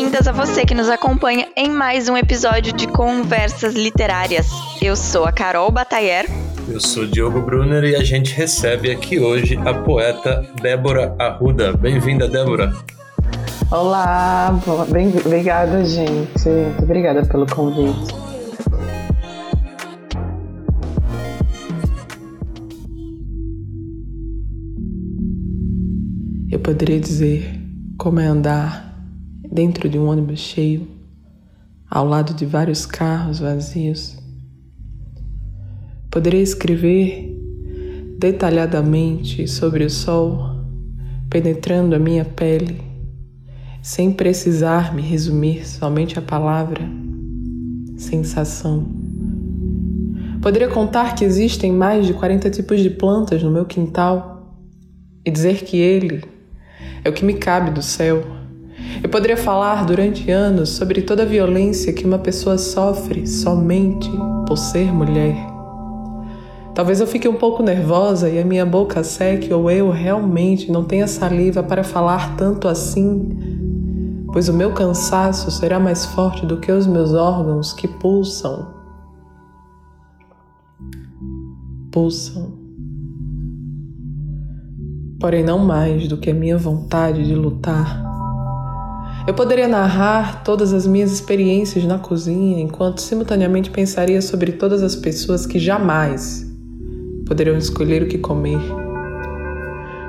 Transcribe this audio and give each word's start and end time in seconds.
boas-vindas 0.00 0.26
a 0.26 0.32
você 0.32 0.64
que 0.64 0.74
nos 0.74 0.88
acompanha 0.88 1.48
em 1.54 1.68
mais 1.68 2.08
um 2.08 2.16
episódio 2.16 2.72
de 2.72 2.86
Conversas 2.86 3.74
Literárias. 3.74 4.48
Eu 4.80 4.96
sou 4.96 5.26
a 5.26 5.32
Carol 5.32 5.70
Batayer. 5.70 6.24
Eu 6.66 6.80
sou 6.80 7.06
Diogo 7.06 7.42
Brunner 7.42 7.84
e 7.84 7.94
a 7.94 8.02
gente 8.02 8.32
recebe 8.32 8.90
aqui 8.90 9.20
hoje 9.20 9.58
a 9.58 9.74
poeta 9.74 10.42
Débora 10.62 11.14
Arruda. 11.18 11.74
Bem-vinda, 11.74 12.26
Débora. 12.26 12.72
Olá, 13.70 14.58
bem, 14.88 15.12
obrigada, 15.22 15.84
gente. 15.84 16.48
Muito 16.48 16.82
obrigada 16.82 17.22
pelo 17.26 17.46
convite. 17.46 18.14
Eu 26.50 26.58
poderia 26.58 26.98
dizer 26.98 27.60
como 27.98 28.18
é 28.18 28.24
andar 28.24 28.89
dentro 29.50 29.88
de 29.88 29.98
um 29.98 30.06
ônibus 30.06 30.38
cheio, 30.38 30.86
ao 31.90 32.06
lado 32.06 32.34
de 32.34 32.46
vários 32.46 32.86
carros 32.86 33.40
vazios. 33.40 34.16
Poderia 36.10 36.42
escrever 36.42 37.36
detalhadamente 38.18 39.48
sobre 39.48 39.84
o 39.84 39.90
sol 39.90 40.60
penetrando 41.30 41.94
a 41.94 41.98
minha 41.98 42.24
pele, 42.24 42.80
sem 43.82 44.12
precisar 44.12 44.94
me 44.94 45.00
resumir 45.00 45.66
somente 45.66 46.18
a 46.18 46.22
palavra 46.22 46.82
sensação. 47.96 48.86
Poderia 50.42 50.68
contar 50.68 51.14
que 51.14 51.24
existem 51.24 51.70
mais 51.70 52.06
de 52.06 52.14
40 52.14 52.50
tipos 52.50 52.80
de 52.80 52.90
plantas 52.90 53.42
no 53.42 53.50
meu 53.50 53.64
quintal 53.66 54.56
e 55.24 55.30
dizer 55.30 55.64
que 55.64 55.76
ele, 55.76 56.24
é 57.04 57.08
o 57.08 57.12
que 57.12 57.24
me 57.24 57.34
cabe 57.34 57.70
do 57.70 57.82
céu. 57.82 58.39
Eu 59.02 59.08
poderia 59.08 59.36
falar 59.36 59.84
durante 59.84 60.30
anos 60.30 60.70
sobre 60.70 61.02
toda 61.02 61.22
a 61.22 61.26
violência 61.26 61.92
que 61.92 62.04
uma 62.04 62.18
pessoa 62.18 62.58
sofre 62.58 63.26
somente 63.26 64.10
por 64.46 64.56
ser 64.56 64.92
mulher. 64.92 65.36
Talvez 66.74 67.00
eu 67.00 67.06
fique 67.06 67.28
um 67.28 67.34
pouco 67.34 67.62
nervosa 67.62 68.28
e 68.28 68.38
a 68.38 68.44
minha 68.44 68.64
boca 68.64 69.02
seque 69.02 69.52
ou 69.52 69.70
eu 69.70 69.90
realmente 69.90 70.70
não 70.70 70.84
tenha 70.84 71.06
saliva 71.06 71.62
para 71.62 71.82
falar 71.82 72.36
tanto 72.36 72.68
assim, 72.68 74.26
pois 74.32 74.48
o 74.48 74.54
meu 74.54 74.72
cansaço 74.72 75.50
será 75.50 75.80
mais 75.80 76.06
forte 76.06 76.46
do 76.46 76.58
que 76.58 76.70
os 76.70 76.86
meus 76.86 77.12
órgãos 77.12 77.72
que 77.72 77.88
pulsam. 77.88 78.68
Pulsam 81.90 82.60
porém 85.20 85.44
não 85.44 85.58
mais 85.58 86.08
do 86.08 86.16
que 86.16 86.30
a 86.30 86.34
minha 86.34 86.56
vontade 86.56 87.24
de 87.24 87.34
lutar. 87.34 88.02
Eu 89.26 89.34
poderia 89.34 89.68
narrar 89.68 90.42
todas 90.42 90.72
as 90.72 90.86
minhas 90.86 91.12
experiências 91.12 91.84
na 91.84 91.98
cozinha 91.98 92.60
enquanto 92.60 93.00
simultaneamente 93.00 93.70
pensaria 93.70 94.20
sobre 94.22 94.52
todas 94.52 94.82
as 94.82 94.96
pessoas 94.96 95.46
que 95.46 95.58
jamais 95.58 96.46
poderiam 97.26 97.56
escolher 97.56 98.02
o 98.02 98.08
que 98.08 98.18
comer. 98.18 98.60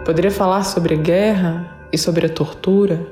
Poderia 0.05 0.31
falar 0.31 0.63
sobre 0.63 0.95
a 0.95 0.97
guerra 0.97 1.87
e 1.91 1.97
sobre 1.97 2.25
a 2.25 2.29
tortura 2.29 3.05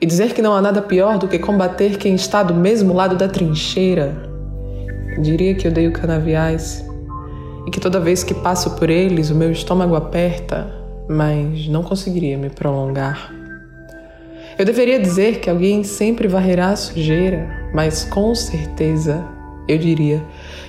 e 0.00 0.06
dizer 0.06 0.34
que 0.34 0.42
não 0.42 0.52
há 0.52 0.60
nada 0.60 0.82
pior 0.82 1.16
do 1.16 1.28
que 1.28 1.38
combater 1.38 1.96
quem 1.96 2.14
está 2.14 2.42
do 2.42 2.54
mesmo 2.54 2.92
lado 2.92 3.16
da 3.16 3.28
trincheira. 3.28 4.28
Diria 5.22 5.54
que 5.54 5.68
odeio 5.68 5.92
canaviais 5.92 6.84
e 7.66 7.70
que 7.70 7.80
toda 7.80 8.00
vez 8.00 8.24
que 8.24 8.34
passo 8.34 8.76
por 8.76 8.90
eles 8.90 9.30
o 9.30 9.34
meu 9.34 9.52
estômago 9.52 9.94
aperta 9.94 10.80
mas 11.12 11.66
não 11.66 11.82
conseguiria 11.82 12.38
me 12.38 12.48
prolongar. 12.48 13.39
Eu 14.58 14.64
deveria 14.64 14.98
dizer 14.98 15.40
que 15.40 15.48
alguém 15.48 15.82
sempre 15.84 16.28
varrerá 16.28 16.70
a 16.70 16.76
sujeira, 16.76 17.70
mas 17.72 18.04
com 18.04 18.34
certeza 18.34 19.24
eu 19.66 19.78
diria 19.78 20.22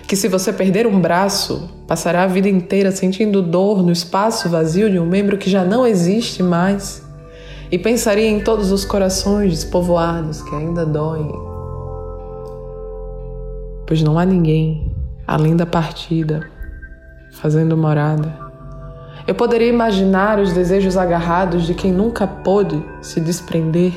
que 0.07 0.15
se 0.15 0.27
você 0.27 0.53
perder 0.53 0.85
um 0.85 0.99
braço, 0.99 1.69
passará 1.87 2.23
a 2.23 2.27
vida 2.27 2.47
inteira 2.47 2.91
sentindo 2.91 3.41
dor 3.41 3.81
no 3.81 3.91
espaço 3.91 4.49
vazio 4.49 4.89
de 4.89 4.99
um 4.99 5.05
membro 5.05 5.37
que 5.37 5.49
já 5.49 5.63
não 5.63 5.85
existe 5.85 6.43
mais 6.43 7.03
e 7.71 7.79
pensaria 7.79 8.27
em 8.27 8.41
todos 8.41 8.71
os 8.71 8.85
corações 8.85 9.51
despovoados 9.51 10.41
que 10.41 10.55
ainda 10.55 10.85
doem. 10.85 11.31
Pois 13.87 14.03
não 14.03 14.19
há 14.19 14.25
ninguém 14.25 14.91
além 15.25 15.55
da 15.55 15.65
partida 15.65 16.47
fazendo 17.31 17.77
morada 17.77 18.50
eu 19.27 19.35
poderia 19.35 19.67
imaginar 19.67 20.39
os 20.39 20.51
desejos 20.51 20.97
agarrados 20.97 21.65
de 21.65 21.73
quem 21.73 21.91
nunca 21.91 22.25
pôde 22.25 22.83
se 23.01 23.19
desprender 23.19 23.93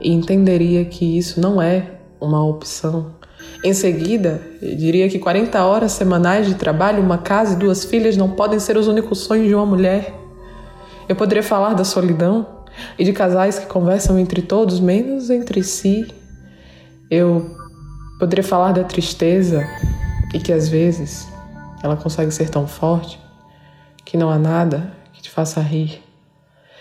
e 0.00 0.12
entenderia 0.12 0.84
que 0.84 1.18
isso 1.18 1.40
não 1.40 1.60
é 1.60 1.90
uma 2.20 2.44
opção. 2.44 3.14
Em 3.62 3.74
seguida, 3.74 4.40
diria 4.60 5.08
que 5.08 5.18
40 5.18 5.62
horas 5.64 5.92
semanais 5.92 6.46
de 6.46 6.54
trabalho, 6.54 7.02
uma 7.02 7.18
casa 7.18 7.54
e 7.54 7.58
duas 7.58 7.84
filhas 7.84 8.16
não 8.16 8.30
podem 8.30 8.58
ser 8.58 8.76
os 8.76 8.88
únicos 8.88 9.20
sonhos 9.20 9.48
de 9.48 9.54
uma 9.54 9.66
mulher. 9.66 10.14
Eu 11.08 11.16
poderia 11.16 11.42
falar 11.42 11.74
da 11.74 11.84
solidão 11.84 12.46
e 12.98 13.04
de 13.04 13.12
casais 13.12 13.58
que 13.58 13.66
conversam 13.66 14.18
entre 14.18 14.40
todos, 14.40 14.80
menos 14.80 15.28
entre 15.28 15.62
si. 15.62 16.06
Eu 17.10 17.54
poderia 18.18 18.44
falar 18.44 18.72
da 18.72 18.84
tristeza 18.84 19.66
e 20.32 20.38
que 20.38 20.52
às 20.52 20.68
vezes 20.68 21.28
ela 21.82 21.96
consegue 21.96 22.30
ser 22.30 22.48
tão 22.48 22.66
forte 22.66 23.18
que 24.10 24.16
não 24.16 24.28
há 24.28 24.36
nada 24.36 24.92
que 25.12 25.22
te 25.22 25.30
faça 25.30 25.60
rir. 25.60 26.02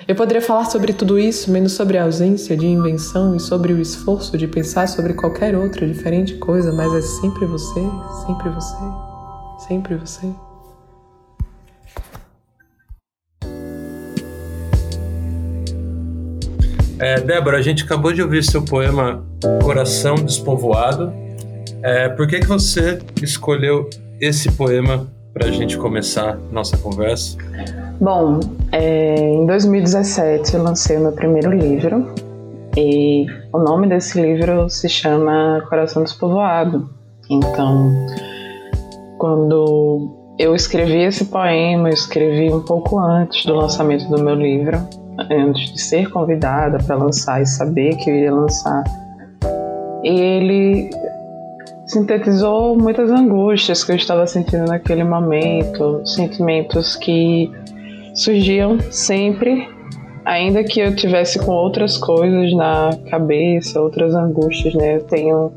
Eu 0.08 0.16
poderia 0.16 0.42
falar 0.42 0.66
sobre 0.66 0.94
tudo 0.94 1.20
isso, 1.20 1.52
menos 1.52 1.74
sobre 1.74 1.96
a 1.96 2.04
ausência 2.06 2.58
de 2.58 2.66
invenção 2.66 3.36
e 3.36 3.40
sobre 3.40 3.72
o 3.72 3.80
esforço 3.80 4.36
de 4.36 4.48
pensar 4.48 4.88
sobre 4.88 5.14
qualquer 5.14 5.56
outra 5.56 5.88
diferente 5.88 6.34
coisa, 6.38 6.74
mas 6.74 6.92
é 6.92 7.02
sempre 7.04 7.46
você, 7.46 7.82
sempre 8.26 8.50
você, 8.50 8.76
sempre 9.68 9.96
você. 9.96 10.28
É, 16.98 17.22
Débora, 17.22 17.60
a 17.60 17.62
gente 17.62 17.84
acabou 17.84 18.12
de 18.12 18.24
ouvir 18.24 18.44
seu 18.44 18.66
poema 18.66 19.24
Coração 19.62 20.16
Despovoado. 20.16 21.14
É, 21.84 22.10
por 22.10 22.28
que, 22.28 22.40
que 22.40 22.48
você 22.48 22.98
escolheu 23.22 23.88
esse 24.20 24.52
poema 24.52 25.08
para 25.40 25.48
a 25.48 25.52
gente 25.52 25.78
começar 25.78 26.38
nossa 26.52 26.78
conversa? 26.78 27.38
Bom, 28.00 28.42
é, 28.74 29.16
em 29.16 29.46
2017 29.46 30.54
eu 30.54 30.64
lancei 30.64 30.98
o 30.98 31.00
meu 31.00 31.14
primeiro 31.14 31.50
livro 31.50 32.14
e 32.76 33.26
o 33.54 33.58
nome 33.58 33.88
desse 33.88 34.22
livro 34.22 34.70
se 34.70 34.90
chama 34.90 35.66
Coração 35.70 36.04
Despovoado. 36.04 36.90
Então, 37.30 37.90
quando 39.18 40.36
eu 40.38 40.54
escrevi 40.54 41.04
esse 41.04 41.24
poema, 41.24 41.88
eu 41.88 41.94
escrevi 41.94 42.52
um 42.52 42.62
pouco 42.62 43.00
antes 43.00 43.46
do 43.46 43.56
lançamento 43.56 44.10
do 44.10 44.22
meu 44.22 44.36
livro, 44.36 44.78
antes 45.32 45.72
de 45.72 45.82
ser 45.82 46.10
convidada 46.10 46.80
para 46.84 46.98
lançar 46.98 47.42
e 47.42 47.46
saber 47.46 47.96
que 47.96 48.10
eu 48.10 48.16
iria 48.16 48.34
lançar. 48.34 48.84
E 50.04 50.10
ele 50.10 50.90
sintetizou 51.90 52.78
muitas 52.78 53.10
angústias 53.10 53.84
que 53.84 53.92
eu 53.92 53.96
estava 53.96 54.28
sentindo 54.28 54.66
naquele 54.66 55.04
momento, 55.04 56.06
sentimentos 56.06 56.96
que 56.96 57.52
surgiam 58.14 58.80
sempre, 58.92 59.68
ainda 60.24 60.64
que 60.64 60.80
eu 60.80 60.96
tivesse 60.96 61.40
com 61.40 61.52
outras 61.52 61.98
coisas 61.98 62.54
na 62.54 62.92
cabeça, 63.10 63.82
outras 63.82 64.14
angústias, 64.14 64.76
né? 64.76 64.98
Eu 64.98 65.04
tenho 65.04 65.52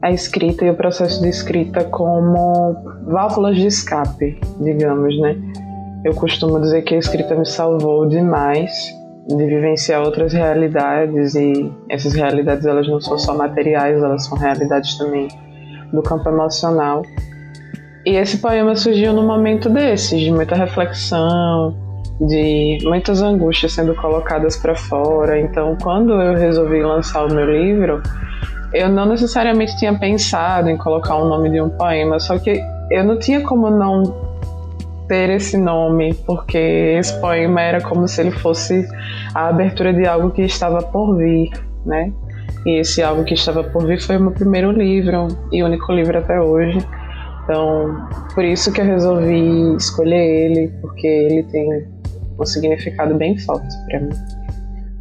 a 0.00 0.10
escrita 0.10 0.64
e 0.64 0.70
o 0.70 0.74
processo 0.74 1.20
de 1.20 1.28
escrita 1.28 1.84
como 1.84 2.74
válvulas 3.06 3.56
de 3.56 3.66
escape, 3.66 4.40
digamos, 4.58 5.20
né? 5.20 5.36
Eu 6.02 6.14
costumo 6.14 6.58
dizer 6.60 6.80
que 6.80 6.94
a 6.94 6.98
escrita 6.98 7.34
me 7.34 7.44
salvou 7.44 8.08
demais 8.08 8.72
de 9.28 9.44
vivenciar 9.44 10.02
outras 10.02 10.32
realidades 10.32 11.34
e 11.34 11.70
essas 11.90 12.14
realidades 12.14 12.64
elas 12.64 12.88
não 12.88 13.00
são 13.00 13.18
só 13.18 13.36
materiais, 13.36 14.02
elas 14.02 14.24
são 14.24 14.36
realidades 14.36 14.96
também 14.96 15.28
do 15.92 16.02
campo 16.02 16.28
emocional. 16.28 17.02
E 18.04 18.16
esse 18.16 18.38
poema 18.38 18.74
surgiu 18.74 19.12
num 19.12 19.26
momento 19.26 19.68
desses, 19.68 20.20
de 20.20 20.30
muita 20.30 20.56
reflexão, 20.56 21.76
de 22.20 22.78
muitas 22.82 23.22
angústias 23.22 23.72
sendo 23.72 23.94
colocadas 23.94 24.56
para 24.56 24.74
fora. 24.74 25.40
Então, 25.40 25.76
quando 25.80 26.12
eu 26.20 26.34
resolvi 26.34 26.82
lançar 26.82 27.24
o 27.26 27.32
meu 27.32 27.44
livro, 27.44 28.02
eu 28.72 28.88
não 28.88 29.06
necessariamente 29.06 29.76
tinha 29.78 29.96
pensado 29.98 30.68
em 30.68 30.76
colocar 30.76 31.16
o 31.16 31.28
nome 31.28 31.50
de 31.50 31.60
um 31.60 31.68
poema, 31.68 32.18
só 32.18 32.38
que 32.38 32.60
eu 32.90 33.04
não 33.04 33.18
tinha 33.18 33.42
como 33.42 33.70
não 33.70 34.02
ter 35.06 35.30
esse 35.30 35.58
nome, 35.58 36.14
porque 36.26 36.96
esse 36.98 37.20
poema 37.20 37.60
era 37.60 37.80
como 37.80 38.08
se 38.08 38.20
ele 38.20 38.30
fosse 38.30 38.88
a 39.34 39.48
abertura 39.48 39.92
de 39.92 40.06
algo 40.06 40.30
que 40.30 40.42
estava 40.42 40.82
por 40.82 41.16
vir, 41.16 41.50
né? 41.84 42.12
E 42.64 42.78
esse 42.78 43.02
algo 43.02 43.24
que 43.24 43.34
estava 43.34 43.64
por 43.64 43.86
vir 43.86 44.00
foi 44.00 44.16
o 44.16 44.20
meu 44.20 44.30
primeiro 44.30 44.70
livro 44.70 45.28
e 45.50 45.62
único 45.62 45.92
livro 45.92 46.16
até 46.18 46.40
hoje. 46.40 46.78
Então, 47.44 48.08
por 48.34 48.44
isso 48.44 48.72
que 48.72 48.80
eu 48.80 48.84
resolvi 48.84 49.76
escolher 49.76 50.46
ele, 50.46 50.68
porque 50.80 51.06
ele 51.06 51.42
tem 51.44 51.86
um 52.38 52.44
significado 52.44 53.14
bem 53.14 53.36
forte 53.38 53.74
para 53.88 54.00
mim. 54.00 54.10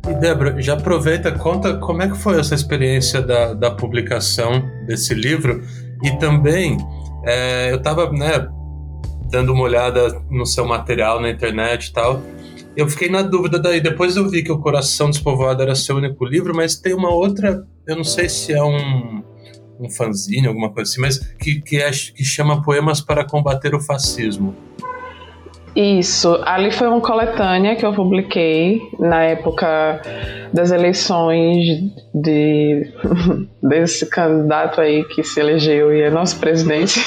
E 0.10 0.14
Débora, 0.16 0.60
já 0.60 0.74
aproveita, 0.74 1.32
conta 1.32 1.76
como 1.78 2.02
é 2.02 2.10
que 2.10 2.18
foi 2.18 2.40
essa 2.40 2.56
experiência 2.56 3.22
da, 3.22 3.54
da 3.54 3.70
publicação 3.70 4.68
desse 4.88 5.14
livro 5.14 5.62
e 6.04 6.12
também 6.18 6.78
é, 7.24 7.72
eu 7.72 7.78
estava 7.78 8.12
né, 8.12 8.48
dando 9.30 9.54
uma 9.54 9.64
olhada 9.64 10.20
no 10.30 10.46
seu 10.46 10.66
material 10.66 11.22
na 11.22 11.30
internet 11.30 11.88
e 11.88 11.94
tal. 11.94 12.22
Eu 12.76 12.88
fiquei 12.88 13.10
na 13.10 13.22
dúvida 13.22 13.60
daí. 13.60 13.82
Depois 13.82 14.16
eu 14.16 14.30
vi 14.30 14.44
que 14.44 14.52
o 14.52 14.60
Coração 14.60 15.10
Despovoado 15.10 15.62
era 15.62 15.76
seu 15.76 15.98
único 15.98 16.26
livro, 16.26 16.56
mas 16.56 16.76
tem 16.76 16.94
uma 16.94 17.14
outra, 17.14 17.66
eu 17.86 17.96
não 17.96 18.04
sei 18.04 18.30
se 18.30 18.54
é 18.54 18.64
um, 18.64 19.24
um 19.80 19.90
fanzine, 19.90 20.48
alguma 20.48 20.72
coisa 20.72 20.90
assim, 20.90 21.02
mas 21.02 21.18
que, 21.18 21.62
que, 21.62 21.78
é, 21.78 21.90
que 21.92 22.24
chama 22.24 22.62
Poemas 22.62 23.02
para 23.02 23.26
Combater 23.26 23.76
o 23.76 23.82
Fascismo. 23.82 24.56
Isso, 25.76 26.38
ali 26.46 26.70
foi 26.70 26.88
uma 26.88 27.00
coletânea 27.00 27.76
que 27.78 27.86
eu 27.86 27.94
publiquei 27.94 28.82
na 29.00 29.24
época 29.24 30.02
das 30.52 30.70
eleições 30.70 31.66
de 32.14 32.92
desse 33.64 34.10
candidato 34.10 34.82
aí 34.82 35.06
que 35.06 35.24
se 35.24 35.40
elegeu 35.40 35.94
e 35.94 36.02
é 36.02 36.10
nosso 36.10 36.40
presidente. 36.40 37.00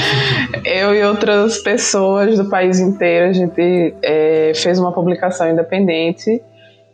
eu 0.64 0.94
e 0.94 1.04
outras 1.04 1.58
pessoas 1.58 2.38
do 2.38 2.48
país 2.48 2.80
inteiro, 2.80 3.28
a 3.28 3.32
gente 3.32 3.94
é, 4.02 4.52
fez 4.54 4.78
uma 4.78 4.92
publicação 4.92 5.50
independente 5.50 6.40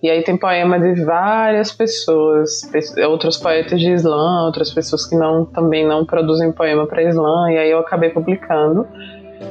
e 0.03 0.11
aí 0.11 0.23
tem 0.23 0.37
poema 0.37 0.79
de 0.79 1.03
várias 1.03 1.73
pessoas, 1.73 2.61
outros 3.09 3.39
poetas 3.39 3.81
de 3.81 3.91
Islã, 3.91 4.45
outras 4.45 4.73
pessoas 4.73 5.07
que 5.07 5.17
não 5.17 5.45
também 5.45 5.87
não 5.87 6.05
produzem 6.05 6.53
poema 6.53 6.87
para 6.87 7.03
Islã, 7.03 7.51
e 7.51 7.59
aí 7.59 7.71
eu 7.71 7.79
acabei 7.79 8.11
publicando. 8.11 8.87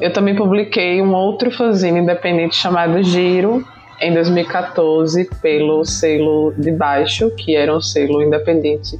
Eu 0.01 0.11
também 0.11 0.35
publiquei 0.35 1.01
um 1.01 1.13
outro 1.13 1.51
fanzine 1.51 1.99
independente 1.99 2.55
chamado 2.55 3.01
Giro, 3.03 3.65
em 4.01 4.13
2014, 4.13 5.29
pelo 5.41 5.85
selo 5.85 6.53
de 6.57 6.71
Baixo, 6.71 7.31
que 7.31 7.55
era 7.55 7.75
um 7.75 7.81
selo 7.81 8.21
independente 8.21 8.99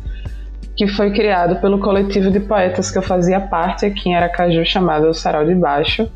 que 0.76 0.88
foi 0.88 1.12
criado 1.12 1.56
pelo 1.62 1.80
coletivo 1.80 2.30
de 2.30 2.40
poetas 2.40 2.92
que 2.92 2.98
eu 2.98 3.02
fazia 3.02 3.40
parte 3.40 3.86
aqui 3.86 4.10
em 4.10 4.16
Aracaju, 4.16 4.66
chamado 4.66 5.14
Sarau 5.14 5.46
de 5.46 5.56
Baixo. 5.56 6.10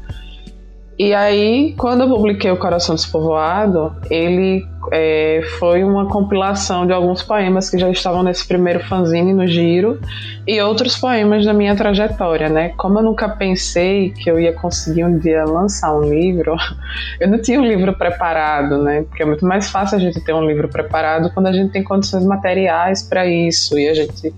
E 1.00 1.13
aí, 1.13 1.74
quando 1.78 2.01
eu 2.01 2.10
publiquei 2.10 2.51
O 2.51 2.57
Coração 2.57 2.94
Despovoado, 2.94 3.96
ele 4.12 4.68
é, 4.92 5.42
foi 5.57 5.81
uma 5.81 6.06
compilação 6.07 6.86
de 6.86 6.92
alguns 6.92 7.24
poemas 7.24 7.69
que 7.69 7.78
já 7.78 7.90
estavam 7.90 8.22
nesse 8.22 8.46
primeiro 8.46 8.81
fanzine 8.81 9.34
no 9.34 9.48
Giro 9.48 9.98
e 10.46 10.60
outros 10.62 10.98
poemas 10.98 11.46
da 11.46 11.54
minha 11.54 11.74
trajetória, 11.74 12.50
né? 12.50 12.74
Como 12.75 13.00
eu 13.00 13.04
nunca 13.04 13.30
pensei 13.30 14.10
que 14.10 14.30
eu 14.30 14.38
ia 14.38 14.51
conseguir 14.51 15.06
um 15.06 15.18
dia 15.18 15.46
lançar 15.46 15.98
um 15.98 16.01
livro, 16.01 16.57
eu 17.18 17.30
não 17.30 17.42
tinha 17.42 17.62
um 17.62 17.66
livro 17.66 17.94
preparado, 17.94 18.84
né? 18.84 19.04
Porque 19.04 19.24
é 19.24 19.25
muito 19.25 19.45
mais 19.45 19.69
fácil 19.69 19.95
a 19.95 20.02
gente 20.02 20.19
ter 20.19 20.34
um 20.34 20.45
livro 20.45 20.68
preparado 20.68 21.31
quando 21.34 21.48
a 21.48 21.54
gente 21.54 21.72
tem 21.72 21.81
condições 21.81 22.25
materiais 22.25 23.04
para 23.04 23.25
isso 23.25 23.80
e 23.80 23.88
a 23.88 23.94
gente 23.94 24.34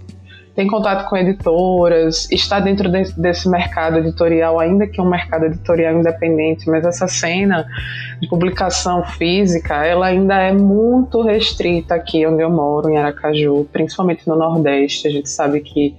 tem 0.56 0.68
contato 0.68 1.10
com 1.10 1.16
editoras, 1.16 2.30
está 2.30 2.60
dentro 2.60 2.90
de, 2.90 3.14
desse 3.14 3.50
mercado 3.50 4.00
editorial, 4.00 4.60
ainda 4.60 4.86
que 4.86 5.00
um 5.00 5.10
mercado 5.10 5.46
editorial 5.46 5.98
independente, 5.98 6.70
mas 6.70 6.86
essa 6.86 7.08
cena 7.08 7.66
de 8.20 8.28
publicação 8.28 9.04
física, 9.04 9.86
ela 9.86 10.08
ainda 10.08 10.36
é 10.36 10.52
muito 10.52 11.22
restrita 11.22 11.96
aqui 11.96 12.26
onde 12.26 12.44
eu 12.44 12.50
moro, 12.50 12.90
em 12.90 12.98
Aracaju, 12.98 13.66
principalmente 13.72 14.28
no 14.28 14.36
Nordeste. 14.36 15.08
A 15.08 15.12
gente 15.12 15.30
sabe 15.30 15.62
que 15.62 15.96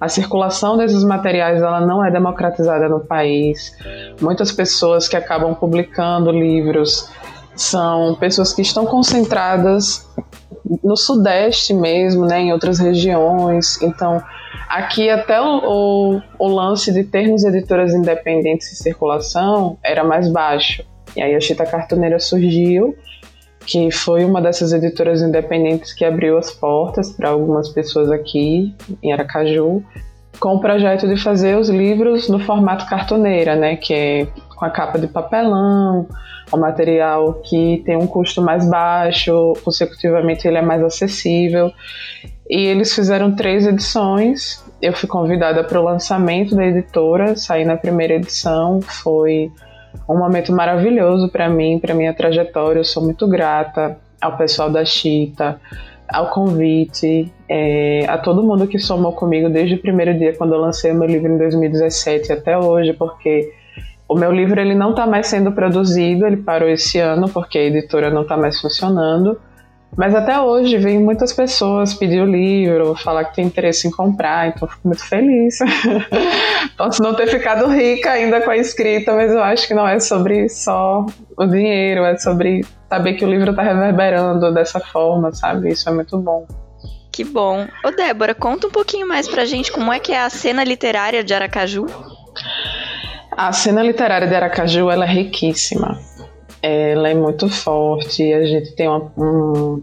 a 0.00 0.08
circulação 0.08 0.78
desses 0.78 1.04
materiais 1.04 1.60
ela 1.60 1.80
não 1.80 2.02
é 2.02 2.10
democratizada 2.10 2.88
no 2.88 3.00
país. 3.00 3.76
Muitas 4.18 4.50
pessoas 4.50 5.06
que 5.06 5.16
acabam 5.16 5.54
publicando 5.54 6.30
livros 6.30 7.10
são 7.54 8.14
pessoas 8.14 8.54
que 8.54 8.62
estão 8.62 8.86
concentradas 8.86 10.08
no 10.82 10.96
Sudeste 10.96 11.74
mesmo, 11.74 12.26
né, 12.26 12.40
em 12.40 12.52
outras 12.52 12.78
regiões. 12.78 13.80
Então, 13.82 14.22
aqui 14.68 15.08
até 15.08 15.40
o, 15.40 15.60
o, 15.64 16.22
o 16.38 16.48
lance 16.48 16.92
de 16.92 17.04
termos 17.04 17.44
editoras 17.44 17.94
independentes 17.94 18.72
em 18.72 18.76
circulação 18.76 19.78
era 19.82 20.04
mais 20.04 20.30
baixo. 20.30 20.84
E 21.16 21.22
aí 21.22 21.34
a 21.34 21.40
Chita 21.40 21.66
Cartoneira 21.66 22.18
surgiu, 22.18 22.96
que 23.66 23.90
foi 23.90 24.24
uma 24.24 24.40
dessas 24.40 24.72
editoras 24.72 25.22
independentes 25.22 25.92
que 25.92 26.04
abriu 26.04 26.38
as 26.38 26.50
portas 26.50 27.12
para 27.12 27.30
algumas 27.30 27.68
pessoas 27.68 28.10
aqui 28.10 28.74
em 29.02 29.12
Aracaju, 29.12 29.82
com 30.40 30.54
o 30.54 30.60
projeto 30.60 31.06
de 31.06 31.16
fazer 31.16 31.56
os 31.56 31.68
livros 31.68 32.28
no 32.28 32.40
formato 32.40 32.86
cartoneira, 32.86 33.54
né, 33.54 33.76
que 33.76 33.92
é 33.92 34.26
com 34.56 34.64
a 34.64 34.70
capa 34.70 34.98
de 34.98 35.06
papelão, 35.06 36.08
um 36.52 36.58
material 36.58 37.34
que 37.34 37.82
tem 37.84 37.96
um 37.96 38.06
custo 38.06 38.42
mais 38.42 38.68
baixo, 38.68 39.52
consecutivamente 39.62 40.48
ele 40.48 40.58
é 40.58 40.62
mais 40.62 40.82
acessível. 40.82 41.70
E 42.48 42.66
eles 42.66 42.92
fizeram 42.92 43.34
três 43.36 43.66
edições. 43.66 44.64
Eu 44.82 44.92
fui 44.92 45.08
convidada 45.08 45.62
para 45.62 45.80
o 45.80 45.84
lançamento 45.84 46.56
da 46.56 46.66
editora, 46.66 47.36
saí 47.36 47.64
na 47.64 47.76
primeira 47.76 48.14
edição, 48.14 48.80
foi 48.80 49.52
um 50.08 50.18
momento 50.18 50.52
maravilhoso 50.52 51.28
para 51.28 51.48
mim, 51.48 51.78
para 51.78 51.94
minha 51.94 52.12
trajetória. 52.12 52.80
Eu 52.80 52.84
sou 52.84 53.04
muito 53.04 53.28
grata 53.28 53.96
ao 54.20 54.36
pessoal 54.36 54.68
da 54.68 54.84
Chita, 54.84 55.60
ao 56.12 56.30
convite, 56.30 57.32
é, 57.48 58.04
a 58.08 58.18
todo 58.18 58.42
mundo 58.42 58.66
que 58.66 58.78
somou 58.78 59.12
comigo 59.12 59.48
desde 59.48 59.74
o 59.76 59.78
primeiro 59.78 60.18
dia 60.18 60.36
quando 60.36 60.54
eu 60.54 60.60
lancei 60.60 60.92
meu 60.92 61.06
livro 61.06 61.32
em 61.32 61.38
2017 61.38 62.32
até 62.32 62.58
hoje, 62.58 62.92
porque 62.92 63.52
o 64.08 64.14
meu 64.14 64.32
livro 64.32 64.60
ele 64.60 64.74
não 64.74 64.90
está 64.90 65.06
mais 65.06 65.28
sendo 65.28 65.52
produzido, 65.52 66.26
ele 66.26 66.38
parou 66.38 66.68
esse 66.68 66.98
ano 66.98 67.28
porque 67.28 67.58
a 67.58 67.62
editora 67.62 68.10
não 68.10 68.22
está 68.22 68.36
mais 68.36 68.60
funcionando. 68.60 69.38
Mas 69.96 70.14
até 70.14 70.40
hoje 70.40 70.78
vem 70.78 70.98
muitas 70.98 71.32
pessoas 71.32 71.92
pedir 71.92 72.22
o 72.22 72.24
livro, 72.24 72.94
falar 72.94 73.24
que 73.24 73.36
tem 73.36 73.46
interesse 73.46 73.88
em 73.88 73.90
comprar, 73.90 74.48
então 74.48 74.68
fico 74.68 74.80
muito 74.84 75.04
feliz. 75.06 75.58
Posso 76.78 77.02
não 77.02 77.14
ter 77.14 77.26
ficado 77.26 77.66
rica 77.66 78.12
ainda 78.12 78.40
com 78.40 78.50
a 78.50 78.56
escrita, 78.56 79.12
mas 79.12 79.30
eu 79.30 79.42
acho 79.42 79.66
que 79.66 79.74
não 79.74 79.86
é 79.86 79.98
sobre 79.98 80.48
só 80.48 81.04
o 81.36 81.46
dinheiro, 81.46 82.04
é 82.04 82.16
sobre 82.16 82.64
saber 82.88 83.14
que 83.14 83.24
o 83.24 83.28
livro 83.28 83.50
está 83.50 83.62
reverberando 83.62 84.52
dessa 84.54 84.80
forma, 84.80 85.32
sabe? 85.32 85.70
Isso 85.70 85.88
é 85.88 85.92
muito 85.92 86.16
bom. 86.18 86.46
Que 87.12 87.24
bom. 87.24 87.66
Ô 87.84 87.90
Débora, 87.90 88.34
conta 88.34 88.68
um 88.68 88.70
pouquinho 88.70 89.06
mais 89.06 89.28
pra 89.28 89.44
gente 89.44 89.72
como 89.72 89.92
é 89.92 89.98
que 89.98 90.12
é 90.12 90.20
a 90.22 90.30
cena 90.30 90.62
literária 90.62 91.24
de 91.24 91.34
Aracaju. 91.34 91.86
A 93.32 93.52
cena 93.52 93.82
literária 93.82 94.26
de 94.26 94.34
Aracaju 94.34 94.90
ela 94.90 95.04
é 95.04 95.08
riquíssima. 95.08 95.98
Ela 96.62 97.10
é 97.10 97.14
muito 97.14 97.48
forte. 97.48 98.32
A 98.32 98.44
gente 98.44 98.74
tem 98.74 98.88
uma, 98.88 99.12
um, 99.16 99.82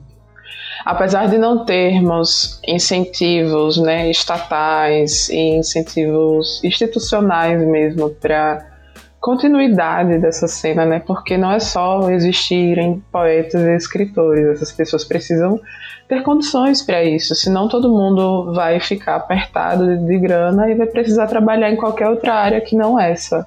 apesar 0.85 1.27
de 1.27 1.37
não 1.37 1.65
termos 1.65 2.61
incentivos 2.67 3.77
né, 3.77 4.09
estatais 4.09 5.29
e 5.29 5.57
incentivos 5.57 6.63
institucionais 6.63 7.59
mesmo 7.65 8.09
para 8.09 8.77
continuidade 9.19 10.19
dessa 10.19 10.47
cena, 10.47 10.85
né? 10.85 11.01
Porque 11.05 11.37
não 11.37 11.51
é 11.51 11.59
só 11.59 12.09
existirem 12.09 13.03
poetas 13.11 13.61
e 13.61 13.75
escritores, 13.75 14.47
essas 14.47 14.71
pessoas 14.71 15.03
precisam 15.03 15.59
ter 16.07 16.23
condições 16.23 16.81
para 16.81 17.03
isso, 17.03 17.35
senão 17.35 17.67
todo 17.67 17.89
mundo 17.89 18.53
vai 18.53 18.79
ficar 18.79 19.17
apertado 19.17 19.97
de 20.05 20.17
grana 20.17 20.69
e 20.69 20.75
vai 20.75 20.87
precisar 20.87 21.27
trabalhar 21.27 21.69
em 21.69 21.75
qualquer 21.75 22.07
outra 22.07 22.33
área 22.35 22.61
que 22.61 22.75
não 22.75 22.97
essa. 22.97 23.45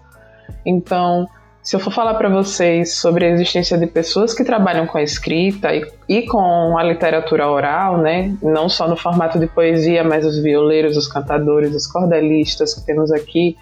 Então, 0.66 1.26
se 1.70 1.76
eu 1.76 1.78
for 1.78 1.92
falar 1.92 2.14
para 2.14 2.28
vocês 2.28 2.96
sobre 2.96 3.24
a 3.24 3.28
existência 3.28 3.78
de 3.78 3.86
pessoas 3.86 4.34
que 4.34 4.42
trabalham 4.42 4.88
com 4.88 4.98
a 4.98 5.04
escrita 5.04 5.72
e, 5.72 5.86
e, 6.08 6.22
com 6.22 6.76
a 6.76 6.82
literatura 6.82 7.48
oral, 7.48 7.98
né, 7.98 8.36
não 8.42 8.68
só 8.68 8.88
no 8.88 8.96
formato 8.96 9.38
de 9.38 9.46
poesia, 9.46 10.02
mas 10.02 10.26
os 10.26 10.42
violeiros, 10.42 10.96
os 10.96 11.06
cantadores, 11.06 11.72
os 11.72 11.86
cordelistas 11.86 12.74
que 12.74 12.84
temos 12.84 13.12
aqui, 13.12 13.56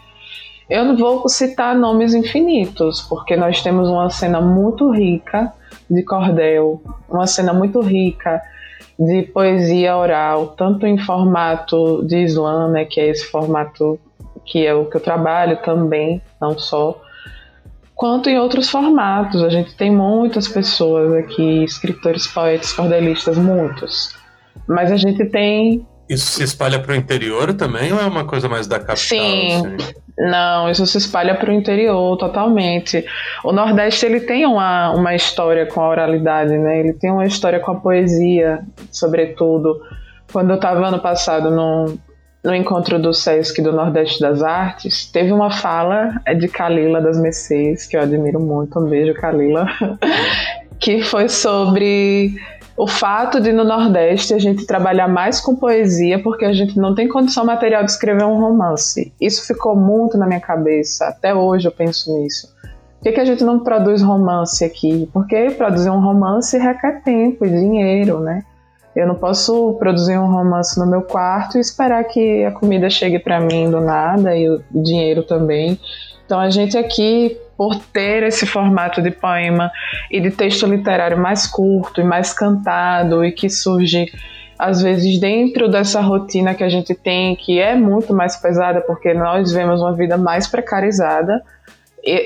eu 0.70 0.86
não 0.86 0.96
vou 0.96 1.28
citar 1.28 1.76
nomes 1.76 2.14
infinitos, 2.14 3.02
porque 3.02 3.36
nós 3.36 3.60
temos 3.60 3.90
uma 3.90 4.08
cena 4.08 4.40
muito 4.40 4.90
rica 4.90 5.52
de 5.90 6.02
cordel, 6.02 6.80
uma 7.10 7.26
cena 7.26 7.52
muito 7.52 7.78
rica 7.82 8.40
de 8.98 9.24
poesia 9.24 9.94
oral, 9.94 10.54
tanto 10.56 10.86
em 10.86 10.96
formato 10.96 12.02
de 12.06 12.22
slam, 12.22 12.70
né, 12.70 12.86
que 12.86 13.02
é 13.02 13.08
esse 13.08 13.26
formato 13.26 14.00
que 14.46 14.66
é 14.66 14.72
o 14.72 14.86
que 14.86 14.96
eu 14.96 15.00
trabalho 15.02 15.58
também, 15.58 16.22
não 16.40 16.58
só, 16.58 16.98
quanto 17.98 18.30
em 18.30 18.38
outros 18.38 18.70
formatos. 18.70 19.42
A 19.42 19.48
gente 19.48 19.74
tem 19.74 19.90
muitas 19.90 20.46
pessoas 20.46 21.12
aqui, 21.14 21.64
escritores, 21.64 22.28
poetas, 22.28 22.72
cordelistas, 22.72 23.36
muitos. 23.36 24.14
Mas 24.68 24.92
a 24.92 24.96
gente 24.96 25.26
tem 25.26 25.84
isso 26.08 26.32
se 26.32 26.42
espalha 26.42 26.78
para 26.78 26.92
o 26.92 26.96
interior 26.96 27.52
também 27.52 27.92
ou 27.92 28.00
é 28.00 28.06
uma 28.06 28.24
coisa 28.24 28.48
mais 28.48 28.66
da 28.66 28.78
capital? 28.78 28.96
Sim, 28.96 29.56
assim? 29.66 29.94
não, 30.16 30.70
isso 30.70 30.86
se 30.86 30.96
espalha 30.96 31.34
para 31.34 31.50
o 31.50 31.52
interior 31.52 32.16
totalmente. 32.16 33.04
O 33.44 33.52
Nordeste 33.52 34.06
ele 34.06 34.20
tem 34.20 34.46
uma, 34.46 34.90
uma 34.92 35.14
história 35.14 35.66
com 35.66 35.82
a 35.82 35.88
oralidade, 35.90 36.56
né? 36.56 36.80
Ele 36.80 36.94
tem 36.94 37.10
uma 37.10 37.26
história 37.26 37.60
com 37.60 37.72
a 37.72 37.74
poesia, 37.74 38.60
sobretudo. 38.90 39.82
Quando 40.32 40.48
eu 40.48 40.56
estava 40.56 40.86
ano 40.86 40.98
passado 40.98 41.50
no, 41.50 41.98
no 42.48 42.54
encontro 42.54 42.98
do 42.98 43.12
SESC 43.12 43.60
do 43.60 43.72
Nordeste 43.72 44.20
das 44.20 44.42
Artes, 44.42 45.04
teve 45.04 45.30
uma 45.32 45.50
fala 45.50 46.14
de 46.38 46.48
Kalila 46.48 46.98
das 46.98 47.20
Mercês, 47.20 47.86
que 47.86 47.94
eu 47.94 48.00
admiro 48.00 48.40
muito, 48.40 48.80
um 48.80 48.88
beijo, 48.88 49.12
Kalila, 49.12 49.66
que 50.80 51.02
foi 51.02 51.28
sobre 51.28 52.36
o 52.74 52.86
fato 52.86 53.38
de 53.38 53.52
no 53.52 53.64
Nordeste 53.64 54.32
a 54.32 54.38
gente 54.38 54.64
trabalhar 54.64 55.08
mais 55.08 55.42
com 55.42 55.54
poesia 55.54 56.22
porque 56.22 56.46
a 56.46 56.52
gente 56.54 56.78
não 56.78 56.94
tem 56.94 57.06
condição 57.06 57.44
material 57.44 57.84
de 57.84 57.90
escrever 57.90 58.24
um 58.24 58.40
romance. 58.40 59.12
Isso 59.20 59.46
ficou 59.46 59.76
muito 59.76 60.16
na 60.16 60.26
minha 60.26 60.40
cabeça. 60.40 61.04
Até 61.04 61.34
hoje 61.34 61.68
eu 61.68 61.72
penso 61.72 62.16
nisso. 62.16 62.48
Por 62.62 63.02
que, 63.02 63.12
que 63.12 63.20
a 63.20 63.26
gente 63.26 63.44
não 63.44 63.60
produz 63.60 64.00
romance 64.00 64.64
aqui? 64.64 65.06
Porque 65.12 65.50
produzir 65.50 65.90
um 65.90 66.00
romance 66.00 66.56
requer 66.56 67.02
tempo 67.02 67.44
e 67.44 67.50
dinheiro, 67.50 68.20
né? 68.20 68.42
Eu 68.98 69.06
não 69.06 69.14
posso 69.14 69.76
produzir 69.78 70.18
um 70.18 70.26
romance 70.26 70.76
no 70.76 70.84
meu 70.84 71.02
quarto 71.02 71.56
e 71.56 71.60
esperar 71.60 72.02
que 72.02 72.44
a 72.44 72.50
comida 72.50 72.90
chegue 72.90 73.20
para 73.20 73.38
mim 73.38 73.70
do 73.70 73.80
nada 73.80 74.36
e 74.36 74.50
o 74.50 74.60
dinheiro 74.72 75.22
também. 75.22 75.78
Então 76.26 76.40
a 76.40 76.50
gente 76.50 76.76
aqui, 76.76 77.38
por 77.56 77.76
ter 77.76 78.24
esse 78.24 78.44
formato 78.44 79.00
de 79.00 79.12
poema 79.12 79.70
e 80.10 80.20
de 80.20 80.32
texto 80.32 80.66
literário 80.66 81.16
mais 81.16 81.46
curto 81.46 82.00
e 82.00 82.04
mais 82.04 82.32
cantado 82.32 83.24
e 83.24 83.30
que 83.30 83.48
surge 83.48 84.06
às 84.58 84.82
vezes 84.82 85.20
dentro 85.20 85.70
dessa 85.70 86.00
rotina 86.00 86.52
que 86.52 86.64
a 86.64 86.68
gente 86.68 86.92
tem, 86.92 87.36
que 87.36 87.60
é 87.60 87.76
muito 87.76 88.12
mais 88.12 88.34
pesada 88.34 88.80
porque 88.80 89.14
nós 89.14 89.52
vemos 89.52 89.80
uma 89.80 89.92
vida 89.92 90.18
mais 90.18 90.48
precarizada, 90.48 91.40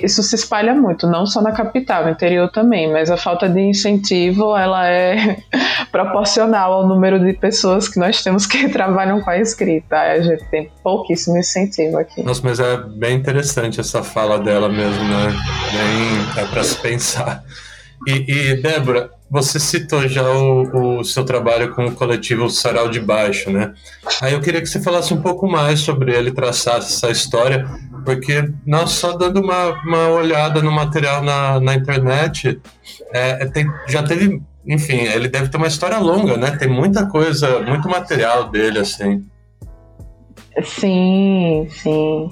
isso 0.03 0.23
se 0.23 0.35
espalha 0.35 0.75
muito, 0.75 1.07
não 1.07 1.27
só 1.27 1.41
na 1.41 1.53
capital, 1.53 2.05
no 2.05 2.11
interior 2.11 2.51
também, 2.51 2.93
mas 2.93 3.11
a 3.11 3.17
falta 3.17 3.49
de 3.49 3.61
incentivo 3.61 4.57
ela 4.57 4.89
é 4.89 5.39
proporcional 5.91 6.73
ao 6.73 6.87
número 6.87 7.19
de 7.19 7.33
pessoas 7.33 7.89
que 7.89 7.99
nós 7.99 8.23
temos 8.23 8.47
que 8.47 8.69
trabalham 8.71 9.21
com 9.21 9.31
a 9.31 9.39
escrita. 9.39 9.97
A 9.97 10.21
gente 10.21 10.45
tem 10.51 10.71
pouquíssimo 10.83 11.39
incentivo 11.39 11.99
aqui. 11.99 12.23
Nossa, 12.23 12.41
mas 12.45 12.61
é 12.61 12.77
bem 12.77 13.17
interessante 13.17 13.81
essa 13.81 14.03
fala 14.03 14.39
dela 14.39 14.69
mesmo, 14.69 15.05
né? 15.05 15.27
Bem, 15.73 16.43
é 16.45 16.47
para 16.47 16.63
se 16.63 16.77
pensar. 16.77 17.43
E, 18.07 18.25
e 18.33 18.63
Débora, 18.63 19.11
você 19.33 19.59
citou 19.59 20.07
já 20.07 20.31
o, 20.31 20.99
o, 20.99 21.05
seu 21.05 21.25
trabalho 21.25 21.75
com 21.75 21.87
o 21.87 21.95
coletivo 21.95 22.51
Sarau 22.51 22.91
de 22.91 23.01
Baixo, 23.01 23.51
né? 23.51 23.73
Aí 24.21 24.35
eu 24.35 24.43
queria 24.43 24.61
que 24.61 24.67
você 24.67 24.79
falasse 24.79 25.15
um 25.15 25.23
pouco 25.23 25.49
mais 25.49 25.81
sobre 25.81 26.15
ele, 26.15 26.33
traçasse 26.33 26.93
essa 26.93 27.11
história, 27.11 27.67
porque 28.05 28.53
nós 28.67 28.91
só 28.91 29.17
dando 29.17 29.41
uma, 29.41 29.71
uma 29.87 30.09
olhada 30.11 30.61
no 30.61 30.71
material 30.71 31.25
na, 31.25 31.59
na 31.59 31.75
internet, 31.75 32.61
é, 33.11 33.43
é 33.43 33.47
tem, 33.47 33.67
já 33.89 34.03
teve, 34.03 34.43
enfim, 34.67 34.99
ele 34.99 35.29
deve 35.29 35.49
ter 35.49 35.57
uma 35.57 35.67
história 35.67 35.97
longa, 35.97 36.37
né? 36.37 36.51
Tem 36.51 36.69
muita 36.69 37.07
coisa, 37.07 37.61
muito 37.61 37.89
material 37.89 38.51
dele, 38.51 38.81
assim. 38.81 39.25
Sim, 40.63 41.67
sim. 41.71 42.31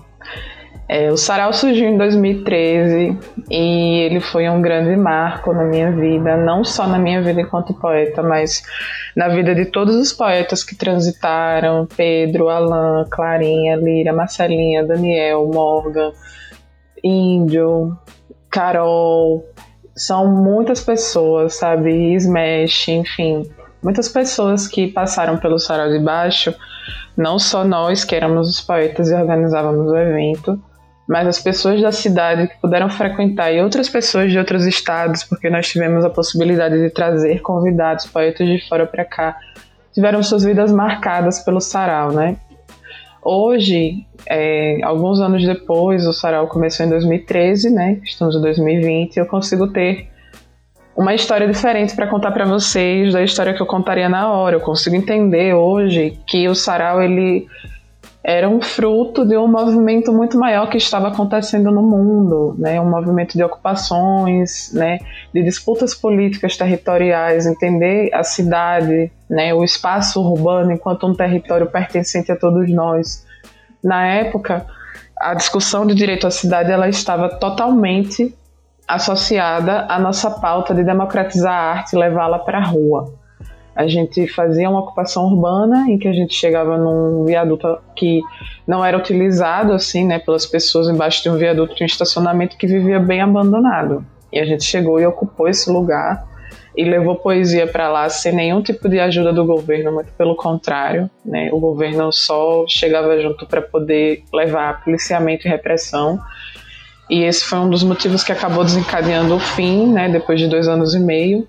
É, 0.92 1.09
o 1.09 1.16
Sarau 1.16 1.52
surgiu 1.52 1.88
em 1.88 1.97
2013 1.97 3.16
e 3.49 4.00
ele 4.00 4.18
foi 4.18 4.49
um 4.49 4.61
grande 4.61 4.97
marco 4.97 5.52
na 5.52 5.62
minha 5.62 5.92
vida, 5.92 6.37
não 6.37 6.64
só 6.64 6.85
na 6.85 6.99
minha 6.99 7.23
vida 7.23 7.40
enquanto 7.40 7.73
poeta, 7.73 8.25
mas 8.25 8.64
na 9.14 9.28
vida 9.28 9.54
de 9.54 9.66
todos 9.66 9.94
os 9.94 10.12
poetas 10.12 10.64
que 10.64 10.75
transitaram: 10.75 11.87
Pedro, 11.97 12.49
Alain, 12.49 13.09
Clarinha, 13.09 13.76
Lira, 13.76 14.12
Marcelinha, 14.12 14.85
Daniel, 14.85 15.49
Morgan, 15.54 16.11
Índio, 17.04 17.97
Carol. 18.50 19.49
São 19.94 20.26
muitas 20.26 20.82
pessoas, 20.82 21.54
sabe? 21.54 22.14
Smash, 22.14 22.88
enfim, 22.88 23.49
muitas 23.80 24.09
pessoas 24.09 24.66
que 24.66 24.88
passaram 24.88 25.38
pelo 25.38 25.61
Sarau 25.61 25.88
de 25.88 26.00
Baixo, 26.00 26.52
não 27.16 27.38
só 27.38 27.62
nós 27.62 28.02
que 28.02 28.16
éramos 28.16 28.49
os 28.49 28.61
poetas 28.61 29.09
e 29.09 29.14
organizávamos 29.14 29.87
o 29.88 29.97
evento, 29.97 30.61
mas 31.11 31.26
as 31.26 31.40
pessoas 31.40 31.83
da 31.83 31.90
cidade 31.90 32.47
que 32.47 32.61
puderam 32.61 32.88
frequentar 32.88 33.50
e 33.50 33.61
outras 33.61 33.88
pessoas 33.88 34.31
de 34.31 34.38
outros 34.38 34.64
estados, 34.64 35.25
porque 35.25 35.50
nós 35.50 35.69
tivemos 35.69 36.05
a 36.05 36.09
possibilidade 36.09 36.81
de 36.81 36.88
trazer 36.88 37.40
convidados, 37.43 38.07
poetas 38.07 38.47
de 38.47 38.69
fora 38.69 38.87
para 38.87 39.05
cá, 39.05 39.37
tiveram 39.93 40.23
suas 40.23 40.45
vidas 40.45 40.71
marcadas 40.71 41.40
pelo 41.40 41.61
sarau, 41.61 42.12
né? 42.12 42.37
Hoje, 43.25 44.07
é, 44.25 44.79
alguns 44.85 45.21
anos 45.21 45.45
depois, 45.45 46.07
o 46.07 46.12
sarau 46.12 46.47
começou 46.47 46.87
em 46.87 46.88
2013, 46.90 47.71
né? 47.71 48.00
Estamos 48.05 48.37
em 48.37 48.40
2020, 48.40 49.17
eu 49.17 49.26
consigo 49.26 49.67
ter 49.67 50.09
uma 50.97 51.12
história 51.12 51.49
diferente 51.49 51.93
para 51.93 52.07
contar 52.07 52.31
para 52.31 52.45
vocês 52.45 53.12
da 53.12 53.21
história 53.21 53.52
que 53.52 53.61
eu 53.61 53.67
contaria 53.67 54.09
na 54.09 54.31
hora. 54.31 54.55
Eu 54.55 54.61
consigo 54.61 54.95
entender 54.95 55.55
hoje 55.55 56.17
que 56.25 56.49
o 56.49 56.55
sarau 56.55 57.02
ele 57.02 57.49
era 58.30 58.49
um 58.49 58.62
fruto 58.62 59.26
de 59.26 59.37
um 59.37 59.49
movimento 59.49 60.12
muito 60.12 60.38
maior 60.38 60.70
que 60.70 60.76
estava 60.76 61.08
acontecendo 61.08 61.72
no 61.72 61.82
mundo, 61.82 62.54
né? 62.56 62.80
um 62.80 62.88
movimento 62.88 63.37
de 63.37 63.42
ocupações, 63.42 64.72
né? 64.72 65.00
de 65.34 65.42
disputas 65.42 65.94
políticas 65.94 66.56
territoriais, 66.56 67.44
entender 67.44 68.08
a 68.14 68.22
cidade, 68.22 69.10
né? 69.28 69.52
o 69.52 69.64
espaço 69.64 70.22
urbano 70.22 70.70
enquanto 70.70 71.08
um 71.08 71.14
território 71.14 71.66
pertencente 71.66 72.30
a 72.30 72.37
todos 72.37 72.70
nós. 72.70 73.26
Na 73.82 74.06
época, 74.06 74.64
a 75.18 75.34
discussão 75.34 75.84
do 75.84 75.92
direito 75.92 76.25
à 76.25 76.30
cidade 76.30 76.70
ela 76.70 76.88
estava 76.88 77.28
totalmente 77.30 78.32
associada 78.87 79.87
à 79.88 79.99
nossa 79.99 80.30
pauta 80.30 80.72
de 80.72 80.84
democratizar 80.84 81.52
a 81.52 81.70
arte 81.78 81.96
e 81.96 81.99
levá-la 81.99 82.38
para 82.38 82.58
a 82.58 82.64
rua. 82.64 83.12
A 83.80 83.88
gente 83.88 84.28
fazia 84.28 84.68
uma 84.68 84.80
ocupação 84.80 85.25
urbana 85.25 85.87
em 85.88 85.96
que 85.96 86.06
a 86.06 86.12
gente 86.12 86.34
chegava 86.34 86.76
num 86.76 87.25
viaduto 87.25 87.78
que 87.96 88.20
não 88.66 88.84
era 88.84 88.94
utilizado 88.99 89.72
assim, 89.72 90.04
né, 90.04 90.18
pelas 90.18 90.44
pessoas 90.44 90.87
embaixo 90.87 91.22
de 91.22 91.30
um 91.30 91.38
viaduto 91.38 91.75
de 91.75 91.82
um 91.82 91.87
estacionamento 91.87 92.58
que 92.58 92.66
vivia 92.66 93.00
bem 93.00 93.22
abandonado. 93.22 94.04
E 94.30 94.38
a 94.38 94.44
gente 94.44 94.64
chegou 94.64 95.00
e 95.00 95.06
ocupou 95.06 95.49
esse 95.49 95.70
lugar 95.70 96.28
e 96.76 96.84
levou 96.84 97.16
poesia 97.16 97.66
para 97.66 97.88
lá 97.88 98.06
sem 98.10 98.34
nenhum 98.34 98.60
tipo 98.60 98.87
de 98.87 99.00
ajuda 99.00 99.32
do 99.32 99.46
governo, 99.46 99.92
muito 99.92 100.12
pelo 100.12 100.37
contrário, 100.37 101.08
né? 101.25 101.49
O 101.50 101.58
governo 101.58 102.12
só 102.12 102.66
chegava 102.68 103.18
junto 103.18 103.46
para 103.46 103.62
poder 103.62 104.25
levar 104.30 104.84
policiamento 104.84 105.49
e 105.49 105.50
repressão. 105.50 106.20
E 107.08 107.22
esse 107.22 107.46
foi 107.46 107.58
um 107.58 107.70
dos 107.70 107.82
motivos 107.82 108.22
que 108.22 108.30
acabou 108.30 108.62
desencadeando 108.62 109.34
o 109.34 109.40
fim, 109.40 109.90
né, 109.90 110.06
depois 110.06 110.38
de 110.38 110.46
dois 110.49 110.68
anos 110.68 110.94
e 110.94 111.00
meio 111.00 111.49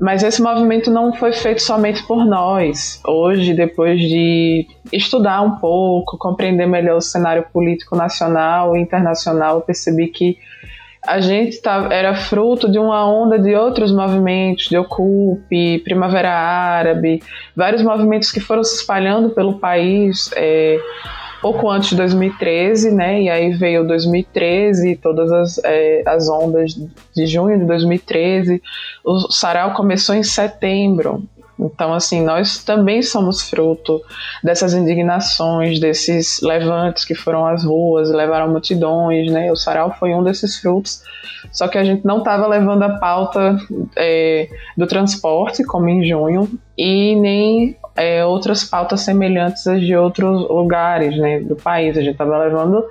mas 0.00 0.22
esse 0.22 0.42
movimento 0.42 0.90
não 0.90 1.12
foi 1.12 1.32
feito 1.32 1.62
somente 1.62 2.02
por 2.06 2.24
nós. 2.24 3.00
Hoje, 3.06 3.54
depois 3.54 4.00
de 4.00 4.66
estudar 4.92 5.40
um 5.42 5.56
pouco, 5.56 6.18
compreender 6.18 6.66
melhor 6.66 6.96
o 6.96 7.00
cenário 7.00 7.46
político 7.52 7.96
nacional 7.96 8.76
e 8.76 8.80
internacional, 8.80 9.60
percebi 9.60 10.08
que 10.08 10.38
a 11.06 11.20
gente 11.20 11.60
tá, 11.60 11.88
era 11.90 12.14
fruto 12.14 12.70
de 12.70 12.78
uma 12.78 13.06
onda 13.06 13.38
de 13.38 13.54
outros 13.54 13.92
movimentos, 13.92 14.68
de 14.68 14.76
Ocupe, 14.78 15.80
Primavera 15.84 16.32
Árabe, 16.32 17.22
vários 17.54 17.82
movimentos 17.82 18.32
que 18.32 18.40
foram 18.40 18.64
se 18.64 18.76
espalhando 18.76 19.30
pelo 19.30 19.58
país. 19.58 20.30
É, 20.34 20.78
pouco 21.44 21.68
antes 21.68 21.90
de 21.90 21.96
2013, 21.96 22.90
né? 22.90 23.20
E 23.20 23.28
aí 23.28 23.52
veio 23.52 23.86
2013, 23.86 24.96
todas 24.96 25.30
as, 25.30 25.60
é, 25.62 26.02
as 26.06 26.26
ondas 26.26 26.74
de 27.14 27.26
junho 27.26 27.58
de 27.58 27.66
2013. 27.66 28.62
O 29.04 29.30
sarau 29.30 29.74
começou 29.74 30.14
em 30.14 30.22
setembro. 30.22 31.22
Então, 31.60 31.92
assim, 31.92 32.22
nós 32.22 32.64
também 32.64 33.02
somos 33.02 33.42
fruto 33.42 34.00
dessas 34.42 34.72
indignações, 34.72 35.78
desses 35.78 36.40
levantes 36.40 37.04
que 37.04 37.14
foram 37.14 37.46
às 37.46 37.62
ruas, 37.62 38.10
levaram 38.10 38.48
multidões, 38.48 39.30
né? 39.30 39.52
O 39.52 39.56
sarau 39.56 39.94
foi 39.98 40.14
um 40.14 40.24
desses 40.24 40.56
frutos. 40.56 41.02
Só 41.52 41.68
que 41.68 41.76
a 41.76 41.84
gente 41.84 42.06
não 42.06 42.18
estava 42.20 42.46
levando 42.46 42.84
a 42.84 42.98
pauta 42.98 43.58
é, 43.98 44.48
do 44.78 44.86
transporte, 44.86 45.62
como 45.62 45.90
em 45.90 46.08
junho, 46.08 46.48
e 46.76 47.14
nem 47.16 47.76
é, 47.96 48.24
outras 48.24 48.64
pautas 48.64 49.02
semelhantes 49.02 49.66
às 49.66 49.80
de 49.80 49.96
outros 49.96 50.48
lugares 50.48 51.16
né, 51.16 51.40
do 51.40 51.56
país. 51.56 51.96
A 51.96 52.00
gente 52.00 52.12
estava 52.12 52.38
levando 52.38 52.84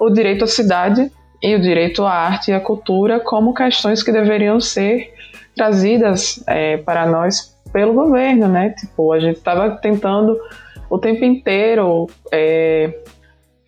o 0.00 0.10
direito 0.10 0.44
à 0.44 0.46
cidade 0.46 1.10
e 1.42 1.54
o 1.54 1.60
direito 1.60 2.04
à 2.04 2.12
arte 2.12 2.50
e 2.50 2.54
à 2.54 2.60
cultura 2.60 3.20
como 3.20 3.54
questões 3.54 4.02
que 4.02 4.12
deveriam 4.12 4.60
ser 4.60 5.12
trazidas 5.54 6.42
é, 6.46 6.76
para 6.78 7.06
nós 7.06 7.56
pelo 7.72 7.92
governo, 7.92 8.48
né? 8.48 8.70
Tipo, 8.70 9.12
a 9.12 9.20
gente 9.20 9.38
estava 9.38 9.70
tentando 9.70 10.38
o 10.88 10.98
tempo 10.98 11.24
inteiro 11.24 12.06
é, 12.32 13.00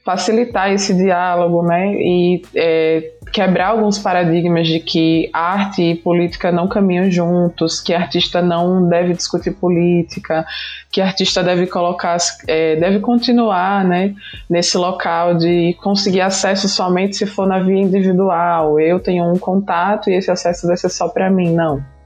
facilitar 0.05 0.73
esse 0.73 0.95
diálogo, 0.95 1.63
né? 1.63 1.93
E 1.95 2.43
é, 2.55 3.13
quebrar 3.33 3.69
alguns 3.69 3.99
paradigmas 3.99 4.67
de 4.67 4.81
que 4.81 5.31
arte 5.33 5.83
e 5.83 5.95
política 5.95 6.51
não 6.51 6.69
caminham 6.69 7.11
juntos, 7.11 7.81
que 7.81 7.95
artista 7.95 8.43
não 8.43 8.89
deve 8.89 9.13
discutir 9.15 9.53
política, 9.53 10.47
que 10.91 11.01
artista 11.01 11.43
deve 11.43 11.67
colocar, 11.67 12.17
é, 12.47 12.77
deve 12.77 13.01
continuar, 13.01 13.85
né? 13.85 14.15
Nesse 14.49 14.77
local 14.77 15.35
de 15.35 15.77
conseguir 15.83 16.21
acesso 16.21 16.69
somente 16.69 17.17
se 17.17 17.27
for 17.27 17.47
na 17.47 17.59
via 17.61 17.81
individual. 17.81 18.81
Eu 18.81 19.01
tenho 19.01 19.25
um 19.25 19.39
contato 19.39 20.11
e 20.11 20.15
esse 20.15 20.31
acesso 20.31 20.67
deve 20.67 20.79
ser 20.79 20.89
só 20.89 21.09
para 21.09 21.31
mim, 21.31 21.53
não. 21.53 21.98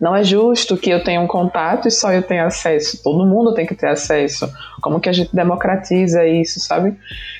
Não 0.00 0.14
é 0.14 0.24
justo 0.24 0.76
que 0.76 0.90
eu 0.90 1.02
tenha 1.02 1.20
um 1.20 1.26
contato 1.26 1.88
e 1.88 1.90
só 1.90 2.12
eu 2.12 2.22
tenha 2.22 2.46
acesso. 2.46 3.02
Todo 3.02 3.24
mundo 3.24 3.54
tem 3.54 3.64
que 3.64 3.74
ter 3.74 3.88
acesso. 3.88 4.52
Como 4.82 5.00
que 5.00 5.08
a 5.08 5.12
gente 5.12 5.34
democratiza 5.34 6.26
isso, 6.26 6.60
sabe? 6.60 6.96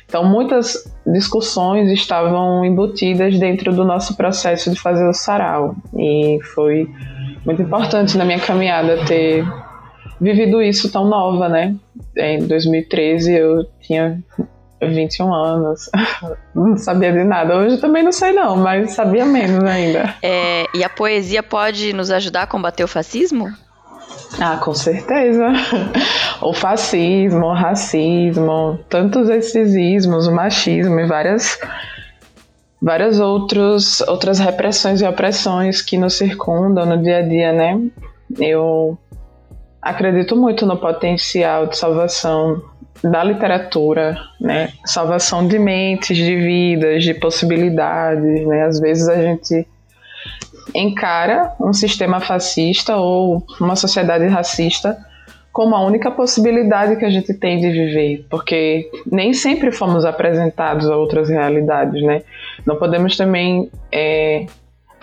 Então, 0.06 0.24
muitas 0.24 0.90
discussões 1.06 1.90
estavam 1.90 2.64
embutidas 2.64 3.38
dentro 3.38 3.72
do 3.72 3.84
nosso 3.84 4.16
processo 4.16 4.70
de 4.70 4.80
fazer 4.80 5.06
o 5.08 5.12
sarau. 5.12 5.74
E 5.96 6.38
foi 6.54 6.88
muito 7.44 7.60
importante 7.60 8.16
na 8.16 8.24
minha 8.24 8.40
caminhada 8.40 9.04
ter 9.04 9.44
vivido 10.20 10.62
isso 10.62 10.90
tão 10.90 11.06
nova, 11.06 11.48
né? 11.48 11.74
Em 12.16 12.46
2013 12.46 13.32
eu 13.32 13.66
tinha 13.80 14.22
21 14.88 15.32
anos, 15.32 15.90
não 16.54 16.76
sabia 16.76 17.12
de 17.12 17.24
nada. 17.24 17.56
Hoje 17.56 17.78
também 17.78 18.02
não 18.02 18.12
sei 18.12 18.32
não, 18.32 18.56
mas 18.56 18.92
sabia 18.92 19.24
menos 19.24 19.62
ainda. 19.64 20.14
É, 20.22 20.66
e 20.74 20.82
a 20.84 20.88
poesia 20.88 21.42
pode 21.42 21.92
nos 21.92 22.10
ajudar 22.10 22.42
a 22.42 22.46
combater 22.46 22.84
o 22.84 22.88
fascismo? 22.88 23.52
Ah, 24.40 24.56
com 24.56 24.74
certeza. 24.74 25.48
O 26.42 26.52
fascismo, 26.52 27.46
o 27.46 27.54
racismo, 27.54 28.78
tantos 28.88 29.28
esses 29.28 29.74
ismos, 29.74 30.26
o 30.26 30.32
machismo 30.32 30.98
e 31.00 31.06
várias 31.06 31.58
várias 32.82 33.18
outros, 33.18 34.02
outras 34.02 34.38
repressões 34.38 35.00
e 35.00 35.06
opressões 35.06 35.80
que 35.80 35.96
nos 35.96 36.14
circundam 36.14 36.84
no 36.84 37.02
dia 37.02 37.18
a 37.18 37.22
dia, 37.22 37.52
né? 37.52 37.80
Eu 38.38 38.98
acredito 39.80 40.36
muito 40.36 40.66
no 40.66 40.76
potencial 40.76 41.66
de 41.66 41.78
salvação 41.78 42.62
da 43.10 43.22
literatura, 43.22 44.18
né? 44.40 44.70
Salvação 44.84 45.46
de 45.46 45.58
mentes, 45.58 46.16
de 46.16 46.36
vidas, 46.36 47.04
de 47.04 47.12
possibilidades, 47.14 48.46
né? 48.46 48.64
Às 48.64 48.80
vezes 48.80 49.08
a 49.08 49.20
gente 49.20 49.66
encara 50.74 51.52
um 51.60 51.72
sistema 51.72 52.20
fascista 52.20 52.96
ou 52.96 53.44
uma 53.60 53.76
sociedade 53.76 54.26
racista 54.26 54.96
como 55.52 55.76
a 55.76 55.84
única 55.84 56.10
possibilidade 56.10 56.96
que 56.96 57.04
a 57.04 57.10
gente 57.10 57.32
tem 57.32 57.60
de 57.60 57.70
viver, 57.70 58.26
porque 58.28 58.90
nem 59.10 59.32
sempre 59.32 59.70
fomos 59.70 60.04
apresentados 60.04 60.90
a 60.90 60.96
outras 60.96 61.28
realidades, 61.28 62.02
né? 62.02 62.22
Não 62.66 62.76
podemos 62.76 63.16
também 63.16 63.70
é, 63.92 64.46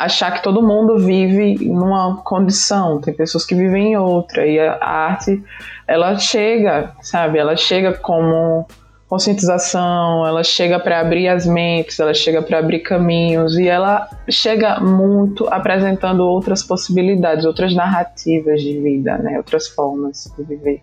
achar 0.03 0.31
que 0.31 0.43
todo 0.43 0.61
mundo 0.61 0.97
vive 0.97 1.65
numa 1.65 2.17
condição, 2.23 2.99
tem 2.99 3.13
pessoas 3.13 3.45
que 3.45 3.53
vivem 3.53 3.93
em 3.93 3.97
outra, 3.97 4.45
e 4.45 4.59
a, 4.59 4.77
arte, 4.83 5.43
ela 5.87 6.17
chega, 6.17 6.91
sabe? 7.01 7.37
Ela 7.37 7.55
chega 7.55 7.93
como 7.93 8.65
conscientização, 9.07 10.25
ela 10.25 10.43
chega 10.43 10.79
para 10.79 11.01
abrir 11.01 11.27
as 11.27 11.45
mentes, 11.45 11.99
ela 11.99 12.13
chega 12.13 12.41
para 12.41 12.59
abrir 12.59 12.79
caminhos 12.79 13.57
e 13.57 13.67
ela 13.67 14.09
chega 14.29 14.79
muito 14.79 15.47
apresentando 15.47 16.21
outras 16.21 16.63
possibilidades, 16.63 17.45
outras 17.45 17.75
narrativas 17.75 18.61
de 18.61 18.79
vida, 18.79 19.17
né? 19.17 19.37
outras 19.37 19.67
formas 19.67 20.33
de 20.37 20.43
viver. 20.45 20.81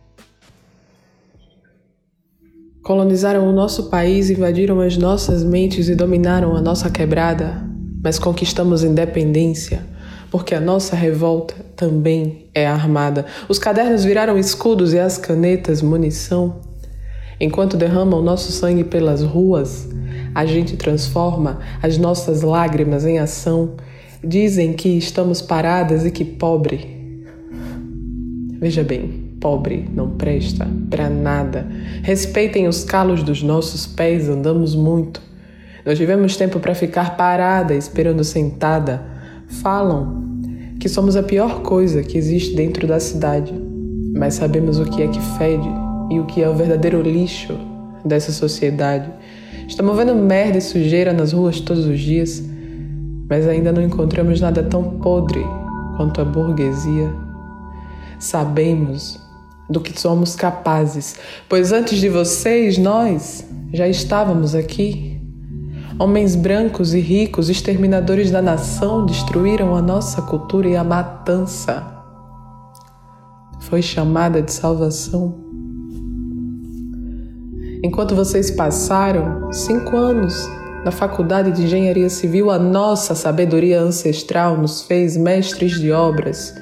Colonizaram 2.82 3.48
o 3.48 3.52
nosso 3.52 3.90
país, 3.90 4.30
invadiram 4.30 4.80
as 4.80 4.96
nossas 4.96 5.42
mentes 5.42 5.88
e 5.88 5.94
dominaram 5.94 6.54
a 6.54 6.60
nossa 6.60 6.90
quebrada, 6.90 7.67
mas 8.02 8.18
conquistamos 8.18 8.84
independência, 8.84 9.84
porque 10.30 10.54
a 10.54 10.60
nossa 10.60 10.94
revolta 10.94 11.54
também 11.76 12.46
é 12.54 12.66
armada. 12.66 13.26
Os 13.48 13.58
cadernos 13.58 14.04
viraram 14.04 14.38
escudos 14.38 14.92
e 14.92 14.98
as 14.98 15.18
canetas 15.18 15.82
munição. 15.82 16.60
Enquanto 17.40 17.76
derramam 17.76 18.20
nosso 18.22 18.50
sangue 18.50 18.84
pelas 18.84 19.22
ruas, 19.22 19.88
a 20.34 20.44
gente 20.44 20.76
transforma 20.76 21.60
as 21.82 21.96
nossas 21.96 22.42
lágrimas 22.42 23.04
em 23.04 23.18
ação. 23.18 23.74
Dizem 24.22 24.72
que 24.72 24.88
estamos 24.98 25.40
paradas 25.40 26.04
e 26.04 26.10
que 26.10 26.24
pobre. 26.24 27.24
Veja 28.60 28.82
bem, 28.82 29.28
pobre 29.40 29.88
não 29.94 30.10
presta 30.10 30.66
para 30.90 31.08
nada. 31.08 31.66
Respeitem 32.02 32.66
os 32.66 32.82
calos 32.82 33.22
dos 33.22 33.42
nossos 33.42 33.86
pés, 33.86 34.28
andamos 34.28 34.74
muito. 34.74 35.27
Nós 35.84 35.98
tivemos 35.98 36.36
tempo 36.36 36.60
para 36.60 36.74
ficar 36.74 37.16
parada, 37.16 37.74
esperando 37.74 38.24
sentada. 38.24 39.02
Falam 39.62 40.28
que 40.78 40.88
somos 40.88 41.16
a 41.16 41.22
pior 41.22 41.62
coisa 41.62 42.02
que 42.02 42.16
existe 42.16 42.54
dentro 42.54 42.86
da 42.86 43.00
cidade, 43.00 43.52
mas 44.14 44.34
sabemos 44.34 44.78
o 44.78 44.84
que 44.84 45.02
é 45.02 45.08
que 45.08 45.20
fede 45.38 45.68
e 46.10 46.20
o 46.20 46.26
que 46.26 46.42
é 46.42 46.48
o 46.48 46.54
verdadeiro 46.54 47.02
lixo 47.02 47.58
dessa 48.04 48.32
sociedade. 48.32 49.10
Estamos 49.66 49.96
vendo 49.96 50.14
merda 50.14 50.58
e 50.58 50.62
sujeira 50.62 51.12
nas 51.12 51.32
ruas 51.32 51.60
todos 51.60 51.84
os 51.84 52.00
dias, 52.00 52.42
mas 53.28 53.46
ainda 53.46 53.72
não 53.72 53.82
encontramos 53.82 54.40
nada 54.40 54.62
tão 54.62 54.98
podre 54.98 55.44
quanto 55.96 56.20
a 56.20 56.24
burguesia. 56.24 57.12
Sabemos 58.18 59.20
do 59.68 59.80
que 59.80 59.98
somos 60.00 60.34
capazes, 60.34 61.16
pois 61.48 61.72
antes 61.72 61.98
de 61.98 62.08
vocês, 62.08 62.78
nós 62.78 63.46
já 63.72 63.86
estávamos 63.86 64.54
aqui. 64.54 65.17
Homens 66.00 66.36
brancos 66.36 66.94
e 66.94 67.00
ricos, 67.00 67.48
exterminadores 67.48 68.30
da 68.30 68.40
nação, 68.40 69.04
destruíram 69.04 69.74
a 69.74 69.82
nossa 69.82 70.22
cultura 70.22 70.68
e 70.68 70.76
a 70.76 70.84
matança. 70.84 71.84
Foi 73.62 73.82
chamada 73.82 74.40
de 74.40 74.52
salvação. 74.52 75.34
Enquanto 77.82 78.14
vocês 78.14 78.48
passaram 78.48 79.52
cinco 79.52 79.96
anos 79.96 80.48
na 80.84 80.92
Faculdade 80.92 81.50
de 81.50 81.64
Engenharia 81.64 82.08
Civil, 82.08 82.48
a 82.48 82.60
nossa 82.60 83.16
sabedoria 83.16 83.80
ancestral 83.80 84.56
nos 84.56 84.82
fez 84.82 85.16
mestres 85.16 85.80
de 85.80 85.90
obras, 85.90 86.54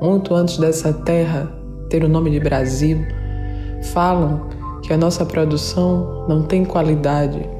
muito 0.00 0.34
antes 0.34 0.56
dessa 0.56 0.94
terra 0.94 1.52
ter 1.90 2.04
o 2.04 2.08
nome 2.08 2.30
de 2.30 2.40
Brasil. 2.40 3.04
Falam 3.92 4.48
que 4.82 4.94
a 4.94 4.96
nossa 4.96 5.26
produção 5.26 6.26
não 6.26 6.42
tem 6.44 6.64
qualidade, 6.64 7.57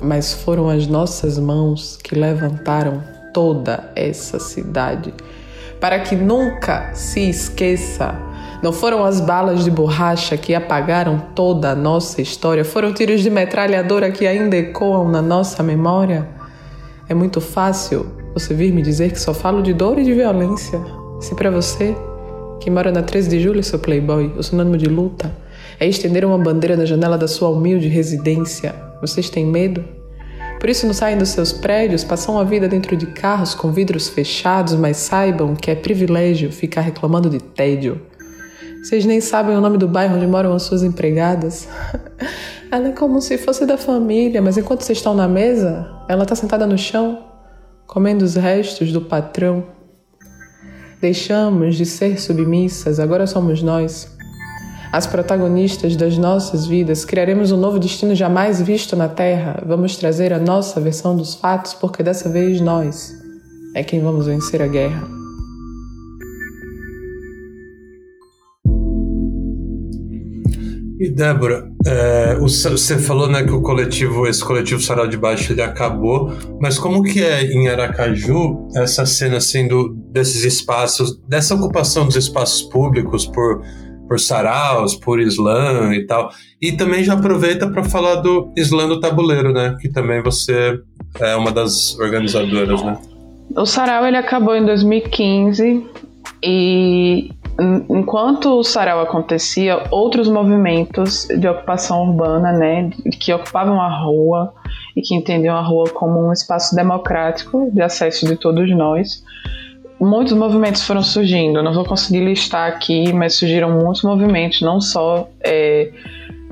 mas 0.00 0.32
foram 0.32 0.68
as 0.68 0.86
nossas 0.86 1.38
mãos 1.38 1.98
que 2.02 2.14
levantaram 2.14 3.02
toda 3.32 3.90
essa 3.94 4.38
cidade. 4.38 5.12
Para 5.80 6.00
que 6.00 6.16
nunca 6.16 6.94
se 6.94 7.28
esqueça 7.28 8.14
não 8.62 8.72
foram 8.72 9.04
as 9.04 9.20
balas 9.20 9.64
de 9.64 9.70
borracha 9.70 10.36
que 10.36 10.54
apagaram 10.54 11.22
toda 11.34 11.70
a 11.70 11.74
nossa 11.74 12.22
história, 12.22 12.64
foram 12.64 12.92
tiros 12.92 13.20
de 13.20 13.28
metralhadora 13.28 14.10
que 14.10 14.26
ainda 14.26 14.56
ecoam 14.56 15.08
na 15.08 15.20
nossa 15.20 15.62
memória. 15.62 16.26
É 17.08 17.14
muito 17.14 17.40
fácil 17.40 18.06
você 18.32 18.54
vir 18.54 18.72
me 18.72 18.82
dizer 18.82 19.12
que 19.12 19.20
só 19.20 19.34
falo 19.34 19.62
de 19.62 19.72
dor 19.72 19.98
e 19.98 20.04
de 20.04 20.14
violência. 20.14 20.80
Se 21.20 21.34
para 21.34 21.50
você, 21.50 21.94
que 22.60 22.70
mora 22.70 22.90
na 22.90 23.02
13 23.02 23.28
de 23.28 23.40
julho, 23.40 23.62
seu 23.62 23.78
playboy, 23.78 24.32
o 24.36 24.42
sinônimo 24.42 24.76
de 24.76 24.86
luta 24.86 25.30
é 25.78 25.86
estender 25.86 26.24
uma 26.24 26.38
bandeira 26.38 26.76
na 26.76 26.86
janela 26.86 27.18
da 27.18 27.28
sua 27.28 27.50
humilde 27.50 27.88
residência, 27.88 28.74
vocês 29.00 29.30
têm 29.30 29.46
medo? 29.46 29.84
Por 30.58 30.70
isso 30.70 30.86
não 30.86 30.94
saem 30.94 31.18
dos 31.18 31.28
seus 31.28 31.52
prédios, 31.52 32.02
passam 32.02 32.38
a 32.38 32.44
vida 32.44 32.66
dentro 32.66 32.96
de 32.96 33.06
carros 33.06 33.54
com 33.54 33.70
vidros 33.70 34.08
fechados, 34.08 34.74
mas 34.74 34.96
saibam 34.96 35.54
que 35.54 35.70
é 35.70 35.74
privilégio 35.74 36.50
ficar 36.50 36.80
reclamando 36.80 37.28
de 37.28 37.38
tédio. 37.38 38.00
Vocês 38.82 39.04
nem 39.04 39.20
sabem 39.20 39.56
o 39.56 39.60
nome 39.60 39.78
do 39.78 39.88
bairro 39.88 40.16
onde 40.16 40.26
moram 40.26 40.52
as 40.52 40.62
suas 40.62 40.82
empregadas. 40.82 41.68
Ela 42.70 42.88
é 42.88 42.92
como 42.92 43.20
se 43.20 43.36
fosse 43.36 43.66
da 43.66 43.76
família, 43.76 44.40
mas 44.40 44.56
enquanto 44.56 44.82
vocês 44.82 44.98
estão 44.98 45.14
na 45.14 45.28
mesa, 45.28 45.88
ela 46.08 46.24
está 46.24 46.34
sentada 46.34 46.66
no 46.66 46.76
chão, 46.76 47.24
comendo 47.86 48.24
os 48.24 48.34
restos 48.34 48.92
do 48.92 49.00
patrão. 49.00 49.64
Deixamos 51.00 51.76
de 51.76 51.86
ser 51.86 52.20
submissas, 52.20 52.98
agora 52.98 53.26
somos 53.26 53.62
nós. 53.62 54.15
As 54.92 55.06
protagonistas 55.06 55.96
das 55.96 56.16
nossas 56.16 56.66
vidas, 56.66 57.04
criaremos 57.04 57.52
um 57.52 57.56
novo 57.56 57.78
destino 57.78 58.14
jamais 58.14 58.60
visto 58.60 58.96
na 58.96 59.08
Terra. 59.08 59.62
Vamos 59.66 59.96
trazer 59.96 60.32
a 60.32 60.38
nossa 60.38 60.80
versão 60.80 61.16
dos 61.16 61.34
fatos, 61.34 61.74
porque 61.74 62.02
dessa 62.02 62.28
vez 62.28 62.60
nós 62.60 63.14
é 63.74 63.82
quem 63.82 64.00
vamos 64.00 64.26
vencer 64.26 64.62
a 64.62 64.66
guerra. 64.66 65.16
E 70.98 71.10
Débora, 71.10 71.70
é, 71.86 72.36
você 72.38 72.96
falou 72.96 73.28
né, 73.28 73.44
que 73.44 73.52
o 73.52 73.60
coletivo, 73.60 74.26
esse 74.26 74.42
coletivo 74.42 74.80
Sarau 74.80 75.06
de 75.06 75.18
Baixo, 75.18 75.52
ele 75.52 75.60
acabou, 75.60 76.32
mas 76.58 76.78
como 76.78 77.02
que 77.02 77.22
é 77.22 77.44
em 77.44 77.68
Aracaju 77.68 78.66
essa 78.74 79.04
cena 79.04 79.36
assim 79.36 79.68
desses 80.10 80.42
espaços, 80.42 81.20
dessa 81.28 81.54
ocupação 81.54 82.06
dos 82.06 82.16
espaços 82.16 82.62
públicos 82.62 83.26
por, 83.26 83.62
por 84.06 84.20
saraus, 84.20 84.94
por 84.94 85.20
slam 85.20 85.92
e 85.92 86.06
tal? 86.06 86.30
E 86.60 86.72
também 86.72 87.04
já 87.04 87.14
aproveita 87.14 87.68
para 87.68 87.84
falar 87.84 88.16
do 88.16 88.52
slam 88.56 88.88
do 88.88 89.00
tabuleiro, 89.00 89.52
né? 89.52 89.76
Que 89.80 89.88
também 89.88 90.22
você 90.22 90.78
é 91.20 91.36
uma 91.36 91.52
das 91.52 91.98
organizadoras, 91.98 92.82
né? 92.82 92.98
O 93.54 93.64
sarau 93.64 94.06
ele 94.06 94.16
acabou 94.16 94.54
em 94.56 94.64
2015 94.64 95.86
e 96.42 97.30
enquanto 97.88 98.58
o 98.58 98.62
sarau 98.62 99.00
acontecia, 99.00 99.84
outros 99.90 100.28
movimentos 100.28 101.26
de 101.26 101.48
ocupação 101.48 102.08
urbana, 102.08 102.52
né, 102.52 102.90
que 103.18 103.32
ocupavam 103.32 103.80
a 103.80 103.88
rua 103.88 104.52
e 104.94 105.00
que 105.00 105.14
entendiam 105.14 105.56
a 105.56 105.62
rua 105.62 105.88
como 105.90 106.28
um 106.28 106.32
espaço 106.32 106.74
democrático 106.74 107.70
de 107.72 107.80
acesso 107.80 108.26
de 108.26 108.36
todos 108.36 108.70
nós, 108.76 109.22
muitos 110.00 110.32
movimentos 110.32 110.82
foram 110.82 111.02
surgindo. 111.02 111.62
Não 111.62 111.72
vou 111.72 111.84
conseguir 111.84 112.24
listar 112.24 112.68
aqui, 112.68 113.12
mas 113.12 113.34
surgiram 113.34 113.70
muitos 113.70 114.02
movimentos, 114.02 114.60
não 114.60 114.80
só 114.80 115.28
é, 115.40 115.90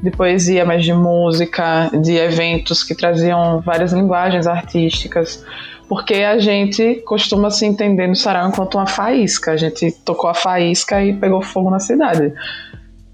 de 0.03 0.11
poesia, 0.11 0.65
mas 0.65 0.85
de 0.85 0.93
música, 0.93 1.91
de 2.03 2.17
eventos 2.17 2.83
que 2.83 2.95
traziam 2.95 3.61
várias 3.61 3.93
linguagens 3.93 4.47
artísticas, 4.47 5.45
porque 5.89 6.15
a 6.15 6.39
gente 6.39 7.03
costuma 7.07 7.51
se 7.51 7.67
entender 7.67 8.07
no 8.07 8.17
sarau 8.17 8.49
enquanto 8.49 8.77
uma 8.77 8.87
faísca. 8.87 9.53
A 9.53 9.57
gente 9.57 9.93
tocou 10.05 10.29
a 10.29 10.35
faísca 10.35 11.03
e 11.03 11.15
pegou 11.15 11.43
fogo 11.43 11.71
na 11.71 11.79
cidade. 11.79 12.33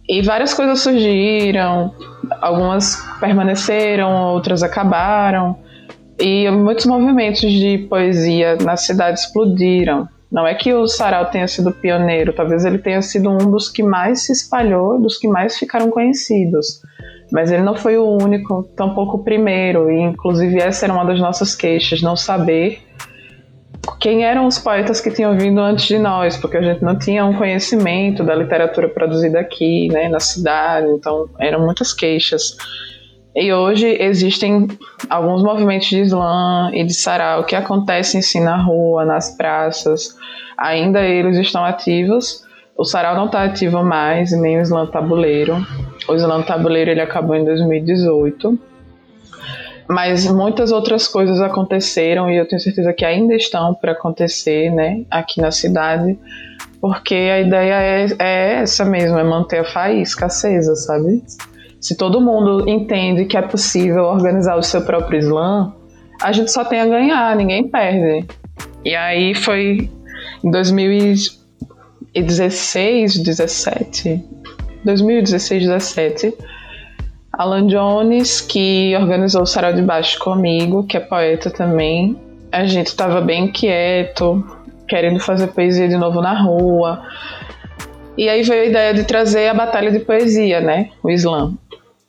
E 0.08 0.22
várias 0.22 0.52
coisas 0.52 0.80
surgiram, 0.80 1.94
algumas 2.40 2.96
permaneceram, 3.20 4.32
outras 4.32 4.62
acabaram. 4.62 5.56
E 6.18 6.50
muitos 6.50 6.86
movimentos 6.86 7.50
de 7.50 7.86
poesia 7.88 8.56
na 8.56 8.76
cidade 8.76 9.20
explodiram. 9.20 10.08
Não 10.30 10.46
é 10.46 10.54
que 10.54 10.72
o 10.72 10.86
sarau 10.86 11.26
tenha 11.26 11.48
sido 11.48 11.72
pioneiro, 11.72 12.32
talvez 12.32 12.64
ele 12.64 12.78
tenha 12.78 13.02
sido 13.02 13.30
um 13.30 13.50
dos 13.50 13.68
que 13.68 13.82
mais 13.82 14.26
se 14.26 14.32
espalhou, 14.32 15.00
dos 15.00 15.18
que 15.18 15.26
mais 15.26 15.58
ficaram 15.58 15.90
conhecidos. 15.90 16.82
Mas 17.32 17.50
ele 17.50 17.62
não 17.62 17.74
foi 17.74 17.96
o 17.98 18.04
único, 18.04 18.62
tampouco 18.76 19.16
o 19.16 19.24
primeiro. 19.24 19.90
E 19.90 20.00
inclusive 20.00 20.58
essa 20.58 20.86
era 20.86 20.92
uma 20.92 21.04
das 21.04 21.18
nossas 21.18 21.54
queixas, 21.54 22.00
não 22.00 22.16
saber 22.16 22.80
quem 24.00 24.24
eram 24.24 24.46
os 24.46 24.58
poetas 24.58 25.00
que 25.00 25.10
tinham 25.10 25.36
vindo 25.36 25.60
antes 25.60 25.86
de 25.86 25.98
nós, 25.98 26.36
porque 26.36 26.56
a 26.56 26.62
gente 26.62 26.82
não 26.82 26.98
tinha 26.98 27.24
um 27.24 27.34
conhecimento 27.34 28.24
da 28.24 28.34
literatura 28.34 28.88
produzida 28.88 29.40
aqui, 29.40 29.88
né, 29.88 30.08
na 30.08 30.20
cidade, 30.20 30.86
então 30.88 31.28
eram 31.38 31.64
muitas 31.64 31.92
queixas. 31.92 32.56
E 33.34 33.52
hoje 33.52 33.86
existem 34.00 34.66
alguns 35.08 35.42
movimentos 35.42 35.88
de 35.88 36.00
slam 36.00 36.74
e 36.74 36.84
de 36.84 36.94
sarau 36.94 37.44
que 37.44 37.54
acontecem 37.54 38.20
sim 38.20 38.40
na 38.40 38.56
rua, 38.56 39.04
nas 39.04 39.36
praças. 39.36 40.16
Ainda 40.58 41.00
eles 41.00 41.36
estão 41.36 41.64
ativos. 41.64 42.44
O 42.76 42.84
sarau 42.84 43.14
não 43.14 43.26
está 43.26 43.44
ativo 43.44 43.84
mais, 43.84 44.32
nem 44.32 44.58
o 44.58 44.62
slam 44.62 44.86
tabuleiro. 44.86 45.64
O 46.08 46.14
slam 46.14 46.42
tabuleiro 46.42 46.90
ele 46.90 47.00
acabou 47.00 47.36
em 47.36 47.44
2018 47.44 48.70
mas 49.90 50.30
muitas 50.30 50.70
outras 50.70 51.08
coisas 51.08 51.40
aconteceram 51.40 52.30
e 52.30 52.36
eu 52.36 52.46
tenho 52.46 52.62
certeza 52.62 52.92
que 52.92 53.04
ainda 53.04 53.34
estão 53.34 53.74
para 53.74 53.90
acontecer, 53.90 54.70
né, 54.70 55.04
aqui 55.10 55.40
na 55.40 55.50
cidade, 55.50 56.16
porque 56.80 57.16
a 57.16 57.40
ideia 57.40 57.74
é, 57.74 58.06
é, 58.20 58.52
essa 58.62 58.84
mesmo, 58.84 59.18
é 59.18 59.24
manter 59.24 59.58
a 59.58 59.64
faísca 59.64 60.26
acesa, 60.26 60.76
sabe? 60.76 61.24
Se 61.80 61.96
todo 61.96 62.20
mundo 62.20 62.68
entende 62.68 63.24
que 63.24 63.36
é 63.36 63.42
possível 63.42 64.04
organizar 64.04 64.56
o 64.56 64.62
seu 64.62 64.82
próprio 64.82 65.18
slam, 65.18 65.74
a 66.20 66.30
gente 66.32 66.52
só 66.52 66.64
tem 66.64 66.80
a 66.80 66.86
ganhar, 66.86 67.34
ninguém 67.34 67.66
perde. 67.68 68.24
E 68.84 68.94
aí 68.94 69.34
foi 69.34 69.90
em 70.44 70.50
2016, 70.50 73.18
17, 73.18 74.22
2016, 74.84 75.62
17 75.62 76.34
Alan 77.32 77.68
Jones, 77.68 78.40
que 78.42 78.94
organizou 78.96 79.42
o 79.42 79.46
Sarau 79.46 79.72
de 79.72 79.80
Baixo 79.80 80.18
comigo, 80.18 80.84
que 80.84 80.98
é 80.98 81.00
poeta 81.00 81.50
também. 81.50 82.18
A 82.52 82.66
gente 82.66 82.88
estava 82.88 83.22
bem 83.22 83.50
quieto, 83.50 84.44
querendo 84.86 85.18
fazer 85.20 85.46
poesia 85.46 85.88
de 85.88 85.96
novo 85.96 86.20
na 86.20 86.38
rua. 86.38 87.02
E 88.18 88.28
aí 88.28 88.42
veio 88.42 88.62
a 88.62 88.66
ideia 88.66 88.92
de 88.92 89.04
trazer 89.04 89.48
a 89.48 89.54
batalha 89.54 89.90
de 89.90 90.00
poesia, 90.00 90.60
né? 90.60 90.90
O 91.02 91.10
slam. 91.10 91.56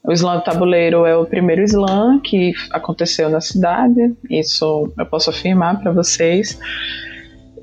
O 0.03 0.11
slam 0.11 0.41
tabuleiro 0.41 1.05
é 1.05 1.15
o 1.15 1.25
primeiro 1.25 1.61
slam 1.63 2.19
que 2.19 2.53
aconteceu 2.71 3.29
na 3.29 3.39
cidade, 3.39 4.15
isso 4.29 4.91
eu 4.97 5.05
posso 5.05 5.29
afirmar 5.29 5.79
para 5.79 5.91
vocês. 5.91 6.59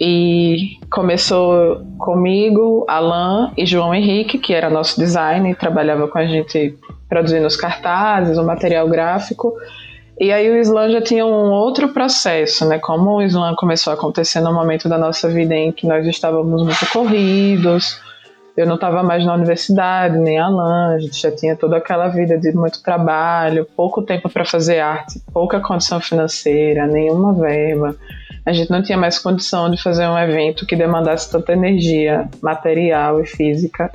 E 0.01 0.79
começou 0.91 1.85
comigo, 1.99 2.87
Alan 2.89 3.53
e 3.57 3.67
João 3.67 3.93
Henrique, 3.93 4.39
que 4.39 4.55
era 4.55 4.71
nosso 4.71 4.99
designer, 5.01 5.57
trabalhava 5.57 6.07
com 6.07 6.19
a 6.19 6.27
gente 6.27 6.79
produzindo 7.09 7.47
os 7.47 7.57
cartazes, 7.57 8.39
o 8.39 8.45
material 8.45 8.89
gráfico. 8.89 9.53
E 10.21 10.31
aí 10.33 10.49
o 10.51 10.57
slam 10.59 10.91
já 10.91 11.03
tinha 11.03 11.27
um 11.27 11.51
outro 11.51 11.89
processo, 11.89 12.65
né? 12.69 12.79
Como 12.79 13.17
o 13.17 13.23
slam 13.23 13.57
começou 13.57 13.93
a 13.93 13.95
acontecer 13.95 14.41
no 14.41 14.53
momento 14.53 14.89
da 14.89 14.99
nossa 14.99 15.29
vida 15.29 15.55
em 15.55 15.73
que 15.73 15.87
nós 15.87 16.07
estávamos 16.07 16.63
muito 16.63 16.87
corridos, 16.93 18.01
eu 18.59 18.67
não 18.67 18.75
estava 18.75 19.05
mais 19.05 19.25
na 19.25 19.35
universidade, 19.35 20.19
nem 20.19 20.37
a 20.37 20.47
Alan, 20.47 20.97
a 20.97 20.99
gente 20.99 21.23
já 21.23 21.31
tinha 21.31 21.55
toda 21.55 21.77
aquela 21.77 22.09
vida 22.09 22.37
de 22.37 22.51
muito 22.51 22.83
trabalho, 22.83 23.65
pouco 23.77 24.03
tempo 24.03 24.29
para 24.29 24.45
fazer 24.45 24.81
arte, 24.81 25.23
pouca 25.33 25.61
condição 25.61 26.01
financeira, 26.01 26.85
nenhuma 26.89 27.33
verba. 27.35 27.95
A 28.45 28.53
gente 28.53 28.69
não 28.69 28.83
tinha 28.83 28.99
mais 28.99 29.17
condição 29.17 29.71
de 29.71 29.81
fazer 29.81 30.09
um 30.09 30.19
evento 30.19 30.67
que 30.67 30.75
demandasse 30.75 31.31
tanta 31.31 31.53
energia 31.53 32.29
material 32.43 33.21
e 33.21 33.27
física. 33.27 33.93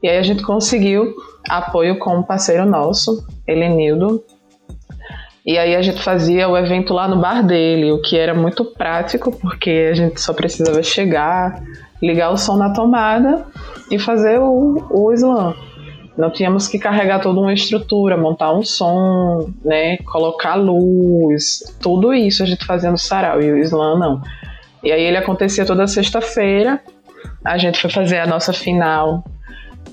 E 0.00 0.08
aí 0.08 0.18
a 0.18 0.22
gente 0.22 0.44
conseguiu 0.44 1.12
apoio 1.48 1.98
com 1.98 2.18
um 2.18 2.22
parceiro 2.22 2.64
nosso, 2.64 3.26
Helenildo. 3.44 4.22
E 5.44 5.58
aí 5.58 5.74
a 5.74 5.82
gente 5.82 6.00
fazia 6.00 6.48
o 6.48 6.56
evento 6.56 6.94
lá 6.94 7.08
no 7.08 7.20
bar 7.20 7.44
dele, 7.44 7.90
o 7.90 8.00
que 8.00 8.16
era 8.16 8.34
muito 8.34 8.64
prático, 8.64 9.36
porque 9.36 9.88
a 9.90 9.94
gente 9.94 10.20
só 10.20 10.32
precisava 10.32 10.80
chegar, 10.80 11.60
ligar 12.00 12.30
o 12.30 12.36
som 12.36 12.56
na 12.56 12.72
tomada 12.72 13.44
e 13.90 13.98
fazer 13.98 14.38
o, 14.38 14.86
o 14.90 15.12
slam. 15.12 15.54
Não 16.16 16.30
tínhamos 16.30 16.68
que 16.68 16.78
carregar 16.78 17.20
toda 17.20 17.40
uma 17.40 17.52
estrutura, 17.52 18.16
montar 18.16 18.52
um 18.52 18.62
som, 18.62 19.50
né, 19.64 19.96
colocar 19.98 20.54
luz, 20.54 21.60
tudo 21.80 22.12
isso 22.12 22.42
a 22.42 22.46
gente 22.46 22.64
fazia 22.66 22.90
no 22.90 22.98
sarau 22.98 23.40
e 23.40 23.50
o 23.50 23.58
slam 23.58 23.98
não. 23.98 24.20
E 24.82 24.92
aí 24.92 25.02
ele 25.02 25.16
acontecia 25.16 25.64
toda 25.64 25.86
sexta-feira. 25.86 26.80
A 27.44 27.56
gente 27.58 27.80
foi 27.80 27.90
fazer 27.90 28.18
a 28.18 28.26
nossa 28.26 28.52
final 28.52 29.24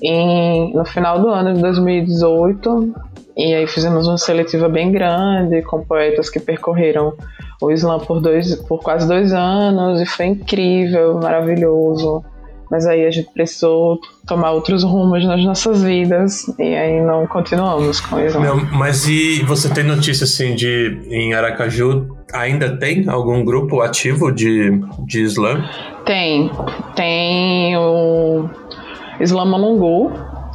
em, 0.02 0.72
no 0.74 0.84
final 0.84 1.20
do 1.20 1.28
ano 1.28 1.54
de 1.54 1.60
2018. 1.60 2.94
E 3.36 3.54
aí 3.54 3.66
fizemos 3.66 4.08
uma 4.08 4.18
seletiva 4.18 4.68
bem 4.68 4.90
grande, 4.90 5.62
com 5.62 5.84
poetas 5.84 6.28
que 6.28 6.40
percorreram 6.40 7.14
o 7.62 7.70
slam 7.70 8.00
por, 8.00 8.20
dois, 8.20 8.56
por 8.66 8.80
quase 8.80 9.06
dois 9.06 9.32
anos, 9.32 10.00
e 10.00 10.06
foi 10.06 10.26
incrível, 10.26 11.20
maravilhoso. 11.22 12.24
Mas 12.70 12.86
aí 12.86 13.06
a 13.06 13.10
gente 13.10 13.30
precisou 13.32 13.98
tomar 14.26 14.50
outros 14.52 14.84
rumos 14.84 15.24
nas 15.24 15.42
nossas 15.42 15.82
vidas 15.82 16.46
e 16.58 16.74
aí 16.74 17.00
não 17.00 17.26
continuamos 17.26 18.00
com 18.00 18.20
isso. 18.20 18.38
mas 18.72 19.08
e 19.08 19.42
você 19.44 19.72
tem 19.72 19.84
notícia 19.84 20.24
assim 20.24 20.54
de 20.54 21.00
em 21.08 21.32
Aracaju 21.32 22.18
ainda 22.32 22.76
tem 22.76 23.08
algum 23.08 23.44
grupo 23.44 23.80
ativo 23.80 24.30
de, 24.30 24.80
de 25.06 25.22
slam? 25.22 25.64
Tem, 26.04 26.50
tem 26.94 27.76
o 27.76 28.48
Islamalongu, 29.20 30.12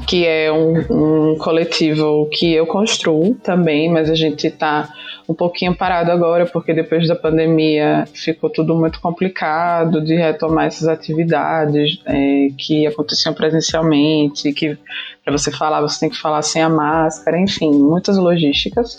que 0.08 0.26
é 0.26 0.52
um, 0.52 1.32
um, 1.32 1.38
coletivo 1.38 2.28
que 2.32 2.54
eu 2.54 2.66
construo 2.66 3.36
também, 3.36 3.92
mas 3.92 4.10
a 4.10 4.16
gente 4.16 4.48
está 4.48 4.90
um 5.28 5.34
pouquinho 5.34 5.76
parado 5.76 6.12
agora, 6.12 6.46
porque 6.46 6.74
depois 6.74 7.08
da 7.08 7.16
pandemia 7.16 8.06
ficou 8.14 8.50
tudo 8.50 8.76
muito 8.76 9.00
complicado 9.00 10.04
de 10.04 10.16
retomar 10.16 10.66
essas 10.66 10.88
atividades 10.88 12.02
é, 12.06 12.48
que 12.58 12.86
aconteciam 12.86 13.34
presencialmente, 13.34 14.52
que 14.52 14.78
para 15.24 15.32
você 15.32 15.52
falar 15.52 15.82
você 15.82 16.02
tem 16.02 16.10
que 16.10 16.18
falar 16.18 16.42
sem 16.42 16.62
a 16.62 16.70
máscara, 16.70 17.40
enfim, 17.40 17.72
muitas 17.72 18.18
logísticas. 18.18 18.98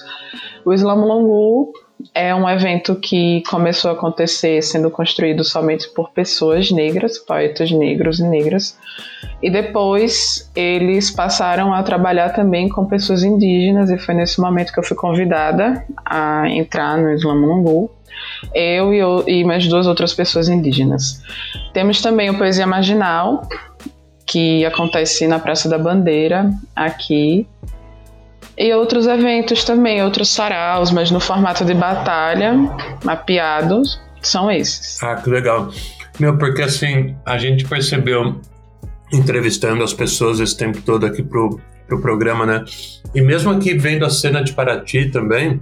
O 0.64 0.72
Islamolongu 0.72 1.72
é 2.14 2.34
um 2.34 2.48
evento 2.48 2.96
que 2.96 3.42
começou 3.48 3.90
a 3.90 3.94
acontecer 3.94 4.62
sendo 4.62 4.90
construído 4.90 5.44
somente 5.44 5.88
por 5.88 6.10
pessoas 6.10 6.70
negras, 6.70 7.18
poetas 7.18 7.70
negros 7.70 8.18
e 8.18 8.24
negras, 8.24 8.76
e 9.42 9.50
depois 9.50 10.50
eles 10.54 11.10
passaram 11.10 11.72
a 11.72 11.82
trabalhar 11.82 12.30
também 12.30 12.68
com 12.68 12.86
pessoas 12.86 13.22
indígenas, 13.22 13.90
e 13.90 13.98
foi 13.98 14.14
nesse 14.14 14.40
momento 14.40 14.72
que 14.72 14.78
eu 14.78 14.84
fui 14.84 14.96
convidada 14.96 15.84
a 16.04 16.48
entrar 16.48 16.96
no 16.98 17.12
Islamongu, 17.12 17.90
eu 18.54 18.94
e, 18.94 18.98
eu 18.98 19.24
e 19.26 19.44
mais 19.44 19.66
duas 19.66 19.86
outras 19.86 20.12
pessoas 20.14 20.48
indígenas. 20.48 21.22
Temos 21.72 22.00
também 22.00 22.30
o 22.30 22.38
Poesia 22.38 22.66
Marginal, 22.66 23.48
que 24.26 24.64
acontece 24.64 25.26
na 25.26 25.38
Praça 25.38 25.68
da 25.68 25.78
Bandeira, 25.78 26.50
aqui, 26.74 27.46
e 28.56 28.72
outros 28.72 29.06
eventos 29.06 29.64
também, 29.64 30.02
outros 30.02 30.28
saraus, 30.28 30.90
mas 30.90 31.10
no 31.10 31.20
formato 31.20 31.64
de 31.64 31.74
batalha, 31.74 32.54
mapeados, 33.04 34.00
são 34.22 34.50
esses. 34.50 35.02
Ah, 35.02 35.16
que 35.16 35.28
legal. 35.28 35.70
Meu, 36.18 36.38
porque 36.38 36.62
assim, 36.62 37.16
a 37.26 37.36
gente 37.36 37.64
percebeu, 37.64 38.40
entrevistando 39.12 39.82
as 39.82 39.92
pessoas 39.92 40.40
esse 40.40 40.56
tempo 40.56 40.80
todo 40.82 41.04
aqui 41.04 41.22
pro, 41.22 41.60
pro 41.86 42.00
programa, 42.00 42.46
né? 42.46 42.64
E 43.14 43.20
mesmo 43.20 43.50
aqui 43.50 43.74
vendo 43.74 44.04
a 44.04 44.10
cena 44.10 44.42
de 44.42 44.52
Paraty 44.52 45.10
também, 45.10 45.60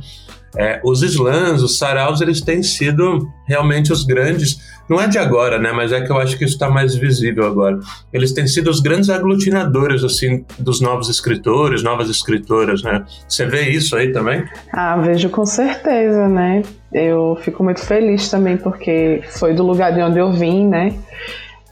é, 0.57 0.81
os 0.85 1.03
slams, 1.03 1.63
os 1.63 1.79
saraus, 1.79 2.21
eles 2.21 2.41
têm 2.41 2.63
sido 2.63 3.29
realmente 3.47 3.93
os 3.93 4.05
grandes 4.05 4.59
não 4.89 5.01
é 5.01 5.07
de 5.07 5.19
agora, 5.19 5.59
né? 5.59 5.73
Mas 5.73 5.93
é 5.93 6.01
que 6.01 6.11
eu 6.11 6.19
acho 6.19 6.37
que 6.37 6.45
isso 6.45 6.55
está 6.55 6.69
mais 6.69 6.95
visível 6.95 7.47
agora. 7.47 7.79
Eles 8.13 8.33
têm 8.33 8.47
sido 8.47 8.69
os 8.69 8.81
grandes 8.81 9.09
aglutinadores, 9.09 10.05
assim, 10.05 10.45
dos 10.59 10.81
novos 10.81 11.09
escritores, 11.09 11.83
novas 11.83 12.11
escritoras, 12.11 12.83
né? 12.83 13.05
Você 13.27 13.47
vê 13.47 13.71
isso 13.71 13.97
aí 13.97 14.13
também? 14.13 14.45
Ah, 14.73 14.97
vejo 14.99 15.31
com 15.31 15.47
certeza, 15.47 16.29
né? 16.29 16.63
Eu 16.93 17.39
fico 17.41 17.65
muito 17.65 17.81
feliz 17.81 18.29
também 18.29 18.57
porque 18.57 19.23
foi 19.31 19.55
do 19.55 19.63
lugar 19.63 19.93
de 19.93 20.03
onde 20.03 20.19
eu 20.19 20.31
vim, 20.33 20.69
né? 20.69 20.95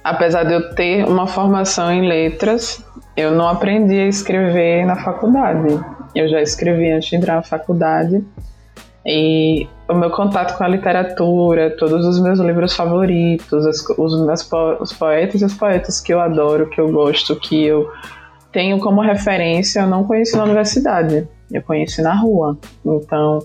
Apesar 0.02 0.44
de 0.44 0.54
eu 0.54 0.74
ter 0.74 1.04
uma 1.04 1.26
formação 1.26 1.92
em 1.92 2.08
letras, 2.08 2.82
eu 3.14 3.32
não 3.32 3.48
aprendi 3.48 3.98
a 3.98 4.08
escrever 4.08 4.86
na 4.86 4.96
faculdade. 4.96 5.78
Eu 6.14 6.26
já 6.28 6.40
escrevi 6.40 6.90
antes 6.90 7.10
de 7.10 7.16
entrar 7.16 7.36
na 7.36 7.42
faculdade 7.42 8.24
E 9.06 9.66
o 9.88 9.94
meu 9.94 10.10
contato 10.10 10.56
com 10.58 10.64
a 10.64 10.68
literatura, 10.68 11.74
todos 11.76 12.04
os 12.04 12.20
meus 12.20 12.38
livros 12.38 12.74
favoritos, 12.74 13.66
as, 13.66 13.82
os 13.98 14.26
meus 14.26 14.42
po 14.42 14.76
os 14.80 14.92
poetas 14.92 15.40
e 15.40 15.44
as 15.44 15.54
poetas 15.54 16.00
que 16.00 16.12
eu 16.12 16.20
adoro, 16.20 16.68
que 16.68 16.80
eu 16.80 16.90
gosto, 16.92 17.34
que 17.36 17.64
eu 17.64 17.90
tenho 18.52 18.78
como 18.78 19.00
referência, 19.00 19.80
eu 19.80 19.86
não 19.86 20.04
conheci 20.04 20.36
na 20.36 20.44
universidade, 20.44 21.26
eu 21.50 21.62
conheci 21.62 22.02
na 22.02 22.14
rua. 22.14 22.58
Então, 22.84 23.38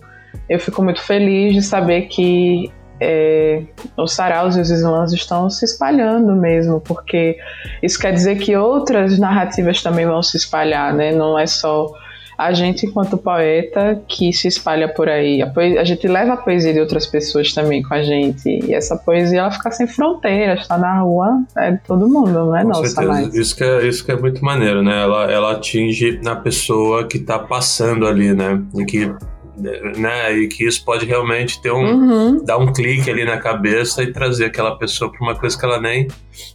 eu 0.49 0.59
fico 0.59 0.83
muito 0.83 1.01
feliz 1.01 1.53
de 1.53 1.61
saber 1.61 2.03
que 2.03 2.71
é, 2.99 3.63
os 3.97 4.13
saraus 4.13 4.55
e 4.55 4.61
os 4.61 4.69
slams 4.69 5.13
estão 5.13 5.49
se 5.49 5.65
espalhando 5.65 6.35
mesmo, 6.35 6.79
porque 6.81 7.37
isso 7.81 7.99
quer 7.99 8.11
dizer 8.11 8.37
que 8.37 8.55
outras 8.55 9.17
narrativas 9.19 9.81
também 9.81 10.05
vão 10.05 10.21
se 10.21 10.37
espalhar, 10.37 10.93
né? 10.93 11.11
Não 11.11 11.37
é 11.37 11.45
só 11.45 11.91
a 12.37 12.53
gente, 12.53 12.85
enquanto 12.85 13.17
poeta, 13.17 14.01
que 14.07 14.33
se 14.33 14.47
espalha 14.47 14.87
por 14.93 15.07
aí. 15.07 15.41
A, 15.41 15.47
poesia, 15.47 15.81
a 15.81 15.83
gente 15.83 16.07
leva 16.07 16.33
a 16.33 16.37
poesia 16.37 16.73
de 16.73 16.79
outras 16.79 17.05
pessoas 17.05 17.53
também 17.53 17.81
com 17.81 17.93
a 17.93 18.03
gente. 18.03 18.47
E 18.47 18.73
essa 18.73 18.97
poesia, 18.97 19.39
ela 19.39 19.51
fica 19.51 19.71
sem 19.71 19.87
fronteiras, 19.87 20.61
está 20.61 20.77
na 20.77 20.99
rua, 20.99 21.43
é 21.57 21.71
de 21.71 21.79
todo 21.79 22.07
mundo, 22.07 22.31
não 22.31 22.55
é 22.55 22.61
com 22.61 22.69
nossa 22.69 22.87
certeza. 22.87 23.07
mais. 23.07 23.33
Isso 23.33 23.55
que 23.55 23.63
é, 23.63 23.87
isso 23.87 24.05
que 24.05 24.11
é 24.11 24.17
muito 24.17 24.43
maneiro, 24.43 24.83
né? 24.83 25.01
Ela, 25.01 25.31
ela 25.31 25.51
atinge 25.53 26.19
na 26.23 26.35
pessoa 26.35 27.07
que 27.07 27.17
está 27.17 27.39
passando 27.39 28.05
ali, 28.05 28.33
né? 28.33 28.61
E 28.75 28.85
que 28.85 29.13
né? 29.57 30.33
E 30.33 30.47
que 30.47 30.67
isso 30.67 30.83
pode 30.83 31.05
realmente 31.05 31.61
ter 31.61 31.71
um 31.71 31.77
uhum. 31.77 32.43
dar 32.43 32.57
um 32.57 32.73
clique 32.73 33.09
ali 33.09 33.23
na 33.23 33.37
cabeça 33.37 34.03
e 34.03 34.11
trazer 34.11 34.45
aquela 34.45 34.77
pessoa 34.77 35.11
para 35.11 35.21
uma 35.21 35.35
coisa 35.35 35.57
que 35.57 35.65
ela 35.65 35.79
nem 35.79 36.07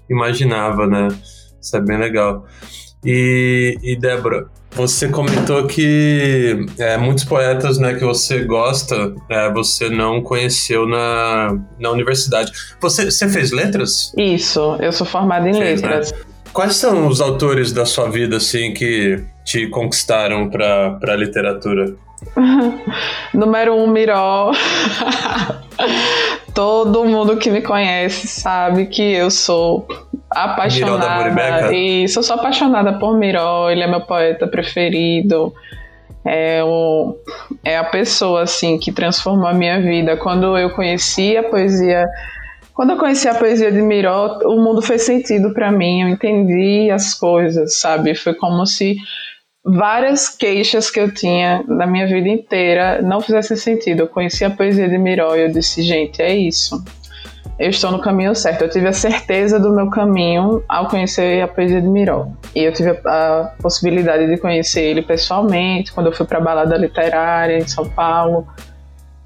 imaginava, 0.09 0.87
né? 0.87 1.09
Isso 1.61 1.77
é 1.77 1.81
bem 1.81 1.99
legal. 1.99 2.47
E, 3.05 3.79
e 3.83 3.97
Débora, 3.97 4.49
você 4.73 5.09
comentou 5.09 5.67
que 5.67 6.65
é, 6.79 6.97
muitos 6.97 7.25
poetas 7.25 7.79
né, 7.79 7.95
que 7.95 8.05
você 8.05 8.45
gosta, 8.45 9.13
é, 9.29 9.53
você 9.53 9.91
não 9.91 10.23
conheceu 10.23 10.87
na, 10.87 11.59
na 11.79 11.91
universidade. 11.91 12.53
Você, 12.81 13.11
você 13.11 13.29
fez 13.29 13.51
letras? 13.51 14.13
Isso, 14.17 14.77
eu 14.81 14.93
sou 14.93 15.07
formada 15.07 15.49
em 15.49 15.55
fez, 15.55 15.83
né? 15.83 15.89
letras. 15.89 16.13
Né? 16.13 16.19
Quais 16.53 16.77
são 16.77 17.07
os 17.07 17.21
autores 17.21 17.73
da 17.73 17.85
sua 17.85 18.11
vida 18.11 18.37
assim 18.37 18.73
que 18.73 19.23
te 19.45 19.67
conquistaram 19.69 20.49
para 20.49 20.99
a 21.03 21.17
literatura? 21.17 21.95
Número 23.33 23.75
um, 23.75 23.89
Miró. 23.89 24.53
Todo 26.55 27.05
mundo 27.05 27.37
que 27.37 27.51
me 27.51 27.63
conhece 27.63 28.27
sabe 28.27 28.87
que 28.87 29.03
eu 29.03 29.31
sou 29.31 29.87
apaixonada. 30.31 31.75
Eu 31.75 32.09
sou 32.09 32.37
apaixonada 32.37 32.93
por 32.99 33.19
Miró, 33.19 33.69
ele 33.71 33.83
é 33.83 33.87
meu 33.87 34.01
poeta 34.01 34.47
preferido. 34.47 35.53
É, 36.25 36.63
o, 36.63 37.17
é 37.65 37.79
a 37.79 37.85
pessoa 37.85 38.43
assim 38.43 38.79
que 38.79 38.93
transformou 38.93 39.47
a 39.47 39.55
minha 39.55 39.81
vida. 39.81 40.17
Quando 40.17 40.57
eu 40.57 40.71
conheci 40.71 41.37
a 41.37 41.43
poesia, 41.43 42.07
quando 42.75 42.91
eu 42.91 42.99
conheci 42.99 43.27
a 43.27 43.35
poesia 43.35 43.73
de 43.73 43.81
Miró, 43.81 44.39
o 44.45 44.61
mundo 44.63 44.83
fez 44.83 45.03
sentido 45.03 45.53
para 45.53 45.73
mim. 45.73 46.03
Eu 46.03 46.09
entendi 46.09 46.91
as 46.91 47.15
coisas, 47.15 47.77
sabe? 47.77 48.15
Foi 48.15 48.35
como 48.35 48.67
se 48.67 48.97
várias 49.65 50.29
queixas 50.29 50.91
que 50.91 51.01
eu 51.01 51.13
tinha 51.13 51.65
na 51.67 51.87
minha 51.87 52.07
vida 52.07 52.29
inteira 52.29 53.03
não 53.03 53.21
fizessem 53.21 53.57
sentido. 53.57 54.01
Eu 54.01 54.09
conheci 54.09 54.45
a 54.45 54.51
poesia 54.51 54.89
de 54.89 54.99
Miró 54.99 55.35
e 55.35 55.43
eu 55.43 55.49
disse, 55.51 55.83
gente, 55.83 56.21
é 56.21 56.35
isso. 56.35 56.83
Eu 57.61 57.69
estou 57.69 57.93
no 57.93 58.01
caminho 58.01 58.35
certo. 58.35 58.63
Eu 58.63 58.71
tive 58.71 58.89
a 58.89 58.93
certeza 58.95 59.61
do 59.61 59.71
meu 59.71 59.91
caminho 59.91 60.65
ao 60.67 60.89
conhecer 60.89 61.43
a 61.43 61.47
poesia 61.47 61.79
de 61.83 61.87
Miró. 61.87 62.29
E 62.57 62.65
eu 62.65 62.73
tive 62.73 62.99
a, 63.05 63.53
possibilidade 63.61 64.27
de 64.27 64.39
conhecer 64.39 64.81
ele 64.81 65.03
pessoalmente 65.03 65.93
quando 65.93 66.07
eu 66.07 66.13
fui 66.13 66.25
para 66.25 66.39
a 66.39 66.41
balada 66.41 66.75
literária 66.79 67.59
em 67.59 67.69
São 67.69 67.87
Paulo. 67.87 68.49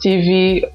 Tive 0.00 0.68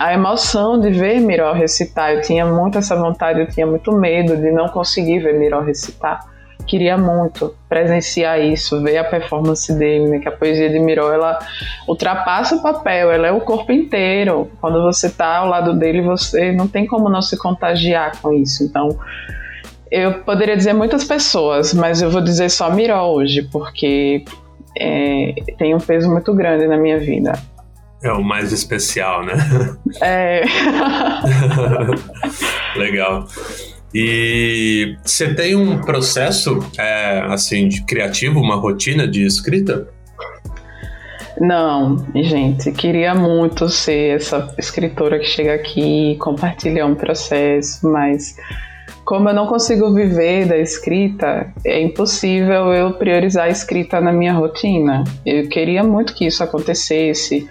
a 0.00 0.12
emoção 0.12 0.80
de 0.80 0.90
ver 0.90 1.20
Miró 1.20 1.52
recitar. 1.52 2.14
Eu 2.14 2.20
tinha 2.20 2.44
muito 2.44 2.78
essa 2.78 2.96
vontade, 2.96 3.38
eu 3.38 3.46
tinha 3.46 3.66
muito 3.66 3.92
medo 3.92 4.36
de 4.36 4.50
não 4.50 4.68
conseguir 4.68 5.20
ver 5.20 5.38
Miró 5.38 5.60
recitar 5.60 6.33
queria 6.66 6.96
muito 6.96 7.54
presenciar 7.68 8.40
isso, 8.40 8.82
ver 8.82 8.98
a 8.98 9.04
performance 9.04 9.72
dele, 9.72 10.08
né? 10.08 10.18
Que 10.18 10.28
a 10.28 10.32
poesia 10.32 10.70
de 10.70 10.78
Miró, 10.78 11.12
ela 11.12 11.38
ultrapassa 11.86 12.56
o 12.56 12.62
papel, 12.62 13.10
ela 13.10 13.26
é 13.26 13.32
o 13.32 13.40
corpo 13.40 13.72
inteiro. 13.72 14.50
Quando 14.60 14.82
você 14.82 15.06
está 15.06 15.38
ao 15.38 15.48
lado 15.48 15.74
dele, 15.74 16.02
você 16.02 16.52
não 16.52 16.66
tem 16.66 16.86
como 16.86 17.08
não 17.08 17.22
se 17.22 17.36
contagiar 17.36 18.20
com 18.20 18.32
isso. 18.32 18.64
Então, 18.64 18.98
eu 19.90 20.22
poderia 20.22 20.56
dizer 20.56 20.72
muitas 20.72 21.04
pessoas, 21.04 21.72
mas 21.72 22.02
eu 22.02 22.10
vou 22.10 22.20
dizer 22.20 22.50
só 22.50 22.70
Miró 22.70 23.12
hoje, 23.12 23.42
porque 23.42 24.24
é, 24.78 25.34
tem 25.56 25.74
um 25.74 25.78
peso 25.78 26.10
muito 26.10 26.34
grande 26.34 26.66
na 26.66 26.76
minha 26.76 26.98
vida. 26.98 27.32
É 28.02 28.12
o 28.12 28.22
mais 28.22 28.52
especial, 28.52 29.24
né? 29.24 29.34
É. 30.02 30.42
Legal. 32.76 33.26
E 33.94 34.96
você 35.04 35.32
tem 35.34 35.54
um 35.54 35.80
processo 35.80 36.58
é, 36.76 37.20
assim 37.28 37.68
de 37.68 37.84
criativo, 37.84 38.40
uma 38.40 38.56
rotina 38.56 39.06
de 39.06 39.24
escrita? 39.24 39.88
Não, 41.40 42.04
gente, 42.14 42.72
queria 42.72 43.14
muito 43.14 43.68
ser 43.68 44.16
essa 44.16 44.52
escritora 44.58 45.18
que 45.18 45.26
chega 45.26 45.54
aqui 45.54 46.12
e 46.12 46.16
compartilha 46.16 46.86
um 46.86 46.94
processo, 46.94 47.88
mas 47.88 48.36
como 49.04 49.28
eu 49.28 49.34
não 49.34 49.46
consigo 49.46 49.92
viver 49.92 50.46
da 50.46 50.56
escrita, 50.56 51.52
é 51.64 51.80
impossível 51.80 52.72
eu 52.72 52.94
priorizar 52.94 53.44
a 53.44 53.50
escrita 53.50 54.00
na 54.00 54.12
minha 54.12 54.32
rotina. 54.32 55.04
Eu 55.26 55.48
queria 55.48 55.84
muito 55.84 56.14
que 56.14 56.26
isso 56.26 56.42
acontecesse. 56.42 57.48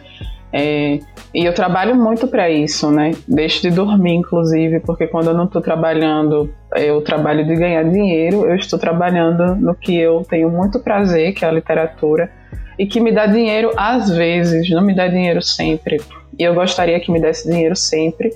É, 0.55 0.99
e 1.33 1.43
eu 1.43 1.53
trabalho 1.53 1.95
muito 1.95 2.27
para 2.27 2.47
isso, 2.47 2.91
né? 2.91 3.11
Deixo 3.27 3.63
de 3.63 3.71
dormir, 3.71 4.13
inclusive, 4.13 4.79
porque 4.81 5.07
quando 5.07 5.31
eu 5.31 5.33
não 5.33 5.45
estou 5.45 5.61
trabalhando, 5.63 6.53
eu 6.75 7.01
trabalho 7.01 7.43
de 7.43 7.55
ganhar 7.55 7.83
dinheiro, 7.83 8.45
eu 8.45 8.55
estou 8.55 8.77
trabalhando 8.77 9.55
no 9.55 9.73
que 9.73 9.97
eu 9.97 10.23
tenho 10.29 10.51
muito 10.51 10.79
prazer, 10.79 11.33
que 11.33 11.43
é 11.43 11.47
a 11.47 11.51
literatura, 11.51 12.29
e 12.77 12.85
que 12.85 12.99
me 12.99 13.11
dá 13.11 13.25
dinheiro 13.25 13.71
às 13.75 14.11
vezes, 14.11 14.69
não 14.69 14.83
me 14.83 14.95
dá 14.95 15.07
dinheiro 15.07 15.41
sempre. 15.41 15.99
E 16.37 16.43
eu 16.43 16.53
gostaria 16.53 16.99
que 16.99 17.11
me 17.11 17.19
desse 17.19 17.49
dinheiro 17.49 17.75
sempre, 17.75 18.29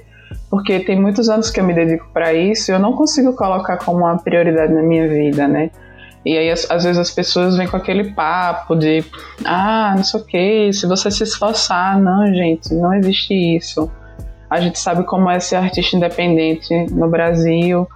porque 0.49 0.79
tem 0.79 0.99
muitos 0.99 1.29
anos 1.29 1.51
que 1.51 1.59
eu 1.59 1.63
me 1.63 1.73
dedico 1.73 2.09
para 2.11 2.33
isso 2.33 2.71
e 2.71 2.73
eu 2.73 2.79
não 2.79 2.93
consigo 2.93 3.35
colocar 3.35 3.77
como 3.77 3.99
uma 3.99 4.17
prioridade 4.17 4.73
na 4.73 4.81
minha 4.81 5.07
vida, 5.07 5.47
né? 5.47 5.69
E 6.27 6.37
aí, 6.37 6.49
às, 6.49 6.83
vezes, 6.83 6.97
as 6.97 7.09
pessoas 7.09 7.55
vêm 7.55 7.67
com 7.67 7.77
aquele 7.77 8.11
papo 8.11 8.75
de, 8.75 9.01
ah, 9.45 9.93
não 9.95 10.03
sei 10.03 10.19
o 10.19 10.25
que, 10.25 10.73
se 10.73 10.85
você 10.85 11.09
se 11.09 11.23
esforçar. 11.23 11.97
Não, 11.97 12.27
gente, 12.33 12.73
não 12.73 12.93
existe 12.93 13.33
isso. 13.33 13.89
A 14.49 14.59
gente 14.59 14.77
sabe 14.77 15.05
como 15.05 15.29
é 15.29 15.39
ser 15.39 15.55
artista 15.55 15.95
independente 15.95 16.73
no 16.91 17.07
Brasil. 17.09 17.87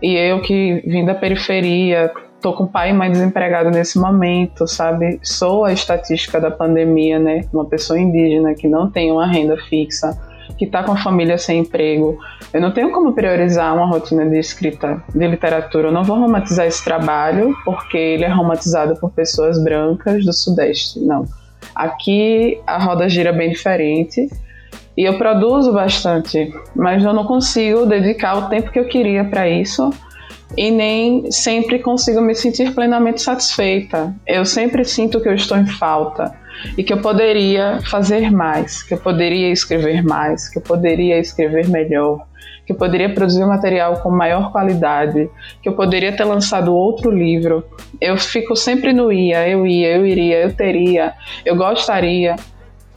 E 0.00 0.14
eu 0.14 0.40
que 0.40 0.84
vim 0.86 1.04
da 1.04 1.16
periferia, 1.16 2.12
tô 2.40 2.52
com 2.52 2.64
pai 2.64 2.90
e 2.90 2.92
mãe 2.92 3.10
desempregado 3.10 3.70
nesse 3.72 3.98
momento, 3.98 4.68
sabe? 4.68 5.18
Sou 5.24 5.64
a 5.64 5.72
estatística 5.72 6.40
da 6.40 6.50
pandemia, 6.50 7.18
né? 7.18 7.40
Uma 7.52 7.64
pessoa 7.64 7.98
indígena 7.98 8.54
que 8.54 8.68
não 8.68 8.88
tem 8.88 9.10
uma 9.10 9.26
renda 9.26 9.56
fixa 9.68 10.16
que 10.56 10.64
está 10.64 10.82
com 10.82 10.92
a 10.92 10.96
família 10.96 11.38
sem 11.38 11.60
emprego. 11.60 12.18
Eu 12.52 12.60
não 12.60 12.72
tenho 12.72 12.90
como 12.90 13.12
priorizar 13.12 13.74
uma 13.74 13.86
rotina 13.86 14.26
de 14.26 14.38
escrita 14.38 15.02
de 15.14 15.26
literatura. 15.26 15.88
Eu 15.88 15.92
não 15.92 16.04
vou 16.04 16.18
romantizar 16.18 16.66
esse 16.66 16.84
trabalho 16.84 17.54
porque 17.64 17.96
ele 17.96 18.24
é 18.24 18.28
romantizado 18.28 18.98
por 19.00 19.10
pessoas 19.10 19.62
brancas 19.62 20.24
do 20.24 20.32
Sudeste. 20.32 21.00
Não. 21.00 21.24
Aqui 21.74 22.60
a 22.66 22.78
roda 22.78 23.08
gira 23.08 23.32
bem 23.32 23.50
diferente 23.50 24.28
e 24.96 25.04
eu 25.04 25.16
produzo 25.16 25.72
bastante, 25.72 26.52
mas 26.74 27.04
eu 27.04 27.12
não 27.12 27.24
consigo 27.24 27.86
dedicar 27.86 28.36
o 28.36 28.48
tempo 28.48 28.70
que 28.70 28.78
eu 28.78 28.86
queria 28.86 29.24
para 29.24 29.48
isso 29.48 29.90
e 30.56 30.70
nem 30.70 31.30
sempre 31.30 31.78
consigo 31.78 32.20
me 32.20 32.34
sentir 32.34 32.74
plenamente 32.74 33.22
satisfeita. 33.22 34.14
Eu 34.26 34.44
sempre 34.44 34.84
sinto 34.84 35.20
que 35.20 35.28
eu 35.28 35.34
estou 35.34 35.56
em 35.56 35.66
falta 35.66 36.34
e 36.76 36.84
que 36.84 36.92
eu 36.92 37.00
poderia 37.00 37.80
fazer 37.90 38.30
mais, 38.30 38.82
que 38.82 38.94
eu 38.94 38.98
poderia 38.98 39.50
escrever 39.50 40.02
mais, 40.02 40.48
que 40.48 40.58
eu 40.58 40.62
poderia 40.62 41.18
escrever 41.18 41.68
melhor, 41.68 42.26
que 42.66 42.72
eu 42.72 42.76
poderia 42.76 43.12
produzir 43.12 43.44
material 43.44 44.00
com 44.00 44.10
maior 44.10 44.52
qualidade, 44.52 45.28
que 45.62 45.68
eu 45.68 45.74
poderia 45.74 46.16
ter 46.16 46.24
lançado 46.24 46.74
outro 46.74 47.10
livro. 47.10 47.64
Eu 48.00 48.16
fico 48.16 48.54
sempre 48.54 48.92
no 48.92 49.12
ia, 49.12 49.48
eu 49.48 49.66
ia, 49.66 49.96
eu 49.96 50.06
iria, 50.06 50.42
eu 50.42 50.54
teria, 50.54 51.14
eu 51.44 51.56
gostaria. 51.56 52.36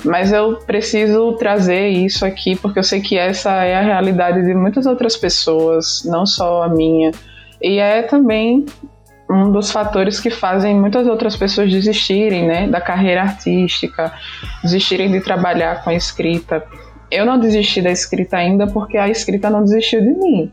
Mas 0.03 0.33
eu 0.33 0.57
preciso 0.57 1.31
trazer 1.33 1.87
isso 1.87 2.25
aqui 2.25 2.55
porque 2.55 2.77
eu 2.77 2.83
sei 2.83 2.99
que 2.99 3.17
essa 3.17 3.63
é 3.63 3.75
a 3.75 3.81
realidade 3.81 4.43
de 4.43 4.53
muitas 4.53 4.85
outras 4.85 5.15
pessoas, 5.15 6.03
não 6.05 6.25
só 6.25 6.63
a 6.63 6.69
minha. 6.69 7.11
E 7.61 7.79
é 7.79 8.01
também 8.01 8.65
um 9.33 9.51
dos 9.51 9.71
fatores 9.71 10.19
que 10.19 10.29
fazem 10.29 10.75
muitas 10.75 11.07
outras 11.07 11.35
pessoas 11.35 11.71
desistirem 11.71 12.45
né, 12.45 12.67
da 12.67 12.79
carreira 12.79 13.21
artística, 13.21 14.13
desistirem 14.61 15.11
de 15.11 15.21
trabalhar 15.21 15.83
com 15.83 15.89
a 15.89 15.93
escrita. 15.93 16.63
Eu 17.09 17.25
não 17.25 17.39
desisti 17.39 17.81
da 17.81 17.91
escrita 17.91 18.37
ainda 18.37 18.67
porque 18.67 18.97
a 18.97 19.09
escrita 19.09 19.49
não 19.49 19.63
desistiu 19.63 20.01
de 20.01 20.13
mim. 20.13 20.51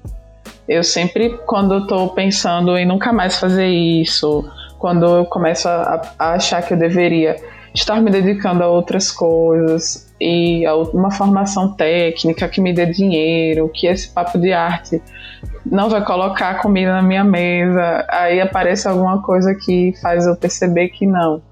Eu 0.68 0.84
sempre, 0.84 1.38
quando 1.46 1.78
estou 1.78 2.10
pensando 2.10 2.76
em 2.76 2.86
nunca 2.86 3.12
mais 3.12 3.38
fazer 3.38 3.68
isso, 3.68 4.48
quando 4.78 5.04
eu 5.04 5.24
começo 5.24 5.68
a, 5.68 6.00
a 6.18 6.32
achar 6.34 6.62
que 6.62 6.74
eu 6.74 6.78
deveria 6.78 7.36
estar 7.74 8.00
me 8.00 8.10
dedicando 8.10 8.62
a 8.62 8.68
outras 8.68 9.10
coisas, 9.10 10.09
e 10.20 10.64
uma 10.92 11.10
formação 11.10 11.72
técnica 11.72 12.48
que 12.48 12.60
me 12.60 12.72
dê 12.72 12.86
dinheiro, 12.86 13.70
que 13.72 13.86
esse 13.86 14.08
papo 14.10 14.38
de 14.38 14.52
arte 14.52 15.00
não 15.64 15.88
vai 15.88 16.04
colocar 16.04 16.60
comida 16.60 16.92
na 16.92 17.02
minha 17.02 17.24
mesa, 17.24 18.04
aí 18.08 18.40
aparece 18.40 18.86
alguma 18.86 19.22
coisa 19.22 19.54
que 19.54 19.94
faz 20.02 20.26
eu 20.26 20.36
perceber 20.36 20.88
que 20.88 21.06
não. 21.06 21.42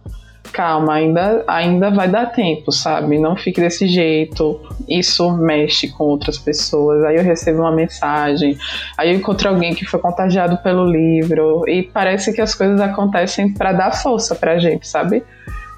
Calma, 0.52 0.94
ainda, 0.94 1.44
ainda 1.46 1.90
vai 1.90 2.08
dar 2.08 2.26
tempo, 2.26 2.72
sabe? 2.72 3.18
Não 3.18 3.36
fique 3.36 3.60
desse 3.60 3.86
jeito. 3.86 4.60
Isso 4.88 5.30
mexe 5.36 5.88
com 5.88 6.04
outras 6.04 6.38
pessoas. 6.38 7.04
Aí 7.04 7.16
eu 7.16 7.22
recebo 7.22 7.60
uma 7.60 7.70
mensagem, 7.70 8.56
aí 8.96 9.10
eu 9.10 9.16
encontro 9.16 9.50
alguém 9.50 9.74
que 9.74 9.84
foi 9.84 10.00
contagiado 10.00 10.56
pelo 10.58 10.84
livro, 10.86 11.64
e 11.68 11.82
parece 11.82 12.32
que 12.32 12.40
as 12.40 12.54
coisas 12.54 12.80
acontecem 12.80 13.52
para 13.52 13.72
dar 13.72 13.92
força 13.92 14.34
pra 14.34 14.58
gente, 14.58 14.88
sabe? 14.88 15.22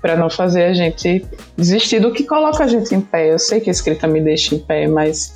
Para 0.00 0.16
não 0.16 0.30
fazer 0.30 0.64
a 0.64 0.72
gente 0.72 1.24
desistir 1.56 2.00
do 2.00 2.12
que 2.12 2.24
coloca 2.24 2.64
a 2.64 2.68
gente 2.68 2.94
em 2.94 3.00
pé. 3.00 3.32
Eu 3.32 3.38
sei 3.38 3.60
que 3.60 3.68
a 3.68 3.72
escrita 3.72 4.06
me 4.06 4.20
deixa 4.20 4.54
em 4.54 4.58
pé, 4.58 4.88
mas 4.88 5.34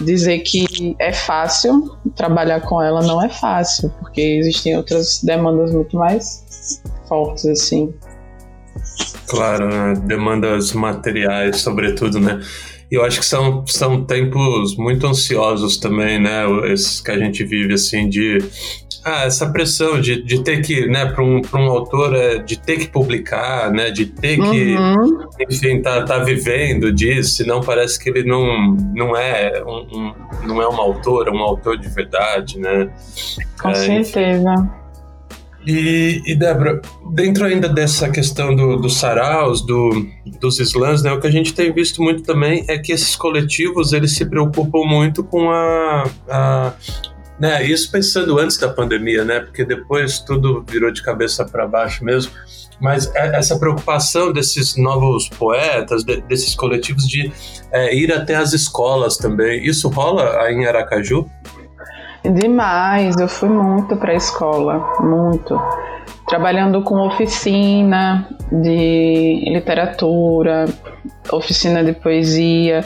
dizer 0.00 0.40
que 0.40 0.96
é 0.98 1.12
fácil 1.12 1.96
trabalhar 2.16 2.60
com 2.62 2.82
ela 2.82 3.02
não 3.02 3.22
é 3.22 3.28
fácil, 3.28 3.90
porque 4.00 4.20
existem 4.20 4.76
outras 4.76 5.22
demandas 5.22 5.72
muito 5.72 5.96
mais 5.96 6.80
fortes 7.08 7.46
assim. 7.46 7.92
Claro, 9.28 9.68
né? 9.68 9.94
demandas 10.04 10.72
materiais, 10.72 11.60
sobretudo, 11.60 12.20
né? 12.20 12.40
E 12.92 12.94
eu 12.94 13.02
acho 13.02 13.20
que 13.20 13.24
são, 13.24 13.66
são 13.66 14.04
tempos 14.04 14.76
muito 14.76 15.06
ansiosos 15.06 15.78
também, 15.78 16.20
né? 16.20 16.44
Esses 16.70 17.00
que 17.00 17.10
a 17.10 17.18
gente 17.18 17.42
vive, 17.42 17.72
assim, 17.72 18.06
de 18.06 18.36
ah, 19.02 19.24
essa 19.24 19.50
pressão 19.50 19.98
de, 19.98 20.22
de 20.22 20.44
ter 20.44 20.60
que, 20.60 20.86
né, 20.88 21.06
para 21.06 21.24
um, 21.24 21.40
um 21.54 21.70
autor, 21.70 22.14
é, 22.14 22.36
de 22.36 22.58
ter 22.58 22.76
que 22.76 22.88
publicar, 22.88 23.72
né, 23.72 23.90
de 23.90 24.04
ter 24.04 24.36
que, 24.36 24.76
uhum. 24.76 25.26
enfim, 25.48 25.80
tá, 25.80 26.04
tá 26.04 26.18
vivendo 26.18 26.92
disso, 26.92 27.36
senão 27.36 27.62
parece 27.62 27.98
que 27.98 28.10
ele 28.10 28.24
não, 28.24 28.76
não, 28.94 29.16
é 29.16 29.64
um, 29.66 29.86
um 29.98 30.14
não 30.46 30.60
é 30.60 30.68
um 30.68 30.78
autor, 30.78 31.28
é 31.28 31.30
um 31.30 31.40
autor 31.40 31.78
de 31.78 31.88
verdade, 31.88 32.60
né? 32.60 32.90
Com 33.58 33.70
é, 33.70 33.74
certeza. 33.74 34.81
E, 35.66 36.20
e 36.26 36.34
Débora, 36.34 36.82
dentro 37.12 37.44
ainda 37.44 37.68
dessa 37.68 38.10
questão 38.10 38.54
do, 38.54 38.76
dos 38.76 38.96
saraus, 38.96 39.64
do, 39.64 40.06
dos 40.40 40.58
slams, 40.58 41.02
né, 41.02 41.12
o 41.12 41.20
que 41.20 41.26
a 41.26 41.30
gente 41.30 41.54
tem 41.54 41.72
visto 41.72 42.02
muito 42.02 42.24
também 42.24 42.64
é 42.68 42.78
que 42.78 42.92
esses 42.92 43.14
coletivos 43.14 43.92
eles 43.92 44.16
se 44.16 44.24
preocupam 44.24 44.84
muito 44.84 45.22
com 45.22 45.50
a, 45.50 46.04
a 46.28 46.72
né? 47.42 47.64
Isso 47.64 47.90
pensando 47.90 48.38
antes 48.38 48.56
da 48.56 48.68
pandemia, 48.68 49.24
né? 49.24 49.40
Porque 49.40 49.64
depois 49.64 50.20
tudo 50.20 50.64
virou 50.68 50.92
de 50.92 51.02
cabeça 51.02 51.44
para 51.44 51.66
baixo 51.66 52.04
mesmo. 52.04 52.30
Mas 52.80 53.12
é, 53.16 53.36
essa 53.36 53.58
preocupação 53.58 54.32
desses 54.32 54.76
novos 54.76 55.28
poetas, 55.28 56.04
de, 56.04 56.20
desses 56.22 56.54
coletivos 56.54 57.06
de 57.08 57.32
é, 57.72 57.94
ir 57.96 58.12
até 58.12 58.36
as 58.36 58.52
escolas 58.52 59.16
também, 59.16 59.64
isso 59.66 59.88
rola 59.88 60.50
em 60.52 60.66
Aracaju? 60.66 61.28
Demais, 62.24 63.16
eu 63.16 63.26
fui 63.28 63.48
muito 63.48 63.96
para 63.96 64.12
a 64.12 64.16
escola, 64.16 64.94
muito 65.00 65.60
trabalhando 66.28 66.80
com 66.82 67.04
oficina 67.06 68.28
de 68.50 69.44
literatura, 69.46 70.66
oficina 71.30 71.82
de 71.82 71.92
poesia. 71.92 72.84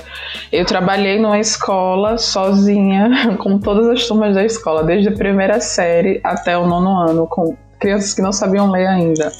Eu 0.51 0.64
trabalhei 0.64 1.20
numa 1.20 1.38
escola 1.38 2.18
sozinha, 2.18 3.37
com 3.38 3.59
todas 3.59 3.88
as 3.88 4.07
turmas 4.07 4.35
da 4.35 4.44
escola, 4.44 4.83
desde 4.83 5.11
a 5.11 5.12
primeira 5.12 5.61
série 5.61 6.20
até 6.25 6.57
o 6.57 6.66
nono 6.66 6.96
ano, 6.96 7.27
com 7.27 7.57
crianças 7.79 8.14
que 8.14 8.22
não 8.22 8.33
sabiam 8.33 8.70
ler 8.70 8.87
ainda. 8.87 9.31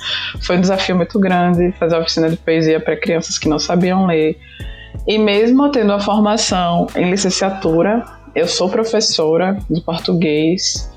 Foi 0.43 0.59
um 0.59 0.61
desafio 0.61 0.95
muito 0.95 1.19
grande 1.19 1.73
fazer 1.73 1.97
oficina 1.97 2.29
de 2.29 2.37
poesia 2.37 2.79
para 2.79 2.97
crianças 2.97 3.39
que 3.39 3.49
não 3.49 3.59
sabiam 3.59 4.07
ler. 4.07 4.39
E 5.07 5.19
mesmo 5.19 5.71
tendo 5.71 5.93
a 5.93 6.01
formação 6.01 6.87
em 6.95 7.11
licenciatura, 7.11 8.05
eu 8.37 8.47
sou 8.47 8.69
professora 8.69 9.59
de 9.69 9.81
português. 9.81 10.93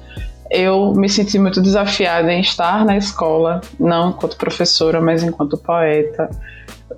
Eu 0.52 0.94
me 0.94 1.08
senti 1.08 1.40
muito 1.40 1.62
desafiada 1.62 2.34
em 2.34 2.42
estar 2.42 2.84
na 2.84 2.98
escola, 2.98 3.62
não 3.80 4.10
enquanto 4.10 4.36
professora, 4.36 5.00
mas 5.00 5.24
enquanto 5.24 5.58
poeta, 5.58 6.30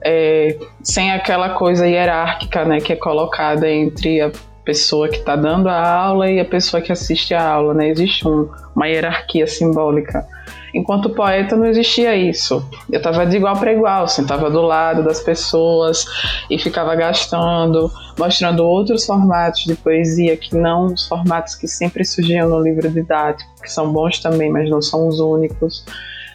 é, 0.04 0.58
sem 0.82 1.12
aquela 1.12 1.50
coisa 1.50 1.88
hierárquica 1.88 2.66
né, 2.66 2.80
que 2.80 2.92
é 2.92 2.96
colocada 2.96 3.70
entre 3.70 4.20
a 4.20 4.32
pessoa 4.64 5.08
que 5.10 5.18
está 5.18 5.36
dando 5.36 5.68
a 5.68 5.96
aula 5.96 6.30
e 6.30 6.40
a 6.40 6.46
pessoa 6.46 6.82
que 6.82 6.92
assiste 6.92 7.34
a 7.34 7.48
aula. 7.48 7.74
Né? 7.74 7.90
Existe 7.90 8.28
um, 8.28 8.50
uma 8.76 8.88
hierarquia 8.88 9.48
simbólica. 9.48 10.26
Enquanto 10.74 11.10
poeta 11.10 11.56
não 11.56 11.66
existia 11.66 12.16
isso. 12.16 12.66
Eu 12.90 12.98
estava 12.98 13.26
de 13.26 13.36
igual 13.36 13.58
para 13.58 13.74
igual, 13.74 14.08
sentava 14.08 14.50
do 14.50 14.62
lado 14.62 15.04
das 15.04 15.20
pessoas 15.20 16.06
e 16.50 16.58
ficava 16.58 16.96
gastando, 16.96 17.92
mostrando 18.18 18.66
outros 18.66 19.06
formatos 19.06 19.66
de 19.66 19.76
poesia 19.76 20.38
que 20.38 20.56
não 20.56 20.86
os 20.86 21.08
formatos 21.08 21.56
que 21.56 21.68
sempre 21.68 22.06
surgiam 22.06 22.50
no 22.50 22.62
livro 22.62 22.90
didático, 22.90 23.50
que 23.62 23.72
são 23.72 23.92
bons 23.92 24.20
também, 24.20 24.50
mas 24.50 24.70
não 24.70 24.82
são 24.82 25.08
os 25.08 25.20
únicos. 25.20 25.84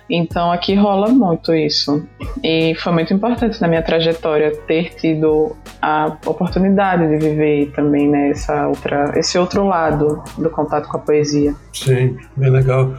Então 0.09 0.53
aqui 0.53 0.75
rola 0.75 1.09
muito 1.09 1.55
isso. 1.55 2.07
E 2.42 2.75
foi 2.77 2.92
muito 2.92 3.12
importante 3.12 3.61
na 3.61 3.69
minha 3.69 3.83
trajetória 3.83 4.53
ter 4.66 4.95
tido 4.95 5.57
a 5.83 6.16
oportunidade 6.27 7.09
de 7.09 7.16
viver 7.16 7.73
também 7.73 8.09
né, 8.09 8.33
outra, 8.69 9.12
esse 9.16 9.38
outro 9.38 9.66
lado 9.66 10.23
do 10.38 10.49
contato 10.51 10.88
com 10.88 10.97
a 10.97 11.01
poesia. 11.01 11.55
Sim, 11.73 12.16
bem 12.37 12.51
legal. 12.51 12.95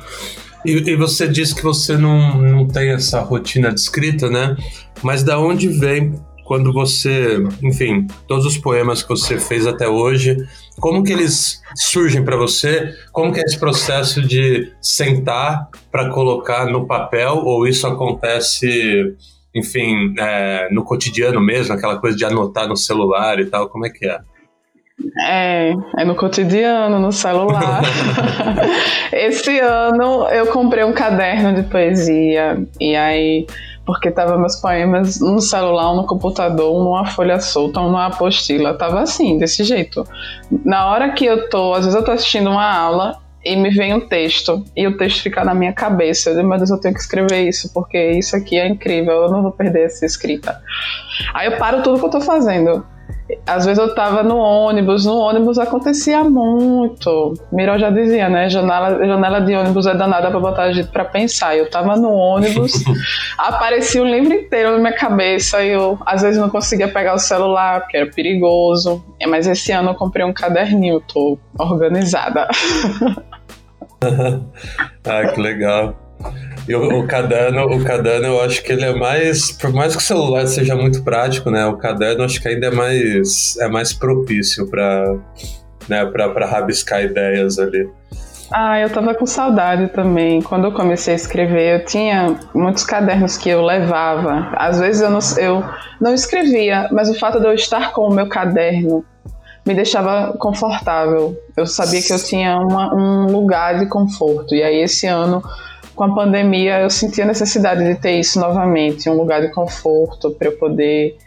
E, 0.65 0.71
e, 0.71 0.95
você 0.95 1.27
disse 1.27 1.55
que 1.55 1.63
você 1.63 1.97
não, 1.97 2.37
não 2.41 2.67
tem 2.67 2.89
essa 2.89 3.21
rotina 3.21 3.73
de 3.73 3.79
escrita, 3.79 4.29
né? 4.29 4.55
Mas 5.01 5.23
da 5.23 5.39
onde 5.39 5.69
vem 5.69 6.13
quando 6.47 6.71
você, 6.71 7.43
enfim, 7.61 8.07
todos 8.25 8.45
os 8.45 8.57
poemas 8.57 9.03
que 9.03 9.09
você 9.09 9.37
fez 9.37 9.67
até 9.67 9.87
hoje, 9.87 10.37
como 10.79 11.03
que 11.03 11.11
eles 11.11 11.61
surgem 11.75 12.23
para 12.23 12.37
você? 12.37 12.95
Como 13.11 13.33
que 13.33 13.41
é 13.41 13.43
esse 13.43 13.59
processo 13.59 14.21
de 14.21 14.71
sentar 14.81 15.67
para 15.91 16.09
colocar 16.09 16.65
no 16.65 16.87
papel 16.87 17.41
ou 17.43 17.67
isso 17.67 17.85
acontece, 17.85 19.13
enfim, 19.53 20.15
é, 20.17 20.69
no 20.71 20.85
cotidiano 20.85 21.41
mesmo, 21.41 21.73
aquela 21.73 21.99
coisa 21.99 22.15
de 22.15 22.23
anotar 22.23 22.65
no 22.65 22.77
celular 22.77 23.39
e 23.41 23.45
tal? 23.47 23.67
Como 23.67 23.85
é 23.85 23.89
que 23.89 24.07
é? 24.07 24.17
É, 25.27 25.73
é 25.97 26.05
no 26.05 26.15
cotidiano, 26.15 26.97
no 26.97 27.11
celular. 27.11 27.81
Esse 29.11 29.59
ano 29.59 30.27
eu 30.29 30.47
comprei 30.47 30.85
um 30.85 30.93
caderno 30.93 31.53
de 31.53 31.63
poesia 31.69 32.65
e 32.79 32.95
aí 32.95 33.45
porque 33.87 34.11
tava 34.11 34.37
meus 34.37 34.57
poemas 34.57 35.21
no 35.21 35.39
celular, 35.39 35.95
no 35.95 36.05
computador, 36.05 36.83
numa 36.83 37.05
folha 37.05 37.39
solta, 37.39 37.79
numa 37.79 38.07
apostila, 38.07 38.73
tava 38.73 38.99
assim, 38.99 39.37
desse 39.37 39.63
jeito. 39.63 40.05
Na 40.65 40.87
hora 40.87 41.13
que 41.13 41.23
eu 41.23 41.49
tô, 41.49 41.73
às 41.73 41.85
vezes 41.85 41.95
eu 41.95 42.03
tô 42.03 42.11
assistindo 42.11 42.49
uma 42.49 42.69
aula 42.69 43.17
e 43.45 43.55
me 43.55 43.69
vem 43.69 43.93
um 43.93 44.05
texto 44.05 44.65
e 44.75 44.85
o 44.85 44.97
texto 44.97 45.23
fica 45.23 45.41
na 45.45 45.55
minha 45.55 45.71
cabeça. 45.71 46.29
Eu 46.29 46.35
digo, 46.35 46.49
meu 46.49 46.57
Deus, 46.57 46.69
eu 46.69 46.81
tenho 46.81 46.93
que 46.93 46.99
escrever 46.99 47.47
isso 47.47 47.71
porque 47.73 48.11
isso 48.11 48.35
aqui 48.35 48.59
é 48.59 48.67
incrível, 48.67 49.13
eu 49.23 49.31
não 49.31 49.41
vou 49.41 49.53
perder 49.53 49.85
essa 49.85 50.05
escrita. 50.05 50.59
Aí 51.33 51.47
eu 51.47 51.57
paro 51.57 51.81
tudo 51.81 51.97
que 51.97 52.05
eu 52.05 52.09
tô 52.09 52.19
fazendo 52.19 52.85
às 53.45 53.65
vezes 53.65 53.79
eu 53.79 53.93
tava 53.93 54.23
no 54.23 54.37
ônibus, 54.37 55.05
no 55.05 55.17
ônibus 55.17 55.59
acontecia 55.59 56.23
muito. 56.23 57.33
Miró 57.51 57.77
já 57.77 57.89
dizia, 57.89 58.29
né? 58.29 58.49
Janela, 58.49 59.05
janela 59.05 59.41
de 59.41 59.53
ônibus 59.53 59.85
é 59.85 59.93
danada 59.93 60.29
pra 60.29 60.39
botar 60.39 60.63
a 60.63 60.71
gente 60.71 60.89
pra 60.89 61.03
pensar. 61.03 61.57
Eu 61.57 61.69
tava 61.69 61.95
no 61.97 62.09
ônibus, 62.11 62.71
aparecia 63.37 64.01
o 64.01 64.05
livro 64.05 64.33
inteiro 64.33 64.71
na 64.71 64.77
minha 64.77 64.95
cabeça 64.95 65.63
e 65.63 65.69
eu 65.69 65.97
às 66.05 66.21
vezes 66.21 66.39
não 66.39 66.49
conseguia 66.49 66.87
pegar 66.87 67.13
o 67.13 67.19
celular 67.19 67.81
porque 67.81 67.97
era 67.97 68.09
perigoso. 68.09 69.03
Mas 69.27 69.45
esse 69.47 69.71
ano 69.71 69.89
eu 69.91 69.95
comprei 69.95 70.25
um 70.25 70.33
caderninho, 70.33 71.01
tô 71.01 71.37
organizada. 71.59 72.47
ah, 75.05 75.27
que 75.33 75.41
legal. 75.41 76.06
E 76.67 76.75
o, 76.75 76.99
o, 76.99 77.07
caderno, 77.07 77.63
o 77.63 77.83
caderno, 77.83 78.27
eu 78.27 78.41
acho 78.41 78.61
que 78.61 78.73
ele 78.73 78.83
é 78.83 78.93
mais, 78.93 79.51
por 79.53 79.71
mais 79.71 79.95
que 79.95 80.01
o 80.01 80.05
celular 80.05 80.45
seja 80.47 80.75
muito 80.75 81.01
prático, 81.03 81.49
né? 81.49 81.65
O 81.65 81.77
caderno 81.77 82.23
acho 82.23 82.41
que 82.41 82.47
ainda 82.47 82.67
é 82.67 82.71
mais, 82.71 83.55
é 83.59 83.67
mais 83.69 83.93
propício 83.93 84.69
para 84.69 85.17
né, 85.87 86.05
para 86.05 86.45
rabiscar 86.45 87.01
ideias 87.01 87.57
ali. 87.57 87.89
Ah, 88.51 88.79
eu 88.79 88.89
tava 88.89 89.13
com 89.13 89.25
saudade 89.25 89.89
também. 89.89 90.41
Quando 90.41 90.65
eu 90.65 90.71
comecei 90.71 91.13
a 91.13 91.17
escrever, 91.17 91.81
eu 91.81 91.85
tinha 91.85 92.39
muitos 92.53 92.83
cadernos 92.83 93.37
que 93.37 93.49
eu 93.49 93.61
levava. 93.61 94.49
Às 94.55 94.79
vezes 94.79 95.01
eu 95.01 95.09
não, 95.09 95.19
eu 95.37 95.63
não 95.99 96.13
escrevia, 96.13 96.87
mas 96.91 97.09
o 97.09 97.13
fato 97.13 97.39
de 97.39 97.45
eu 97.45 97.53
estar 97.53 97.91
com 97.91 98.07
o 98.07 98.13
meu 98.13 98.29
caderno 98.29 99.03
me 99.65 99.73
deixava 99.73 100.33
confortável. 100.37 101.37
Eu 101.57 101.65
sabia 101.65 102.01
que 102.01 102.13
eu 102.13 102.23
tinha 102.23 102.57
uma, 102.57 102.95
um 102.95 103.25
lugar 103.25 103.79
de 103.79 103.85
conforto. 103.87 104.55
E 104.55 104.63
aí 104.63 104.81
esse 104.81 105.07
ano 105.07 105.43
com 105.97 106.03
a 106.03 106.13
pandemia 106.13 106.79
eu 106.81 106.89
senti 106.91 107.23
a 107.23 107.25
necessidade 107.25 107.83
de 107.83 107.95
ter 107.95 108.19
isso 108.19 108.39
novamente, 108.39 109.09
um 109.09 109.17
lugar 109.17 109.41
de 109.41 109.49
conforto 109.49 110.29
para 110.29 110.49
eu 110.49 110.57
poder 110.57 111.17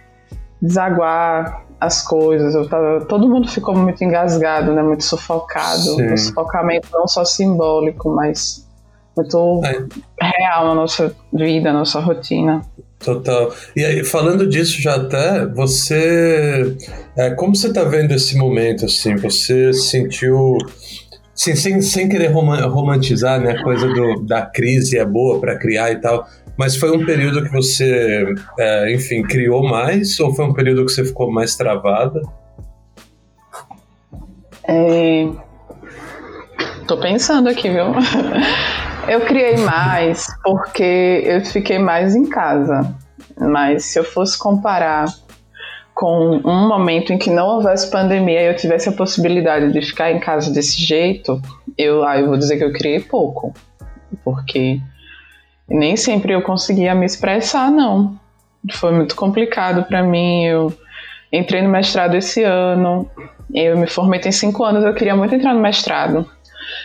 desaguar 0.63 1.67
as 1.81 2.03
coisas. 2.07 2.69
Tava, 2.69 3.05
todo 3.05 3.29
mundo 3.29 3.49
ficou 3.49 3.77
muito 3.77 4.03
engasgado, 4.05 4.73
né, 4.73 4.81
muito 4.81 5.03
sufocado. 5.03 5.97
Sim. 5.97 6.13
Um 6.13 6.17
sufocamento 6.17 6.89
não 6.93 7.09
só 7.09 7.25
simbólico, 7.25 8.11
mas 8.11 8.65
muito 9.17 9.61
é. 9.65 9.85
real 10.25 10.69
na 10.69 10.75
nossa 10.77 11.15
vida, 11.33 11.73
na 11.73 11.81
nossa 11.81 11.99
rotina. 11.99 12.63
Total. 13.01 13.53
E 13.75 13.85
aí, 13.85 14.05
falando 14.05 14.47
disso 14.47 14.81
já 14.81 14.95
até, 14.95 15.47
você. 15.47 16.77
É, 17.17 17.31
como 17.31 17.57
você 17.57 17.69
está 17.69 17.83
vendo 17.83 18.13
esse 18.13 18.37
momento, 18.37 18.85
assim? 18.85 19.17
Você 19.17 19.73
sentiu. 19.73 20.59
Assim, 21.41 21.57
sem, 21.57 21.81
sem 21.81 22.07
querer 22.07 22.27
romantizar, 22.27 23.41
né? 23.41 23.53
A 23.53 23.63
coisa 23.63 23.89
do, 23.89 24.21
da 24.27 24.43
crise 24.43 24.99
é 24.99 25.07
boa 25.07 25.41
para 25.41 25.57
criar 25.57 25.91
e 25.91 25.97
tal. 25.97 26.29
Mas 26.55 26.77
foi 26.77 26.95
um 26.95 27.07
período 27.07 27.43
que 27.43 27.51
você, 27.51 28.27
é, 28.59 28.93
enfim, 28.93 29.23
criou 29.23 29.67
mais? 29.67 30.21
Ou 30.21 30.35
foi 30.35 30.45
um 30.45 30.53
período 30.53 30.85
que 30.85 30.93
você 30.93 31.03
ficou 31.03 31.33
mais 31.33 31.57
travada? 31.57 32.21
É... 34.69 35.31
Tô 36.87 36.99
pensando 36.99 37.49
aqui, 37.49 37.71
viu? 37.71 37.87
Eu 39.09 39.23
criei 39.23 39.57
mais 39.57 40.27
porque 40.45 41.23
eu 41.25 41.45
fiquei 41.45 41.79
mais 41.79 42.15
em 42.15 42.29
casa. 42.29 42.95
Mas 43.37 43.87
se 43.87 43.99
eu 43.99 44.05
fosse 44.05 44.39
comparar 44.39 45.07
com 46.01 46.41
um 46.47 46.67
momento 46.67 47.13
em 47.13 47.19
que 47.19 47.29
não 47.29 47.47
houvesse 47.47 47.91
pandemia 47.91 48.41
e 48.41 48.47
eu 48.47 48.57
tivesse 48.57 48.89
a 48.89 48.93
possibilidade 48.93 49.71
de 49.71 49.83
ficar 49.83 50.11
em 50.11 50.19
casa 50.19 50.51
desse 50.51 50.81
jeito, 50.81 51.39
eu, 51.77 52.03
ah, 52.03 52.19
eu 52.19 52.29
vou 52.29 52.39
dizer 52.39 52.57
que 52.57 52.65
eu 52.65 52.73
criei 52.73 53.01
pouco. 53.01 53.53
Porque 54.25 54.81
nem 55.69 55.99
sempre 55.99 56.33
eu 56.33 56.41
conseguia 56.41 56.95
me 56.95 57.05
expressar, 57.05 57.71
não. 57.71 58.19
Foi 58.73 58.93
muito 58.95 59.15
complicado 59.15 59.85
para 59.85 60.03
mim. 60.03 60.47
Eu 60.47 60.73
entrei 61.31 61.61
no 61.61 61.69
mestrado 61.69 62.15
esse 62.15 62.43
ano, 62.45 63.07
eu 63.53 63.77
me 63.77 63.87
formei 63.87 64.21
tem 64.21 64.33
cinco 64.33 64.65
anos, 64.65 64.83
eu 64.83 64.95
queria 64.95 65.15
muito 65.15 65.35
entrar 65.35 65.53
no 65.53 65.61
mestrado. 65.61 66.27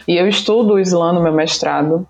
E 0.06 0.18
eu 0.18 0.28
estudo 0.28 0.74
o 0.74 0.80
Islã 0.80 1.14
no 1.14 1.24
meu 1.24 1.32
mestrado. 1.32 2.06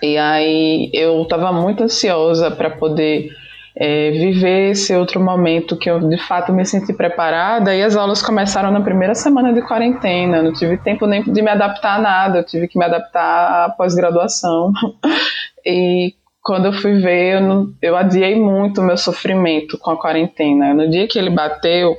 E 0.00 0.16
aí 0.16 0.90
eu 0.94 1.22
estava 1.22 1.52
muito 1.52 1.82
ansiosa 1.82 2.52
para 2.52 2.70
poder 2.70 3.32
é, 3.76 4.12
viver 4.12 4.70
esse 4.70 4.94
outro 4.94 5.20
momento 5.20 5.76
que 5.76 5.90
eu 5.90 5.98
de 6.08 6.16
fato 6.16 6.52
me 6.52 6.64
senti 6.64 6.92
preparada. 6.92 7.74
E 7.74 7.82
as 7.82 7.96
aulas 7.96 8.22
começaram 8.22 8.70
na 8.70 8.80
primeira 8.80 9.14
semana 9.14 9.52
de 9.52 9.62
quarentena. 9.62 10.42
Não 10.42 10.52
tive 10.52 10.76
tempo 10.76 11.06
nem 11.06 11.22
de 11.22 11.42
me 11.42 11.50
adaptar 11.50 11.98
a 11.98 12.02
nada. 12.02 12.38
Eu 12.38 12.44
tive 12.44 12.68
que 12.68 12.78
me 12.78 12.84
adaptar 12.84 13.64
à 13.64 13.70
pós-graduação. 13.70 14.72
e 15.66 16.14
quando 16.42 16.66
eu 16.66 16.72
fui 16.72 17.00
ver, 17.00 17.36
eu, 17.36 17.40
não, 17.40 17.72
eu 17.82 17.96
adiei 17.96 18.36
muito 18.36 18.80
o 18.80 18.84
meu 18.84 18.96
sofrimento 18.96 19.76
com 19.78 19.90
a 19.90 20.00
quarentena. 20.00 20.72
No 20.72 20.88
dia 20.88 21.08
que 21.08 21.18
ele 21.18 21.30
bateu, 21.30 21.96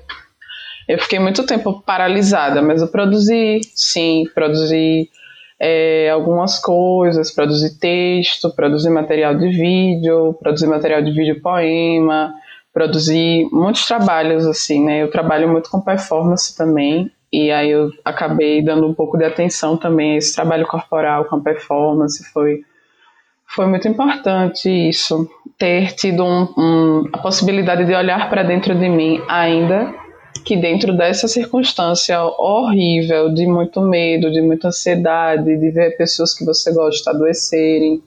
eu 0.87 0.99
fiquei 0.99 1.19
muito 1.19 1.45
tempo 1.45 1.81
paralisada, 1.81 2.61
mas 2.61 2.81
eu 2.81 2.87
produzi, 2.87 3.61
sim, 3.73 4.23
produzi 4.33 5.09
é, 5.59 6.09
algumas 6.09 6.59
coisas, 6.59 7.31
produzi 7.31 7.79
texto, 7.79 8.53
produzi 8.53 8.89
material 8.89 9.35
de 9.35 9.49
vídeo, 9.49 10.33
produzi 10.39 10.67
material 10.67 11.01
de 11.01 11.11
vídeo 11.11 11.41
poema, 11.41 12.33
produzi 12.73 13.47
muitos 13.51 13.85
trabalhos, 13.87 14.45
assim, 14.45 14.83
né? 14.83 15.01
Eu 15.01 15.09
trabalho 15.09 15.49
muito 15.49 15.69
com 15.69 15.79
performance 15.79 16.55
também, 16.55 17.09
e 17.31 17.51
aí 17.51 17.71
eu 17.71 17.89
acabei 18.03 18.61
dando 18.61 18.85
um 18.85 18.93
pouco 18.93 19.17
de 19.17 19.23
atenção 19.23 19.77
também 19.77 20.13
a 20.13 20.17
esse 20.17 20.35
trabalho 20.35 20.67
corporal 20.67 21.25
com 21.25 21.41
performance, 21.41 22.23
foi 22.31 22.63
foi 23.47 23.67
muito 23.67 23.87
importante 23.87 24.69
isso, 24.69 25.29
ter 25.57 25.93
tido 25.93 26.25
um, 26.25 26.53
um, 26.57 27.09
a 27.13 27.19
possibilidade 27.19 27.85
de 27.85 27.93
olhar 27.93 28.27
para 28.27 28.43
dentro 28.43 28.73
de 28.73 28.89
mim 28.89 29.21
ainda 29.29 29.93
que 30.43 30.57
dentro 30.57 30.95
dessa 30.95 31.27
circunstância 31.27 32.21
horrível, 32.21 33.33
de 33.33 33.47
muito 33.47 33.81
medo, 33.81 34.31
de 34.31 34.41
muita 34.41 34.67
ansiedade, 34.67 35.57
de 35.57 35.71
ver 35.71 35.97
pessoas 35.97 36.33
que 36.33 36.45
você 36.45 36.73
gosta 36.73 37.11
adoecerem, 37.11 38.01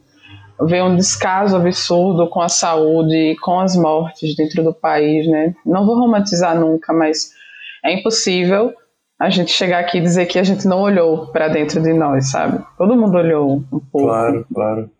ver 0.60 0.82
um 0.82 0.96
descaso 0.96 1.56
absurdo 1.56 2.28
com 2.28 2.40
a 2.40 2.48
saúde, 2.48 3.36
com 3.40 3.60
as 3.60 3.76
mortes 3.76 4.36
dentro 4.36 4.62
do 4.62 4.74
país, 4.74 5.26
né? 5.28 5.54
Não 5.64 5.86
vou 5.86 5.96
romantizar 5.96 6.58
nunca, 6.58 6.92
mas 6.92 7.30
é 7.84 7.92
impossível 7.92 8.72
a 9.18 9.30
gente 9.30 9.50
chegar 9.50 9.80
aqui 9.80 9.98
e 9.98 10.02
dizer 10.02 10.26
que 10.26 10.38
a 10.38 10.44
gente 10.44 10.66
não 10.66 10.80
olhou 10.80 11.26
para 11.28 11.48
dentro 11.48 11.80
de 11.80 11.92
nós, 11.92 12.30
sabe? 12.30 12.64
Todo 12.76 12.96
mundo 12.96 13.16
olhou 13.16 13.56
um 13.72 13.80
pouco. 13.80 14.06
Claro, 14.06 14.46
claro 14.54 14.90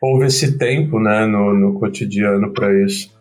houve 0.00 0.26
esse 0.26 0.56
tempo 0.58 1.00
né, 1.00 1.26
no, 1.26 1.54
no 1.54 1.78
cotidiano 1.78 2.52
para 2.52 2.72
isso. 2.84 3.16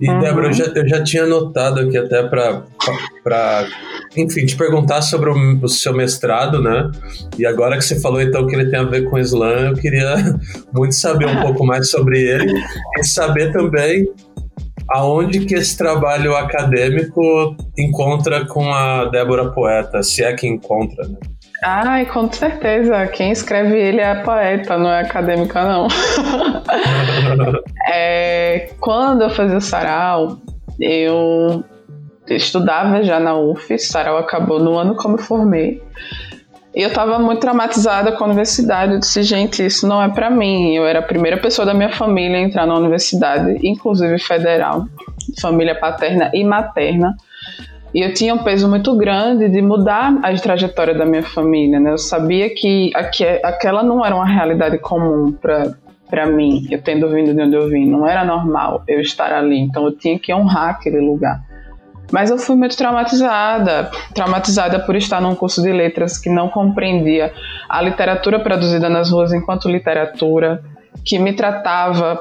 E, 0.00 0.08
uhum. 0.08 0.20
Débora, 0.20 0.48
eu 0.48 0.52
já, 0.52 0.64
eu 0.64 0.88
já 0.88 1.02
tinha 1.02 1.26
notado 1.26 1.80
aqui 1.80 1.96
até 1.96 2.22
para, 2.22 3.66
enfim, 4.16 4.46
te 4.46 4.56
perguntar 4.56 5.02
sobre 5.02 5.30
o, 5.30 5.60
o, 5.62 5.68
seu 5.68 5.92
mestrado, 5.92 6.62
né? 6.62 6.90
E 7.38 7.44
agora 7.44 7.76
que 7.76 7.84
você 7.84 8.00
falou 8.00 8.20
então 8.20 8.46
que 8.46 8.54
ele 8.54 8.70
tem 8.70 8.78
a 8.78 8.84
ver 8.84 9.08
com 9.08 9.16
o 9.16 9.18
Islã, 9.18 9.68
eu 9.68 9.74
queria 9.74 10.14
muito 10.72 10.94
saber 10.94 11.26
um 11.26 11.40
pouco 11.42 11.66
mais 11.66 11.90
sobre 11.90 12.20
ele 12.20 12.52
e 12.98 13.04
saber 13.04 13.52
também 13.52 14.06
aonde 14.90 15.40
que 15.40 15.54
esse 15.54 15.76
trabalho 15.76 16.34
acadêmico 16.34 17.54
encontra 17.78 18.46
com 18.46 18.72
a 18.72 19.04
Débora 19.04 19.50
Poeta, 19.50 20.02
se 20.02 20.24
é 20.24 20.32
que 20.32 20.46
encontra, 20.46 21.06
né? 21.06 21.18
Ai, 21.62 22.06
com 22.06 22.30
certeza. 22.30 23.06
Quem 23.08 23.32
escreve 23.32 23.76
ele 23.76 24.00
é 24.00 24.14
poeta, 24.22 24.78
não 24.78 24.90
é 24.90 25.00
acadêmica, 25.00 25.64
não. 25.64 25.88
é, 27.92 28.70
quando 28.80 29.22
eu 29.22 29.30
fazia 29.30 29.60
sarau, 29.60 30.38
eu 30.78 31.64
estudava 32.28 33.02
já 33.02 33.18
na 33.18 33.36
UF, 33.36 33.78
sarau 33.78 34.18
acabou 34.18 34.60
no 34.60 34.76
ano 34.76 34.94
como 34.94 35.16
eu 35.16 35.22
formei. 35.22 35.82
E 36.74 36.82
eu 36.82 36.88
estava 36.90 37.18
muito 37.18 37.40
traumatizada 37.40 38.12
com 38.12 38.22
a 38.22 38.26
universidade. 38.28 38.92
Eu 38.92 39.00
disse, 39.00 39.22
gente, 39.24 39.64
isso 39.64 39.86
não 39.88 40.00
é 40.00 40.08
para 40.08 40.30
mim. 40.30 40.76
Eu 40.76 40.86
era 40.86 41.00
a 41.00 41.02
primeira 41.02 41.36
pessoa 41.38 41.66
da 41.66 41.74
minha 41.74 41.90
família 41.90 42.38
a 42.38 42.40
entrar 42.40 42.66
na 42.66 42.76
universidade, 42.76 43.58
inclusive 43.66 44.16
federal, 44.20 44.86
família 45.40 45.74
paterna 45.74 46.30
e 46.32 46.44
materna. 46.44 47.16
E 47.94 48.04
eu 48.04 48.12
tinha 48.12 48.34
um 48.34 48.38
peso 48.38 48.68
muito 48.68 48.94
grande 48.96 49.48
de 49.48 49.62
mudar 49.62 50.18
a 50.22 50.34
trajetória 50.34 50.94
da 50.94 51.06
minha 51.06 51.22
família, 51.22 51.80
né? 51.80 51.92
Eu 51.92 51.98
sabia 51.98 52.54
que 52.54 52.90
aqui, 52.94 53.24
aquela 53.42 53.82
não 53.82 54.04
era 54.04 54.14
uma 54.14 54.26
realidade 54.26 54.78
comum 54.78 55.32
para 55.32 55.74
para 56.08 56.24
mim, 56.26 56.66
eu 56.70 56.80
tendo 56.80 57.06
vindo 57.10 57.34
de 57.34 57.42
onde 57.42 57.54
eu 57.54 57.68
vim, 57.68 57.86
não 57.86 58.06
era 58.06 58.24
normal 58.24 58.82
eu 58.88 58.98
estar 58.98 59.30
ali, 59.30 59.58
então 59.58 59.84
eu 59.84 59.92
tinha 59.92 60.18
que 60.18 60.32
honrar 60.32 60.70
aquele 60.70 61.00
lugar. 61.00 61.42
Mas 62.10 62.30
eu 62.30 62.38
fui 62.38 62.56
muito 62.56 62.76
traumatizada, 62.76 63.90
traumatizada 64.14 64.80
por 64.80 64.96
estar 64.96 65.20
num 65.20 65.34
curso 65.34 65.62
de 65.62 65.70
letras 65.70 66.16
que 66.16 66.30
não 66.30 66.48
compreendia 66.48 67.32
a 67.68 67.82
literatura 67.82 68.40
produzida 68.40 68.88
nas 68.88 69.10
ruas 69.10 69.32
enquanto 69.32 69.68
literatura, 69.68 70.62
que 71.04 71.18
me 71.18 71.32
tratava 71.32 72.20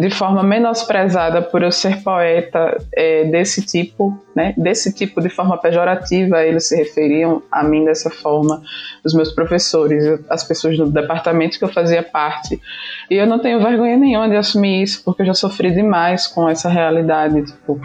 de 0.00 0.10
forma 0.10 0.42
menosprezada 0.42 1.42
por 1.42 1.62
eu 1.62 1.70
ser 1.70 2.02
poeta 2.02 2.76
é, 2.94 3.24
desse 3.24 3.64
tipo, 3.64 4.18
né? 4.34 4.54
Desse 4.56 4.94
tipo 4.94 5.20
de 5.20 5.28
forma 5.28 5.58
pejorativa, 5.58 6.42
eles 6.42 6.68
se 6.68 6.76
referiam 6.76 7.42
a 7.52 7.62
mim 7.62 7.84
dessa 7.84 8.08
forma, 8.10 8.62
os 9.04 9.12
meus 9.12 9.32
professores, 9.32 10.04
as 10.30 10.42
pessoas 10.42 10.76
do 10.76 10.90
departamento 10.90 11.58
que 11.58 11.64
eu 11.64 11.68
fazia 11.68 12.02
parte. 12.02 12.60
E 13.10 13.14
eu 13.14 13.26
não 13.26 13.38
tenho 13.38 13.60
vergonha 13.60 13.96
nenhuma 13.96 14.28
de 14.28 14.36
assumir 14.36 14.82
isso, 14.82 15.02
porque 15.04 15.22
eu 15.22 15.26
já 15.26 15.34
sofri 15.34 15.70
demais 15.70 16.26
com 16.26 16.48
essa 16.48 16.68
realidade, 16.68 17.44
tipo, 17.44 17.78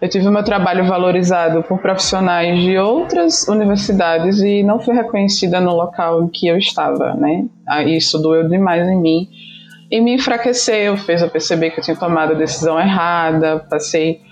eu 0.00 0.08
tive 0.08 0.28
meu 0.30 0.42
trabalho 0.42 0.86
valorizado 0.86 1.62
por 1.62 1.78
profissionais 1.78 2.62
de 2.62 2.76
outras 2.78 3.46
universidades 3.48 4.40
e 4.40 4.62
não 4.62 4.80
fui 4.80 4.94
reconhecida 4.94 5.60
no 5.60 5.74
local 5.74 6.22
em 6.24 6.28
que 6.28 6.46
eu 6.46 6.58
estava, 6.58 7.14
né? 7.14 7.46
Isso 7.86 8.18
doeu 8.18 8.48
demais 8.48 8.88
em 8.88 9.00
mim 9.00 9.28
e 9.92 10.00
me 10.00 10.14
enfraqueceu, 10.14 10.96
fez 10.96 11.20
eu 11.20 11.28
perceber 11.28 11.70
que 11.70 11.80
eu 11.80 11.84
tinha 11.84 11.96
tomado 11.96 12.32
a 12.32 12.34
decisão 12.34 12.80
errada. 12.80 13.58
Passei 13.68 14.22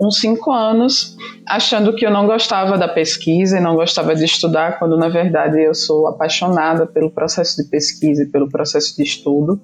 uns 0.00 0.18
cinco 0.18 0.50
anos 0.50 1.16
achando 1.46 1.94
que 1.94 2.04
eu 2.04 2.10
não 2.10 2.26
gostava 2.26 2.76
da 2.76 2.88
pesquisa 2.88 3.58
e 3.58 3.60
não 3.60 3.76
gostava 3.76 4.14
de 4.14 4.24
estudar, 4.24 4.78
quando 4.78 4.96
na 4.96 5.08
verdade 5.08 5.62
eu 5.62 5.72
sou 5.72 6.08
apaixonada 6.08 6.84
pelo 6.84 7.12
processo 7.12 7.62
de 7.62 7.70
pesquisa 7.70 8.24
e 8.24 8.26
pelo 8.26 8.48
processo 8.48 8.96
de 8.96 9.04
estudo. 9.04 9.60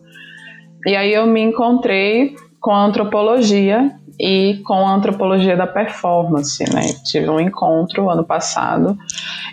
E 0.86 0.94
aí 0.94 1.12
eu 1.12 1.26
me 1.26 1.40
encontrei 1.40 2.36
com 2.60 2.70
a 2.70 2.84
antropologia 2.84 3.90
e 4.18 4.60
com 4.64 4.86
a 4.86 4.94
antropologia 4.94 5.56
da 5.56 5.66
performance, 5.66 6.62
né? 6.72 6.82
Tive 7.04 7.28
um 7.28 7.40
encontro 7.40 8.08
ano 8.08 8.24
passado 8.24 8.96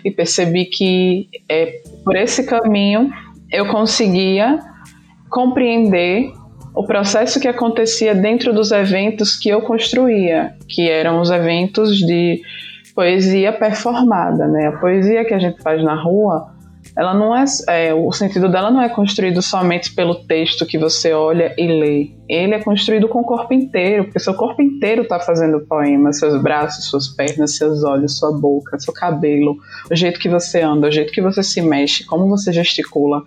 e 0.04 0.10
percebi 0.10 0.66
que 0.66 1.28
é, 1.48 1.80
por 2.04 2.16
esse 2.16 2.44
caminho 2.44 3.10
eu 3.50 3.66
conseguia 3.66 4.58
compreender 5.28 6.32
o 6.74 6.84
processo 6.84 7.38
que 7.38 7.48
acontecia 7.48 8.14
dentro 8.14 8.52
dos 8.52 8.70
eventos 8.70 9.36
que 9.36 9.48
eu 9.48 9.60
construía, 9.62 10.54
que 10.68 10.88
eram 10.88 11.20
os 11.20 11.30
eventos 11.30 11.98
de 11.98 12.40
poesia 12.94 13.52
performada, 13.52 14.46
né? 14.46 14.68
A 14.68 14.72
poesia 14.72 15.24
que 15.24 15.34
a 15.34 15.38
gente 15.38 15.62
faz 15.62 15.82
na 15.82 15.94
rua, 15.94 16.51
ela 16.96 17.14
não 17.14 17.34
é, 17.34 17.44
é, 17.68 17.94
o 17.94 18.12
sentido 18.12 18.50
dela 18.50 18.70
não 18.70 18.82
é 18.82 18.88
construído 18.88 19.40
somente 19.40 19.94
pelo 19.94 20.14
texto 20.26 20.66
que 20.66 20.76
você 20.76 21.12
olha 21.12 21.54
e 21.56 21.66
lê. 21.66 22.10
Ele 22.28 22.54
é 22.54 22.62
construído 22.62 23.08
com 23.08 23.20
o 23.20 23.24
corpo 23.24 23.54
inteiro, 23.54 24.04
porque 24.04 24.20
seu 24.20 24.34
corpo 24.34 24.60
inteiro 24.60 25.02
está 25.02 25.18
fazendo 25.18 25.58
o 25.58 25.66
poema, 25.66 26.12
seus 26.12 26.40
braços, 26.42 26.86
suas 26.86 27.08
pernas, 27.08 27.56
seus 27.56 27.82
olhos, 27.82 28.18
sua 28.18 28.32
boca, 28.38 28.78
seu 28.78 28.92
cabelo, 28.92 29.56
o 29.90 29.94
jeito 29.94 30.20
que 30.20 30.28
você 30.28 30.60
anda, 30.60 30.88
o 30.88 30.92
jeito 30.92 31.12
que 31.12 31.22
você 31.22 31.42
se 31.42 31.62
mexe, 31.62 32.04
como 32.04 32.28
você 32.28 32.52
gesticula 32.52 33.22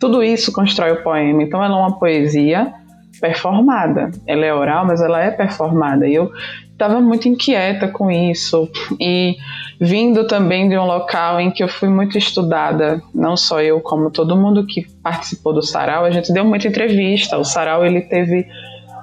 tudo 0.00 0.22
isso 0.24 0.50
constrói 0.50 0.92
o 0.92 1.02
poema. 1.02 1.42
Então 1.42 1.62
ela 1.62 1.76
é 1.76 1.78
uma 1.78 1.98
poesia 1.98 2.72
performada. 3.20 4.10
Ela 4.26 4.46
é 4.46 4.54
oral, 4.54 4.86
mas 4.86 5.02
ela 5.02 5.22
é 5.22 5.30
performada. 5.30 6.08
E 6.08 6.14
eu 6.14 6.32
estava 6.80 6.98
muito 6.98 7.28
inquieta 7.28 7.88
com 7.88 8.10
isso 8.10 8.66
e 8.98 9.36
vindo 9.78 10.26
também 10.26 10.66
de 10.66 10.78
um 10.78 10.86
local 10.86 11.38
em 11.38 11.50
que 11.50 11.62
eu 11.62 11.68
fui 11.68 11.90
muito 11.90 12.16
estudada, 12.16 13.02
não 13.14 13.36
só 13.36 13.60
eu, 13.60 13.80
como 13.80 14.10
todo 14.10 14.34
mundo 14.34 14.66
que 14.66 14.86
participou 15.02 15.52
do 15.52 15.62
sarau, 15.62 16.06
a 16.06 16.10
gente 16.10 16.32
deu 16.32 16.44
muita 16.44 16.68
entrevista. 16.68 17.36
O 17.36 17.44
sarau 17.44 17.84
ele 17.84 18.00
teve 18.00 18.46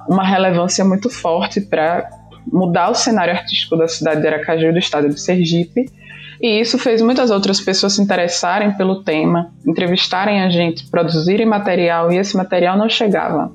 uma 0.08 0.24
relevância 0.24 0.84
muito 0.84 1.08
forte 1.08 1.60
para 1.60 2.10
mudar 2.50 2.90
o 2.90 2.94
cenário 2.94 3.32
artístico 3.32 3.76
da 3.76 3.86
cidade 3.86 4.20
de 4.20 4.26
Aracaju 4.26 4.66
e 4.66 4.72
do 4.72 4.78
estado 4.78 5.08
de 5.08 5.20
Sergipe. 5.20 5.86
E 6.40 6.60
isso 6.60 6.78
fez 6.78 7.00
muitas 7.00 7.30
outras 7.30 7.60
pessoas 7.60 7.94
se 7.94 8.02
interessarem 8.02 8.72
pelo 8.72 9.02
tema, 9.02 9.52
entrevistarem 9.66 10.40
a 10.42 10.48
gente, 10.48 10.88
produzirem 10.88 11.46
material, 11.46 12.12
e 12.12 12.16
esse 12.16 12.36
material 12.36 12.76
não 12.76 12.88
chegava. 12.88 13.52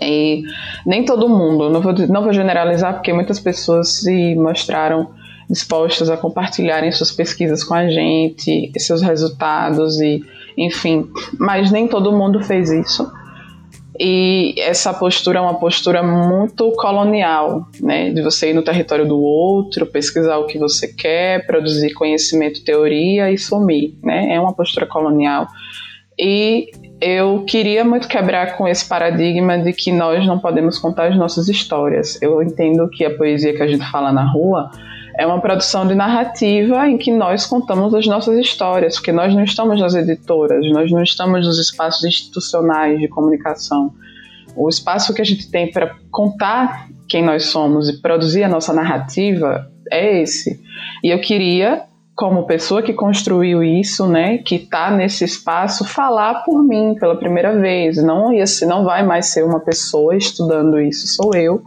E 0.00 0.42
nem 0.86 1.04
todo 1.04 1.28
mundo, 1.28 1.70
não 1.70 1.80
vou, 1.80 1.92
não 2.08 2.22
vou 2.22 2.32
generalizar, 2.32 2.94
porque 2.94 3.12
muitas 3.12 3.40
pessoas 3.40 4.00
se 4.00 4.34
mostraram 4.34 5.10
dispostas 5.48 6.08
a 6.08 6.16
compartilharem 6.16 6.92
suas 6.92 7.10
pesquisas 7.10 7.64
com 7.64 7.74
a 7.74 7.88
gente, 7.88 8.70
seus 8.78 9.02
resultados 9.02 10.00
e 10.00 10.22
enfim, 10.56 11.08
mas 11.38 11.70
nem 11.70 11.88
todo 11.88 12.12
mundo 12.12 12.42
fez 12.42 12.70
isso. 12.70 13.10
E 13.98 14.54
essa 14.58 14.94
postura 14.94 15.38
é 15.38 15.42
uma 15.42 15.58
postura 15.58 16.02
muito 16.02 16.72
colonial, 16.72 17.68
né? 17.80 18.10
De 18.10 18.22
você 18.22 18.50
ir 18.50 18.54
no 18.54 18.62
território 18.62 19.06
do 19.06 19.20
outro, 19.20 19.84
pesquisar 19.84 20.38
o 20.38 20.46
que 20.46 20.58
você 20.58 20.88
quer, 20.88 21.46
produzir 21.46 21.92
conhecimento, 21.92 22.64
teoria 22.64 23.30
e 23.30 23.36
sumir, 23.36 23.94
né? 24.02 24.34
É 24.34 24.40
uma 24.40 24.54
postura 24.54 24.86
colonial. 24.86 25.46
E 26.20 26.70
eu 27.00 27.44
queria 27.46 27.82
muito 27.82 28.06
quebrar 28.06 28.58
com 28.58 28.68
esse 28.68 28.86
paradigma 28.86 29.58
de 29.58 29.72
que 29.72 29.90
nós 29.90 30.26
não 30.26 30.38
podemos 30.38 30.78
contar 30.78 31.06
as 31.06 31.16
nossas 31.16 31.48
histórias. 31.48 32.20
Eu 32.20 32.42
entendo 32.42 32.88
que 32.90 33.06
a 33.06 33.16
poesia 33.16 33.54
que 33.54 33.62
a 33.62 33.66
gente 33.66 33.90
fala 33.90 34.12
na 34.12 34.30
rua 34.30 34.70
é 35.18 35.26
uma 35.26 35.40
produção 35.40 35.86
de 35.86 35.94
narrativa 35.94 36.86
em 36.86 36.98
que 36.98 37.10
nós 37.10 37.46
contamos 37.46 37.94
as 37.94 38.06
nossas 38.06 38.38
histórias, 38.38 38.96
porque 38.96 39.12
nós 39.12 39.34
não 39.34 39.42
estamos 39.42 39.80
nas 39.80 39.94
editoras, 39.94 40.64
nós 40.70 40.90
não 40.90 41.02
estamos 41.02 41.46
nos 41.46 41.58
espaços 41.58 42.04
institucionais 42.04 43.00
de 43.00 43.08
comunicação. 43.08 43.92
O 44.54 44.68
espaço 44.68 45.14
que 45.14 45.22
a 45.22 45.24
gente 45.24 45.50
tem 45.50 45.70
para 45.70 45.94
contar 46.10 46.86
quem 47.08 47.24
nós 47.24 47.46
somos 47.46 47.88
e 47.88 48.00
produzir 48.00 48.44
a 48.44 48.48
nossa 48.48 48.74
narrativa 48.74 49.70
é 49.90 50.20
esse. 50.20 50.60
E 51.02 51.08
eu 51.08 51.20
queria, 51.20 51.82
como 52.20 52.44
pessoa 52.44 52.82
que 52.82 52.92
construiu 52.92 53.62
isso, 53.62 54.06
né, 54.06 54.36
que 54.36 54.56
está 54.56 54.90
nesse 54.90 55.24
espaço, 55.24 55.86
falar 55.86 56.44
por 56.44 56.62
mim 56.62 56.94
pela 57.00 57.16
primeira 57.16 57.58
vez. 57.58 57.96
Não 57.96 58.30
ia 58.30 58.44
não 58.66 58.84
vai 58.84 59.02
mais 59.02 59.32
ser 59.32 59.42
uma 59.42 59.58
pessoa 59.58 60.14
estudando 60.14 60.78
isso, 60.78 61.06
sou 61.06 61.34
eu 61.34 61.62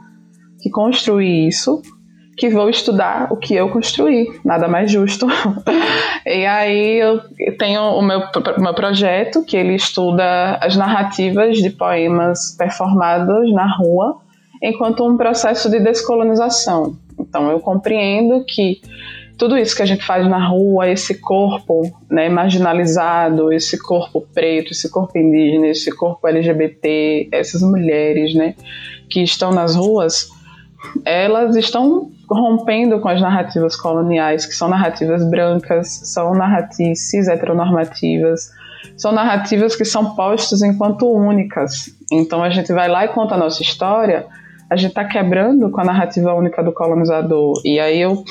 que 0.62 0.70
construí 0.70 1.48
isso 1.48 1.82
que 2.38 2.50
vou 2.50 2.70
estudar 2.70 3.28
o 3.32 3.38
que 3.38 3.56
eu 3.56 3.70
construí, 3.70 4.28
nada 4.46 4.68
mais 4.68 4.92
justo. 4.92 5.26
e 6.24 6.46
aí 6.46 7.00
eu 7.00 7.20
tenho 7.58 7.82
o 7.82 8.02
meu, 8.04 8.22
meu 8.60 8.74
projeto, 8.76 9.44
que 9.44 9.58
ele 9.58 9.74
estuda 9.74 10.58
as 10.62 10.76
narrativas 10.76 11.58
de 11.58 11.72
poemas 11.72 12.56
performados 12.56 13.52
na 13.54 13.76
rua, 13.76 14.20
enquanto 14.62 15.04
um 15.04 15.18
processo 15.18 15.70
de 15.70 15.80
descolonização. 15.80 16.96
Então 17.20 17.50
eu 17.50 17.60
compreendo 17.60 18.44
que 18.46 18.82
tudo 19.38 19.58
isso 19.58 19.76
que 19.76 19.82
a 19.82 19.86
gente 19.86 20.06
faz 20.06 20.28
na 20.28 20.48
rua, 20.48 20.90
esse 20.90 21.20
corpo 21.20 21.92
né, 22.10 22.30
marginalizado, 22.30 23.52
esse 23.52 23.82
corpo 23.82 24.26
preto, 24.34 24.72
esse 24.72 24.90
corpo 24.90 25.18
indígena, 25.18 25.68
esse 25.68 25.92
corpo 25.92 26.28
LGBT, 26.28 27.30
essas 27.32 27.62
mulheres 27.62 28.34
né, 28.36 28.56
que 29.10 29.22
estão 29.22 29.52
nas 29.52 29.76
ruas, 29.76 30.30
elas 31.06 31.56
estão 31.56 32.12
rompendo 32.30 33.00
com 33.00 33.10
as 33.10 33.22
narrativas 33.22 33.76
coloniais, 33.76 34.46
que 34.46 34.54
são 34.54 34.68
narrativas 34.68 35.28
brancas, 35.30 35.88
são 36.04 36.34
narrativas 36.34 37.00
cis 37.00 37.28
heteronormativas, 37.28 38.52
são 38.98 39.12
narrativas 39.12 39.76
que 39.76 39.86
são 39.86 40.16
postas 40.16 40.62
enquanto 40.62 41.10
únicas. 41.10 41.90
Então 42.12 42.44
a 42.44 42.50
gente 42.50 42.72
vai 42.72 42.88
lá 42.88 43.06
e 43.06 43.10
conta 43.10 43.36
a 43.36 43.38
nossa 43.38 43.62
história, 43.62 44.28
a 44.70 44.76
gente 44.76 44.90
está 44.90 45.06
quebrando 45.06 45.70
com 45.70 45.82
a 45.82 45.84
narrativa 45.84 46.34
única 46.34 46.64
do 46.64 46.72
colonizador. 46.72 47.62
E 47.64 47.80
aí 47.80 48.02
eu 48.02 48.24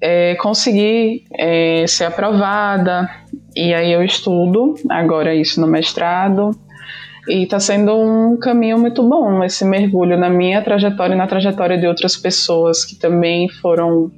é, 0.00 0.34
consegui 0.36 1.24
é, 1.38 1.86
ser 1.86 2.04
aprovada, 2.04 3.08
e 3.54 3.72
aí 3.72 3.92
eu 3.92 4.02
estudo 4.02 4.74
agora 4.90 5.34
isso 5.34 5.60
no 5.60 5.66
mestrado. 5.66 6.50
E 7.28 7.42
está 7.42 7.58
sendo 7.58 7.92
um 7.92 8.36
caminho 8.36 8.78
muito 8.78 9.02
bom 9.02 9.42
esse 9.42 9.64
mergulho 9.64 10.16
na 10.16 10.30
minha 10.30 10.62
trajetória 10.62 11.14
e 11.14 11.18
na 11.18 11.26
trajetória 11.26 11.76
de 11.76 11.86
outras 11.86 12.16
pessoas 12.16 12.84
que 12.84 12.96
também 12.96 13.48
foram 13.60 14.12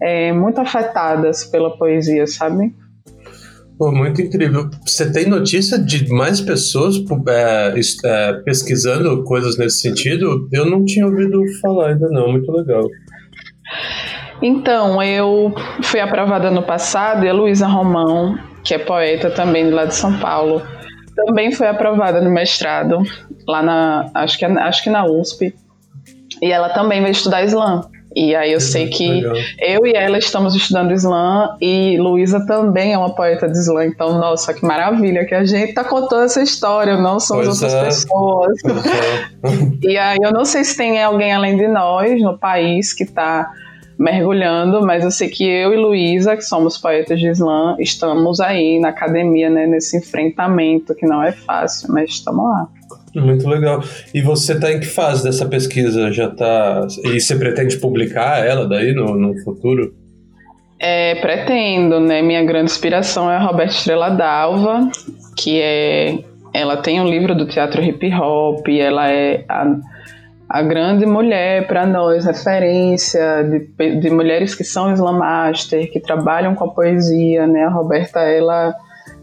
é, 0.00 0.32
muito 0.32 0.58
afetadas 0.58 1.44
pela 1.44 1.76
poesia, 1.76 2.26
sabe? 2.26 2.74
Pô, 3.78 3.92
muito 3.92 4.22
incrível. 4.22 4.70
Você 4.86 5.12
tem 5.12 5.28
notícia 5.28 5.78
de 5.78 6.08
mais 6.08 6.40
pessoas 6.40 6.96
é, 7.28 7.74
é, 8.04 8.32
pesquisando 8.42 9.22
coisas 9.24 9.58
nesse 9.58 9.80
sentido? 9.80 10.48
Eu 10.50 10.64
não 10.64 10.82
tinha 10.84 11.06
ouvido 11.06 11.42
falar 11.60 11.90
ainda 11.90 12.08
não. 12.08 12.32
Muito 12.32 12.50
legal. 12.52 12.88
Então, 14.42 15.02
eu 15.02 15.54
fui 15.82 16.00
aprovada 16.00 16.50
no 16.50 16.62
passado 16.62 17.24
e 17.24 17.28
a 17.28 17.32
Luísa 17.32 17.66
Romão, 17.66 18.38
que 18.62 18.74
é 18.74 18.78
poeta 18.78 19.30
também 19.30 19.70
lá 19.70 19.84
de 19.84 19.94
São 19.94 20.18
Paulo, 20.18 20.62
também 21.16 21.50
foi 21.50 21.66
aprovada 21.66 22.20
no 22.20 22.30
mestrado, 22.30 23.02
lá 23.48 23.62
na. 23.62 24.10
Acho 24.14 24.38
que, 24.38 24.44
acho 24.44 24.84
que 24.84 24.90
na 24.90 25.06
USP. 25.06 25.54
E 26.42 26.52
ela 26.52 26.68
também 26.68 27.00
vai 27.00 27.10
estudar 27.10 27.42
slam. 27.44 27.88
E 28.14 28.34
aí 28.34 28.52
eu 28.52 28.60
sei 28.60 28.88
que 28.88 29.06
legal. 29.06 29.36
eu 29.58 29.86
e 29.86 29.92
ela 29.92 30.16
estamos 30.16 30.54
estudando 30.54 30.90
slam 30.94 31.54
e 31.60 31.98
Luísa 31.98 32.46
também 32.46 32.94
é 32.94 32.98
uma 32.98 33.14
poeta 33.14 33.46
de 33.46 33.58
slam. 33.58 33.86
Então, 33.86 34.18
nossa, 34.18 34.54
que 34.54 34.64
maravilha 34.64 35.26
que 35.26 35.34
a 35.34 35.44
gente 35.44 35.74
tá 35.74 35.84
contando 35.84 36.24
essa 36.24 36.42
história, 36.42 36.96
não 36.96 37.20
são 37.20 37.40
as 37.40 37.48
outras 37.48 37.74
é. 37.74 37.84
pessoas. 37.84 38.58
É. 38.64 39.48
e 39.88 39.98
aí 39.98 40.18
eu 40.22 40.32
não 40.32 40.46
sei 40.46 40.64
se 40.64 40.76
tem 40.76 41.02
alguém 41.02 41.32
além 41.32 41.56
de 41.56 41.68
nós 41.68 42.20
no 42.22 42.38
país 42.38 42.94
que 42.94 43.04
está 43.04 43.50
mergulhando, 43.98 44.82
mas 44.82 45.04
eu 45.04 45.10
sei 45.10 45.28
que 45.28 45.44
eu 45.44 45.72
e 45.72 45.76
Luísa, 45.76 46.36
que 46.36 46.42
somos 46.42 46.76
poetas 46.76 47.18
de 47.18 47.28
slam, 47.28 47.76
estamos 47.78 48.40
aí 48.40 48.78
na 48.78 48.88
academia, 48.90 49.48
né, 49.48 49.66
nesse 49.66 49.96
enfrentamento 49.96 50.94
que 50.94 51.06
não 51.06 51.22
é 51.22 51.32
fácil, 51.32 51.92
mas 51.92 52.10
estamos 52.10 52.44
lá. 52.44 52.68
Muito 53.14 53.48
legal. 53.48 53.82
E 54.12 54.20
você 54.20 54.52
está 54.52 54.70
em 54.70 54.78
que 54.78 54.86
fase 54.86 55.24
dessa 55.24 55.46
pesquisa? 55.46 56.12
Já 56.12 56.28
tá. 56.28 56.86
E 57.02 57.18
você 57.18 57.34
pretende 57.36 57.78
publicar 57.78 58.46
ela 58.46 58.68
daí 58.68 58.92
no, 58.92 59.16
no 59.16 59.42
futuro? 59.42 59.94
É, 60.78 61.14
pretendo, 61.14 61.98
né? 61.98 62.20
Minha 62.20 62.44
grande 62.44 62.70
inspiração 62.70 63.30
é 63.30 63.36
a 63.36 63.40
Roberta 63.40 63.72
Estrela 63.72 64.10
Dalva, 64.10 64.90
que 65.36 65.60
é. 65.60 66.18
Ela 66.52 66.76
tem 66.78 67.00
um 67.00 67.08
livro 67.08 67.34
do 67.34 67.46
teatro 67.46 67.82
hip 67.82 68.06
hop, 68.14 68.66
ela 68.68 69.10
é 69.10 69.44
a 69.48 69.76
a 70.56 70.62
grande 70.62 71.04
mulher 71.04 71.66
para 71.66 71.84
nós, 71.84 72.24
referência 72.24 73.44
de, 73.44 74.00
de 74.00 74.08
mulheres 74.08 74.54
que 74.54 74.64
são 74.64 74.90
Slam 74.90 75.18
Master, 75.18 75.92
que 75.92 76.00
trabalham 76.00 76.54
com 76.54 76.64
a 76.64 76.70
poesia, 76.72 77.46
né? 77.46 77.64
A 77.64 77.68
Roberta, 77.68 78.20
ela 78.20 78.74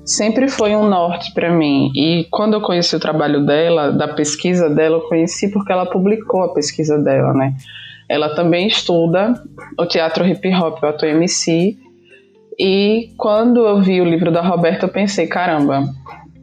sempre 0.06 0.48
foi 0.48 0.76
um 0.76 0.88
norte 0.88 1.34
para 1.34 1.52
mim. 1.52 1.92
E 1.96 2.28
quando 2.30 2.54
eu 2.54 2.62
conheci 2.62 2.96
o 2.96 3.00
trabalho 3.00 3.44
dela, 3.48 3.92
da 3.92 4.08
pesquisa 4.10 4.70
dela, 4.70 4.98
eu 4.98 5.02
conheci 5.02 5.52
porque 5.52 5.72
ela 5.72 5.88
publicou 5.88 6.44
a 6.44 6.54
pesquisa 6.54 7.00
dela, 7.00 7.34
né? 7.34 7.56
Ela 8.08 8.36
também 8.36 8.68
estuda 8.68 9.34
o 9.80 9.88
teatro 9.88 10.28
hip 10.28 10.48
hop, 10.54 10.84
o 10.84 10.86
ator 10.86 11.10
MC. 11.10 11.76
E 12.60 13.10
quando 13.18 13.66
eu 13.66 13.82
vi 13.82 14.00
o 14.00 14.06
livro 14.06 14.32
da 14.32 14.42
Roberta, 14.42 14.86
eu 14.86 14.90
pensei, 14.90 15.26
caramba, 15.26 15.84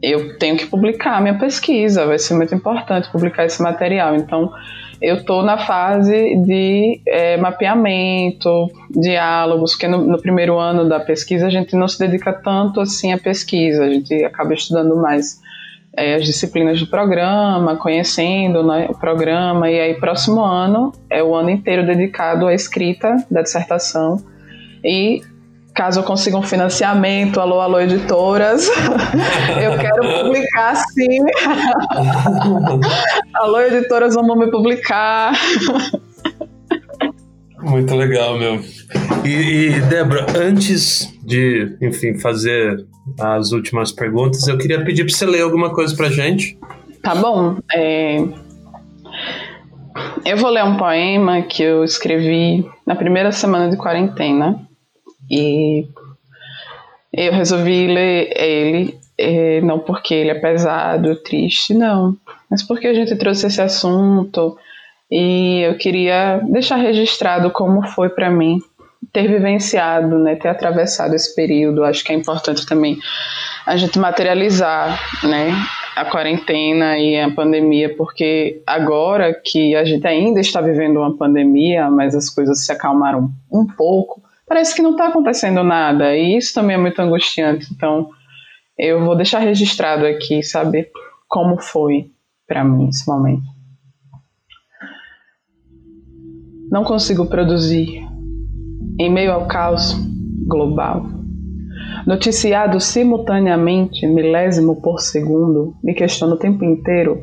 eu 0.01 0.37
tenho 0.37 0.57
que 0.57 0.65
publicar 0.65 1.21
minha 1.21 1.37
pesquisa, 1.37 2.05
vai 2.05 2.17
ser 2.17 2.33
muito 2.33 2.55
importante 2.55 3.11
publicar 3.11 3.45
esse 3.45 3.61
material. 3.61 4.15
Então, 4.15 4.51
eu 5.01 5.15
estou 5.15 5.43
na 5.43 5.57
fase 5.57 6.35
de 6.37 7.01
é, 7.07 7.37
mapeamento, 7.37 8.69
diálogos, 8.89 9.71
porque 9.71 9.87
no, 9.87 9.97
no, 10.05 10.21
primeiro 10.21 10.59
ano 10.59 10.87
da 10.87 10.99
pesquisa 10.99 11.47
a 11.47 11.49
gente 11.49 11.75
não 11.75 11.87
se 11.87 11.97
dedica 11.97 12.31
tanto 12.31 12.79
assim 12.79 13.11
à 13.11 13.17
pesquisa, 13.17 13.83
a 13.83 13.89
gente 13.89 14.13
acaba 14.23 14.53
estudando 14.53 14.95
mais 14.95 15.39
é, 15.97 16.15
as 16.15 16.25
disciplinas 16.25 16.79
do 16.79 16.87
programa, 16.87 17.75
conhecendo 17.75 18.63
né, 18.63 18.87
o 18.89 18.97
programa, 18.97 19.69
e 19.69 19.79
aí 19.79 19.93
próximo 19.95 20.41
ano 20.41 20.91
é 21.09 21.23
o 21.23 21.33
ano 21.35 21.49
inteiro 21.49 21.85
dedicado 21.85 22.47
à 22.47 22.53
escrita 22.53 23.15
da 23.29 23.41
dissertação. 23.41 24.17
E 24.83 25.21
caso 25.73 25.99
eu 25.99 26.03
consiga 26.03 26.37
um 26.37 26.43
financiamento, 26.43 27.39
alô, 27.39 27.59
alô, 27.59 27.79
editoras, 27.79 28.69
eu 29.61 29.77
quero 29.77 30.23
publicar 30.23 30.75
sim. 30.75 31.19
alô, 33.35 33.61
editoras, 33.61 34.15
vamos 34.15 34.37
me 34.37 34.51
publicar. 34.51 35.33
Muito 37.61 37.95
legal, 37.95 38.37
meu. 38.37 38.59
E, 39.23 39.67
e 39.67 39.81
Débora, 39.81 40.25
antes 40.35 41.13
de, 41.23 41.77
enfim, 41.81 42.17
fazer 42.17 42.85
as 43.19 43.51
últimas 43.51 43.91
perguntas, 43.91 44.47
eu 44.47 44.57
queria 44.57 44.83
pedir 44.83 45.05
para 45.05 45.13
você 45.13 45.25
ler 45.25 45.41
alguma 45.41 45.71
coisa 45.71 45.95
para 45.95 46.09
gente. 46.09 46.57
Tá 47.03 47.15
bom. 47.15 47.57
É... 47.73 48.17
Eu 50.25 50.37
vou 50.37 50.49
ler 50.49 50.63
um 50.63 50.77
poema 50.77 51.41
que 51.43 51.61
eu 51.61 51.83
escrevi 51.83 52.65
na 52.85 52.95
primeira 52.95 53.31
semana 53.31 53.69
de 53.69 53.77
quarentena 53.77 54.67
e 55.31 55.87
eu 57.13 57.31
resolvi 57.31 57.87
ler 57.87 58.33
ele, 58.35 58.99
é, 59.17 59.61
não 59.61 59.79
porque 59.79 60.13
ele 60.13 60.31
é 60.31 60.35
pesado, 60.35 61.15
triste, 61.23 61.73
não, 61.73 62.17
mas 62.49 62.61
porque 62.61 62.87
a 62.87 62.93
gente 62.93 63.15
trouxe 63.15 63.47
esse 63.47 63.61
assunto 63.61 64.57
e 65.09 65.61
eu 65.61 65.77
queria 65.77 66.41
deixar 66.49 66.75
registrado 66.75 67.49
como 67.51 67.81
foi 67.87 68.09
para 68.09 68.29
mim 68.29 68.59
ter 69.11 69.27
vivenciado, 69.27 70.17
né, 70.19 70.35
ter 70.35 70.49
atravessado 70.49 71.15
esse 71.15 71.35
período. 71.35 71.83
Acho 71.83 72.03
que 72.03 72.11
é 72.11 72.15
importante 72.15 72.65
também 72.65 72.97
a 73.65 73.75
gente 73.75 73.99
materializar, 73.99 74.99
né, 75.23 75.51
a 75.95 76.05
quarentena 76.05 76.97
e 76.97 77.19
a 77.19 77.29
pandemia, 77.29 77.95
porque 77.95 78.61
agora 78.65 79.33
que 79.33 79.75
a 79.75 79.83
gente 79.83 80.07
ainda 80.07 80.39
está 80.39 80.61
vivendo 80.61 80.97
uma 80.97 81.15
pandemia, 81.17 81.89
mas 81.89 82.15
as 82.15 82.29
coisas 82.29 82.65
se 82.65 82.71
acalmaram 82.71 83.29
um 83.51 83.67
pouco, 83.67 84.21
parece 84.51 84.75
que 84.75 84.81
não 84.81 84.91
está 84.91 85.07
acontecendo 85.07 85.63
nada, 85.63 86.13
e 86.13 86.35
isso 86.35 86.53
também 86.53 86.75
é 86.75 86.77
muito 86.77 87.01
angustiante. 87.01 87.67
Então, 87.71 88.09
eu 88.77 89.05
vou 89.05 89.15
deixar 89.15 89.39
registrado 89.39 90.05
aqui, 90.05 90.43
saber 90.43 90.91
como 91.25 91.57
foi 91.57 92.11
para 92.45 92.61
mim 92.61 92.89
esse 92.89 93.07
momento. 93.07 93.45
Não 96.69 96.83
consigo 96.83 97.27
produzir 97.27 98.05
em 98.99 99.09
meio 99.09 99.31
ao 99.31 99.47
caos 99.47 99.93
global. 100.45 101.05
Noticiado 102.05 102.77
simultaneamente, 102.81 104.05
milésimo 104.05 104.81
por 104.81 104.99
segundo, 104.99 105.77
me 105.81 105.93
questiono 105.93 106.33
o 106.33 106.37
tempo 106.37 106.65
inteiro 106.65 107.21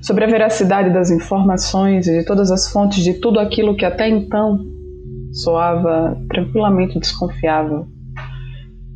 sobre 0.00 0.24
a 0.24 0.26
veracidade 0.26 0.88
das 0.88 1.10
informações 1.10 2.08
e 2.08 2.20
de 2.20 2.24
todas 2.24 2.50
as 2.50 2.72
fontes 2.72 3.04
de 3.04 3.12
tudo 3.20 3.38
aquilo 3.38 3.76
que 3.76 3.84
até 3.84 4.08
então 4.08 4.72
soava 5.32 6.16
tranquilamente 6.28 6.98
desconfiável. 6.98 7.86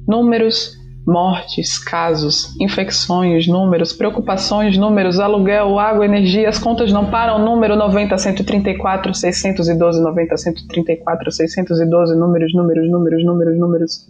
Números, 0.06 0.76
mortes, 1.06 1.78
casos, 1.78 2.54
infecções, 2.60 3.46
números, 3.46 3.92
preocupações, 3.92 4.76
números, 4.76 5.20
aluguel, 5.20 5.78
água, 5.78 6.04
energia, 6.04 6.48
as 6.48 6.58
contas 6.58 6.92
não 6.92 7.10
param, 7.10 7.38
número 7.38 7.76
90, 7.76 8.18
134, 8.18 9.14
612, 9.14 10.02
90, 10.02 10.36
134, 10.36 11.32
612, 11.32 12.16
números, 12.16 12.52
números, 12.52 12.90
números, 12.90 13.24
números, 13.24 13.58
números. 13.58 14.06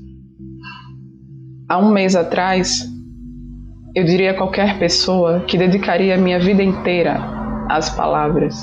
Há 1.68 1.78
um 1.78 1.90
mês 1.90 2.16
atrás, 2.16 2.86
eu 3.94 4.04
diria 4.04 4.30
a 4.30 4.34
qualquer 4.34 4.78
pessoa 4.78 5.40
que 5.40 5.58
dedicaria 5.58 6.16
minha 6.16 6.40
vida 6.40 6.62
inteira 6.62 7.20
às 7.68 7.90
palavras. 7.90 8.54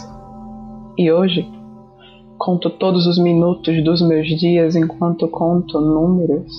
E 0.97 1.11
hoje, 1.11 1.45
conto 2.43 2.69
todos 2.69 3.07
os 3.07 3.17
minutos 3.17 3.81
dos 3.85 4.01
meus 4.01 4.27
dias 4.27 4.75
enquanto 4.75 5.29
conto 5.29 5.79
números. 5.79 6.51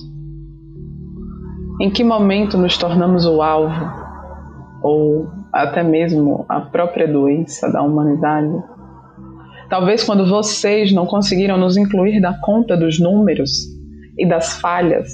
Em 1.78 1.90
que 1.90 2.02
momento 2.02 2.56
nos 2.56 2.78
tornamos 2.78 3.26
o 3.26 3.42
alvo, 3.42 3.84
ou 4.82 5.28
até 5.52 5.82
mesmo 5.82 6.46
a 6.48 6.62
própria 6.62 7.06
doença 7.06 7.70
da 7.70 7.82
humanidade? 7.82 8.50
Talvez 9.68 10.02
quando 10.02 10.26
vocês 10.26 10.90
não 10.90 11.04
conseguiram 11.04 11.58
nos 11.58 11.76
incluir 11.76 12.18
da 12.18 12.32
conta 12.32 12.74
dos 12.74 12.98
números 12.98 13.50
e 14.16 14.26
das 14.26 14.58
falhas, 14.60 15.10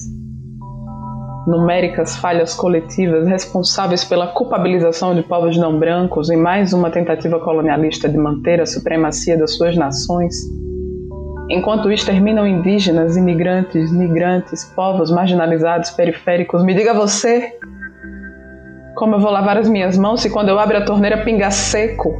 numéricas 1.46 2.16
falhas 2.16 2.54
coletivas 2.54 3.26
responsáveis 3.26 4.04
pela 4.04 4.26
culpabilização 4.28 5.14
de 5.14 5.22
povos 5.22 5.56
não 5.56 5.78
brancos 5.78 6.30
em 6.30 6.36
mais 6.36 6.72
uma 6.72 6.90
tentativa 6.90 7.40
colonialista 7.40 8.08
de 8.08 8.18
manter 8.18 8.60
a 8.60 8.66
supremacia 8.66 9.38
das 9.38 9.56
suas 9.56 9.76
nações 9.76 10.34
enquanto 11.50 11.90
exterminam 11.90 12.46
indígenas, 12.46 13.16
imigrantes, 13.16 13.90
migrantes, 13.90 14.64
povos 14.76 15.10
marginalizados, 15.10 15.90
periféricos. 15.90 16.62
Me 16.62 16.74
diga 16.74 16.94
você 16.94 17.58
como 18.94 19.16
eu 19.16 19.20
vou 19.20 19.30
lavar 19.30 19.56
as 19.56 19.68
minhas 19.68 19.96
mãos 19.96 20.20
se 20.20 20.30
quando 20.30 20.50
eu 20.50 20.58
abro 20.58 20.76
a 20.76 20.84
torneira 20.84 21.24
pinga 21.24 21.50
seco? 21.50 22.14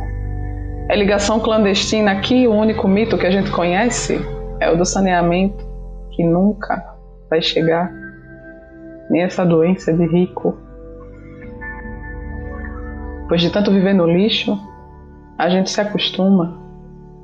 É 0.89 0.97
ligação 0.97 1.39
clandestina 1.39 2.11
aqui, 2.11 2.49
o 2.49 2.53
único 2.53 2.89
mito 2.89 3.17
que 3.17 3.27
a 3.27 3.31
gente 3.31 3.51
conhece 3.51 4.21
é 4.59 4.71
o 4.71 4.77
do 4.77 4.85
saneamento, 4.85 5.65
que 6.11 6.25
nunca 6.25 6.83
vai 7.29 7.41
chegar, 7.41 7.93
nem 9.11 9.23
essa 9.23 9.45
doença 9.45 9.93
de 9.93 10.07
rico. 10.07 10.57
Pois 13.29 13.43
de 13.43 13.51
tanto 13.51 13.71
viver 13.71 13.93
no 13.93 14.07
lixo, 14.07 14.57
a 15.37 15.49
gente 15.49 15.71
se 15.71 15.81
acostuma, 15.81 16.59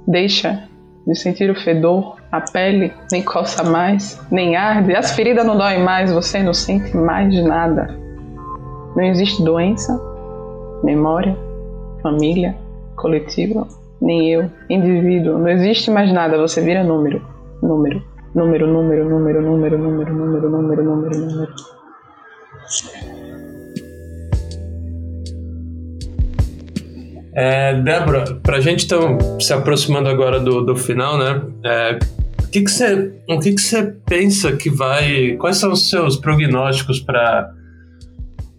deixa 0.06 0.68
de 1.06 1.14
sentir 1.14 1.50
o 1.50 1.54
fedor, 1.54 2.16
a 2.32 2.40
pele 2.40 2.92
nem 3.12 3.22
coça 3.22 3.62
mais, 3.62 4.20
nem 4.30 4.56
arde, 4.56 4.94
as 4.94 5.12
feridas 5.12 5.46
não 5.46 5.56
doem 5.56 5.82
mais, 5.82 6.12
você 6.12 6.42
não 6.42 6.52
sente 6.52 6.96
mais 6.96 7.32
nada. 7.44 7.88
Não 8.96 9.04
existe 9.04 9.42
doença, 9.44 10.00
memória, 10.82 11.36
família, 12.02 12.56
coletivo, 12.96 13.66
nem 14.00 14.32
eu, 14.32 14.50
indivíduo, 14.68 15.38
não 15.38 15.48
existe 15.48 15.90
mais 15.90 16.12
nada, 16.12 16.38
você 16.38 16.60
vira 16.60 16.82
número, 16.82 17.22
número, 17.62 18.02
número, 18.34 18.66
número, 18.66 19.08
número, 19.08 19.42
número, 19.42 19.78
número, 19.78 20.12
número, 20.14 20.50
número, 20.50 20.82
número, 20.82 21.18
número. 21.18 21.75
É, 27.34 27.74
Débora, 27.82 28.24
para 28.42 28.56
a 28.56 28.60
gente 28.60 28.86
então 28.86 29.18
se 29.38 29.52
aproximando 29.52 30.08
agora 30.08 30.40
do, 30.40 30.62
do 30.62 30.74
final, 30.74 31.18
né? 31.18 31.42
É, 31.64 31.98
o 32.42 32.48
que 32.48 32.62
você, 32.62 33.12
o 33.28 33.38
que 33.38 33.52
você 33.52 33.92
pensa 34.06 34.52
que 34.56 34.70
vai? 34.70 35.36
Quais 35.36 35.58
são 35.58 35.72
os 35.72 35.90
seus 35.90 36.16
prognósticos 36.16 36.98
para 36.98 37.52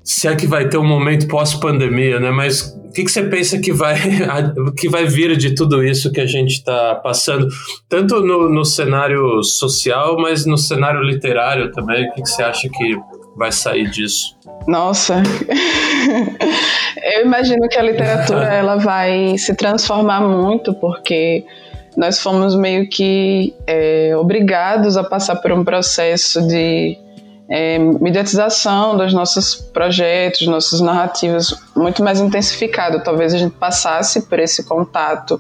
se 0.04 0.28
é 0.28 0.36
que 0.36 0.48
vai 0.48 0.70
ter 0.70 0.78
um 0.78 0.88
momento 0.88 1.28
pós-pandemia, 1.28 2.20
né? 2.20 2.32
Mas 2.32 2.74
o 2.86 2.92
que, 2.94 3.08
você 3.08 3.24
pensa 3.24 3.60
que 3.60 3.74
vai, 3.74 3.96
que 4.78 4.88
vai 4.88 5.06
vir 5.06 5.36
de 5.36 5.54
tudo 5.54 5.84
isso 5.84 6.12
que 6.12 6.22
a 6.22 6.26
gente 6.26 6.54
está 6.54 6.96
passando, 6.96 7.48
tanto 7.90 8.22
no, 8.22 8.48
no, 8.48 8.64
cenário 8.64 9.44
social, 9.44 10.18
mas 10.18 10.46
no 10.46 10.58
cenário 10.58 11.02
literário 11.02 11.72
também? 11.72 12.08
O 12.08 12.14
que 12.14 12.22
você 12.22 12.42
acha 12.42 12.70
que 12.70 12.96
vai 13.38 13.52
sair 13.52 13.90
disso? 13.90 14.36
Nossa, 14.68 15.22
eu 17.16 17.26
imagino 17.26 17.70
que 17.70 17.78
a 17.78 17.84
literatura 17.84 18.48
ela 18.52 18.78
vai 18.78 19.38
se 19.38 19.56
transformar 19.56 20.22
muito 20.22 20.74
porque 20.74 21.46
nós 21.96 22.20
fomos 22.20 22.56
meio 22.56 22.90
que 22.90 23.56
é, 23.66 24.16
obrigados 24.18 24.98
a 24.98 25.04
passar 25.04 25.38
por 25.38 25.52
um 25.52 25.64
processo 25.64 26.46
de 26.48 26.98
é, 27.50 27.80
mediatização 27.80 28.98
dos 28.98 29.14
nossos 29.14 29.56
projetos, 29.56 30.46
nossas 30.48 30.82
narrativas 30.82 31.56
muito 31.76 32.04
mais 32.04 32.20
intensificado. 32.20 33.04
Talvez 33.04 33.34
a 33.34 33.38
gente 33.38 33.54
passasse 33.54 34.28
por 34.28 34.40
esse 34.40 34.64
contato 34.66 35.40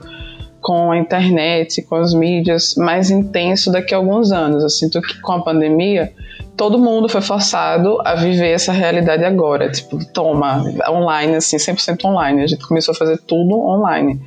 com 0.61 0.91
a 0.91 0.97
internet, 0.97 1.81
com 1.83 1.95
as 1.95 2.13
mídias 2.13 2.75
mais 2.75 3.09
intenso 3.09 3.71
daqui 3.71 3.93
a 3.93 3.97
alguns 3.97 4.31
anos. 4.31 4.63
Eu 4.63 4.69
sinto 4.69 5.01
que 5.01 5.19
com 5.21 5.33
a 5.33 5.43
pandemia 5.43 6.11
todo 6.57 6.79
mundo 6.79 7.07
foi 7.07 7.21
forçado 7.21 8.01
a 8.03 8.15
viver 8.15 8.49
essa 8.49 8.71
realidade 8.71 9.23
agora. 9.23 9.71
Tipo, 9.71 10.03
toma, 10.11 10.65
online, 10.89 11.35
assim, 11.35 11.57
100% 11.57 12.03
online. 12.03 12.43
A 12.43 12.47
gente 12.47 12.67
começou 12.67 12.93
a 12.93 12.95
fazer 12.95 13.17
tudo 13.19 13.53
online. 13.59 14.19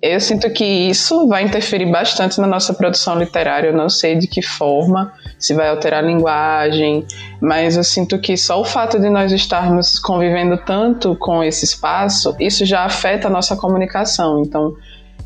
Eu 0.00 0.20
sinto 0.20 0.50
que 0.50 0.64
isso 0.64 1.26
vai 1.26 1.42
interferir 1.42 1.90
bastante 1.90 2.38
na 2.38 2.46
nossa 2.46 2.74
produção 2.74 3.18
literária. 3.18 3.68
Eu 3.68 3.76
não 3.76 3.88
sei 3.88 4.14
de 4.16 4.28
que 4.28 4.42
forma, 4.42 5.12
se 5.38 5.54
vai 5.54 5.68
alterar 5.68 6.04
a 6.04 6.06
linguagem, 6.06 7.06
mas 7.40 7.76
eu 7.76 7.82
sinto 7.82 8.18
que 8.18 8.36
só 8.36 8.60
o 8.60 8.64
fato 8.64 9.00
de 9.00 9.08
nós 9.08 9.32
estarmos 9.32 9.98
convivendo 9.98 10.58
tanto 10.58 11.16
com 11.16 11.42
esse 11.42 11.64
espaço, 11.64 12.36
isso 12.38 12.64
já 12.66 12.84
afeta 12.84 13.28
a 13.28 13.30
nossa 13.30 13.56
comunicação. 13.56 14.42
Então, 14.42 14.76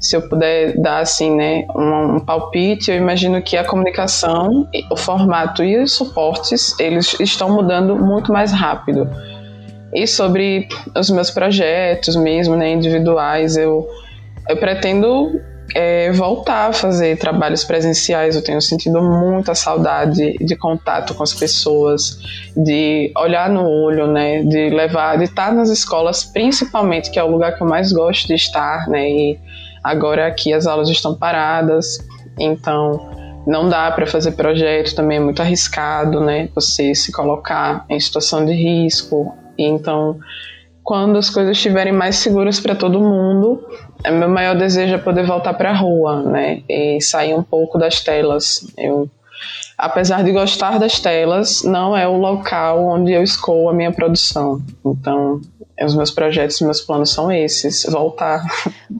se 0.01 0.16
eu 0.16 0.28
puder 0.28 0.80
dar 0.80 1.01
assim, 1.01 1.34
né, 1.34 1.66
um, 1.74 2.16
um, 2.16 2.20
palpite, 2.20 2.90
eu 2.90 2.96
imagino 2.96 3.42
que 3.42 3.57
a 3.57 3.64
comunicação, 3.64 4.68
o 4.90 4.96
formato 4.96 5.62
e 5.64 5.82
os 5.82 5.92
suportes, 5.92 6.78
eles 6.78 7.18
estão 7.18 7.51
mudando 7.51 7.96
muito 7.96 8.32
mais 8.32 8.53
rápido. 8.53 9.09
E 9.92 10.07
sobre 10.07 10.68
os 10.96 11.11
meus 11.11 11.30
projetos 11.30 12.14
mesmo, 12.14 12.55
né, 12.57 12.70
individuais, 12.70 13.57
eu, 13.57 13.88
eu 14.49 14.57
pretendo 14.57 15.40
é, 15.74 16.12
voltar 16.12 16.68
a 16.68 16.72
fazer 16.72 17.18
trabalhos 17.18 17.64
presenciais. 17.64 18.36
Eu 18.36 18.42
tenho 18.42 18.61
sentido 18.61 19.03
muita 19.03 19.55
saudade 19.55 20.36
de 20.38 20.57
contato 20.57 21.14
com 21.14 21.22
as 21.22 21.34
pessoas, 21.34 22.20
de 22.57 23.12
olhar 23.16 23.49
no 23.51 23.66
olho, 23.66 24.07
né, 24.07 24.42
de 24.42 24.70
levar, 24.70 25.18
de 25.18 25.24
estar 25.24 25.53
nas 25.53 25.68
escolas, 25.70 26.24
principalmente, 26.24 27.11
que 27.11 27.18
é 27.18 27.24
o 27.24 27.30
lugar 27.30 27.57
que 27.57 27.62
eu 27.62 27.66
mais 27.66 27.92
gosto 27.92 28.28
de 28.28 28.34
estar, 28.34 28.88
né, 28.88 29.09
e 29.09 29.38
Agora 29.83 30.26
aqui 30.26 30.53
as 30.53 30.66
aulas 30.66 30.89
estão 30.89 31.14
paradas, 31.14 31.99
então 32.39 33.11
não 33.47 33.68
dá 33.68 33.91
para 33.91 34.07
fazer 34.07 34.33
projeto, 34.33 34.95
também 34.95 35.18
é 35.18 35.20
muito 35.20 35.41
arriscado, 35.41 36.20
né? 36.20 36.49
Você 36.55 36.95
se 36.95 37.11
colocar 37.11 37.85
em 37.89 37.99
situação 37.99 38.45
de 38.45 38.53
risco. 38.53 39.35
Então, 39.57 40.18
quando 40.83 41.18
as 41.18 41.31
coisas 41.31 41.57
estiverem 41.57 41.93
mais 41.93 42.16
seguras 42.16 42.61
para 42.61 42.74
todo 42.74 43.01
mundo, 43.01 43.66
é 44.05 44.11
meu 44.11 44.29
maior 44.29 44.57
desejo 44.57 44.95
é 44.95 44.99
poder 44.99 45.24
voltar 45.24 45.55
para 45.55 45.70
a 45.70 45.76
rua, 45.76 46.22
né? 46.22 46.62
E 46.68 47.01
sair 47.01 47.35
um 47.35 47.43
pouco 47.43 47.79
das 47.79 48.01
telas. 48.01 48.66
Eu 48.76 49.09
apesar 49.76 50.24
de 50.24 50.33
gostar 50.33 50.79
das 50.79 50.99
telas, 50.99 51.62
não 51.62 51.97
é 51.97 52.07
o 52.07 52.16
local 52.16 52.85
onde 52.85 53.12
eu 53.12 53.22
escolho 53.22 53.68
a 53.68 53.72
minha 53.72 53.93
produção. 53.93 54.61
Então, 54.85 55.41
os 55.85 55.95
meus 55.95 56.11
projetos, 56.11 56.61
meus 56.61 56.81
planos 56.81 57.11
são 57.11 57.31
esses, 57.31 57.85
voltar. 57.85 58.45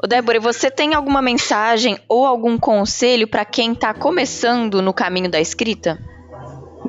Ô 0.03 0.07
Débora, 0.07 0.41
você 0.41 0.71
tem 0.71 0.95
alguma 0.95 1.21
mensagem 1.21 1.99
ou 2.09 2.25
algum 2.25 2.59
conselho 2.59 3.27
para 3.27 3.45
quem 3.45 3.73
está 3.73 3.93
começando 3.93 4.81
no 4.81 4.93
caminho 4.93 5.31
da 5.31 5.41
escrita? 5.41 5.99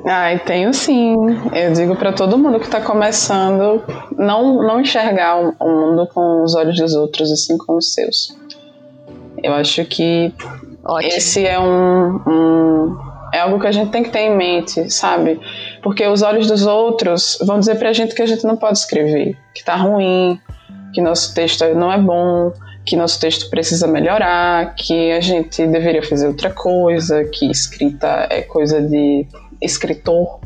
Ai, 0.06 0.38
tenho 0.38 0.72
sim. 0.72 1.14
Eu 1.52 1.72
digo 1.72 1.96
para 1.96 2.12
todo 2.12 2.38
mundo 2.38 2.58
que 2.58 2.66
está 2.66 2.80
começando 2.80 3.82
não, 4.16 4.62
não 4.62 4.80
enxergar 4.80 5.36
o 5.36 5.68
mundo 5.68 6.06
com 6.06 6.42
os 6.42 6.54
olhos 6.54 6.76
dos 6.76 6.94
outros, 6.94 7.30
assim 7.30 7.58
como 7.58 7.78
os 7.78 7.92
seus. 7.92 8.36
Eu 9.42 9.52
acho 9.54 9.84
que 9.84 10.32
Ótimo. 10.84 11.12
esse 11.12 11.46
é 11.46 11.58
um, 11.58 12.20
um 12.26 12.98
é 13.32 13.40
algo 13.40 13.60
que 13.60 13.66
a 13.66 13.72
gente 13.72 13.90
tem 13.90 14.02
que 14.02 14.10
ter 14.10 14.20
em 14.20 14.36
mente, 14.36 14.90
sabe? 14.90 15.40
Porque 15.82 16.06
os 16.06 16.22
olhos 16.22 16.46
dos 16.46 16.66
outros 16.66 17.38
vão 17.46 17.58
dizer 17.58 17.76
pra 17.78 17.92
gente 17.92 18.14
que 18.14 18.22
a 18.22 18.26
gente 18.26 18.44
não 18.44 18.56
pode 18.56 18.78
escrever, 18.78 19.36
que 19.54 19.64
tá 19.64 19.76
ruim, 19.76 20.38
que 20.92 21.00
nosso 21.00 21.34
texto 21.34 21.64
não 21.74 21.92
é 21.92 21.98
bom, 21.98 22.52
que 22.84 22.96
nosso 22.96 23.20
texto 23.20 23.48
precisa 23.50 23.86
melhorar, 23.86 24.74
que 24.74 25.12
a 25.12 25.20
gente 25.20 25.66
deveria 25.66 26.02
fazer 26.02 26.26
outra 26.26 26.50
coisa, 26.50 27.24
que 27.24 27.50
escrita 27.50 28.26
é 28.30 28.42
coisa 28.42 28.80
de 28.80 29.26
escritor 29.60 30.39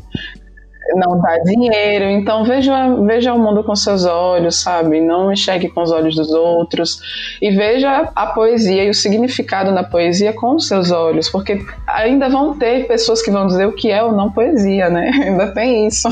não 0.93 1.19
dá 1.19 1.37
dinheiro. 1.39 2.05
Então 2.05 2.43
veja, 2.43 2.95
veja 3.03 3.33
o 3.33 3.39
mundo 3.39 3.63
com 3.63 3.75
seus 3.75 4.05
olhos, 4.05 4.57
sabe? 4.61 5.01
Não 5.01 5.31
enxergue 5.31 5.69
com 5.69 5.81
os 5.81 5.91
olhos 5.91 6.15
dos 6.15 6.29
outros. 6.31 6.99
E 7.41 7.51
veja 7.51 8.11
a 8.15 8.27
poesia 8.27 8.83
e 8.83 8.89
o 8.89 8.93
significado 8.93 9.73
da 9.73 9.83
poesia 9.83 10.33
com 10.33 10.55
os 10.55 10.67
seus 10.67 10.91
olhos, 10.91 11.29
porque 11.29 11.65
ainda 11.87 12.29
vão 12.29 12.57
ter 12.57 12.87
pessoas 12.87 13.21
que 13.21 13.31
vão 13.31 13.47
dizer 13.47 13.65
o 13.65 13.73
que 13.73 13.89
é 13.89 14.03
ou 14.03 14.11
não 14.11 14.31
poesia, 14.31 14.89
né? 14.89 15.11
Ainda 15.25 15.47
tem 15.53 15.87
isso. 15.87 16.07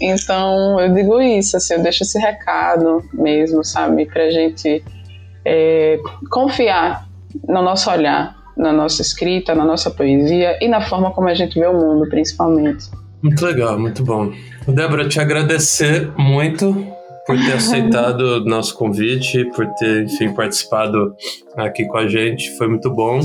Então 0.00 0.78
eu 0.80 0.92
digo 0.92 1.20
isso, 1.20 1.56
assim, 1.56 1.74
eu 1.74 1.82
deixo 1.82 2.02
esse 2.02 2.18
recado 2.18 3.02
mesmo, 3.12 3.64
sabe? 3.64 4.06
Pra 4.06 4.30
gente 4.30 4.82
é, 5.44 5.98
confiar 6.30 7.06
no 7.48 7.62
nosso 7.62 7.90
olhar, 7.90 8.36
na 8.56 8.72
nossa 8.72 9.00
escrita, 9.00 9.54
na 9.54 9.64
nossa 9.64 9.90
poesia 9.90 10.58
e 10.60 10.68
na 10.68 10.80
forma 10.80 11.10
como 11.12 11.28
a 11.28 11.34
gente 11.34 11.58
vê 11.58 11.66
o 11.66 11.72
mundo, 11.72 12.08
principalmente. 12.08 12.90
Muito 13.22 13.44
legal, 13.44 13.78
muito 13.78 14.02
bom. 14.04 14.32
Débora, 14.66 15.08
te 15.08 15.20
agradecer 15.20 16.10
muito 16.16 16.86
por 17.26 17.36
ter 17.36 17.52
aceitado 17.54 18.20
o 18.20 18.44
nosso 18.44 18.74
convite, 18.74 19.44
por 19.54 19.66
ter, 19.74 20.04
enfim, 20.04 20.32
participado 20.32 21.14
aqui 21.56 21.84
com 21.86 21.98
a 21.98 22.08
gente. 22.08 22.56
Foi 22.56 22.68
muito 22.68 22.90
bom. 22.90 23.20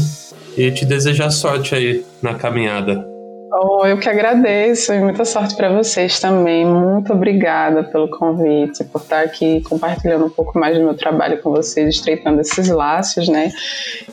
E 0.58 0.72
te 0.72 0.86
desejar 0.86 1.32
sorte 1.32 1.76
aí 1.76 2.06
na 2.22 2.34
caminhada. 2.34 3.14
Oh, 3.58 3.86
eu 3.86 3.97
que 3.97 4.10
agradeço 4.10 4.93
e 4.93 4.99
muita 4.99 5.24
sorte 5.24 5.56
para 5.56 5.70
vocês 5.70 6.20
também. 6.20 6.66
Muito 6.66 7.14
obrigada 7.14 7.86
pelo 7.86 8.10
convite, 8.10 8.84
por 8.84 8.99
estar 8.99 9.22
aqui 9.22 9.62
compartilhando 9.62 10.26
um 10.26 10.30
pouco 10.30 10.60
mais 10.60 10.78
do 10.78 10.84
meu 10.84 10.93
trabalho 10.93 11.41
com 11.41 11.51
vocês, 11.51 11.95
estreitando 11.95 12.41
esses 12.41 12.68
laços, 12.68 13.30
né? 13.30 13.53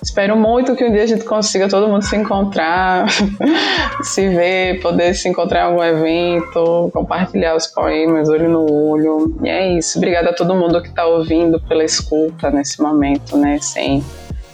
Espero 0.00 0.36
muito 0.36 0.76
que 0.76 0.84
um 0.84 0.92
dia 0.92 1.02
a 1.02 1.06
gente 1.06 1.24
consiga 1.24 1.68
todo 1.68 1.88
mundo 1.88 2.02
se 2.04 2.14
encontrar, 2.14 3.06
se 4.04 4.28
ver, 4.28 4.80
poder 4.80 5.12
se 5.12 5.28
encontrar 5.28 5.62
em 5.62 5.72
algum 5.72 5.82
evento, 5.82 6.88
compartilhar 6.92 7.56
os 7.56 7.66
poemas 7.66 8.28
olho 8.28 8.48
no 8.48 8.72
olho. 8.72 9.40
E 9.42 9.48
é 9.48 9.76
isso. 9.76 9.98
Obrigada 9.98 10.30
a 10.30 10.32
todo 10.32 10.54
mundo 10.54 10.80
que 10.80 10.88
está 10.88 11.04
ouvindo 11.04 11.60
pela 11.62 11.82
escuta 11.82 12.48
nesse 12.48 12.80
momento, 12.80 13.36
né? 13.36 13.58
Sem 13.60 14.04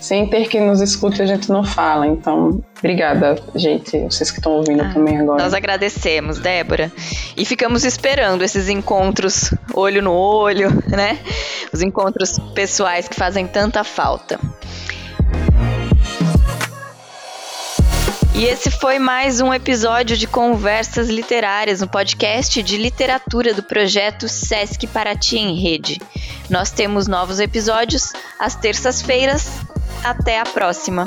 sem 0.01 0.27
ter 0.27 0.49
que 0.49 0.61
nos 0.61 0.81
escute, 0.81 1.23
a 1.23 1.27
gente 1.27 1.51
não 1.51 1.65
fala. 1.65 2.07
Então, 2.07 2.63
obrigada, 2.79 3.37
gente, 3.55 3.99
vocês 4.05 4.31
que 4.31 4.39
estão 4.39 4.53
ouvindo 4.53 4.83
ah, 4.83 4.93
também 4.93 5.19
agora. 5.19 5.43
Nós 5.43 5.55
agradecemos, 5.55 6.39
Débora. 6.39 6.93
E 7.37 7.45
ficamos 7.45 7.85
esperando 7.85 8.43
esses 8.43 8.69
encontros 8.69 9.53
olho 9.75 10.03
no 10.03 10.13
olho, 10.13 10.71
né? 10.89 11.19
Os 11.73 11.83
encontros 11.83 12.39
pessoais 12.55 13.09
que 13.09 13.15
fazem 13.15 13.47
tanta 13.47 13.83
falta. 13.83 14.39
E 18.35 18.45
esse 18.45 18.71
foi 18.71 19.01
mais 19.01 19.41
um 19.41 19.53
episódio 19.53 20.17
de 20.17 20.29
Conversas 20.29 21.09
Literárias, 21.09 21.83
um 21.83 21.89
podcast 21.89 22.63
de 22.63 22.77
literatura 22.77 23.53
do 23.53 23.65
projeto 23.65 24.29
Sesc 24.29 24.87
Paraty 24.87 25.39
em 25.39 25.61
Rede. 25.61 26.01
Nós 26.49 26.71
temos 26.71 27.09
novos 27.09 27.41
episódios 27.41 28.13
às 28.39 28.55
terças-feiras 28.55 29.67
até 30.05 30.41
a 30.41 30.45
próxima! 30.45 31.05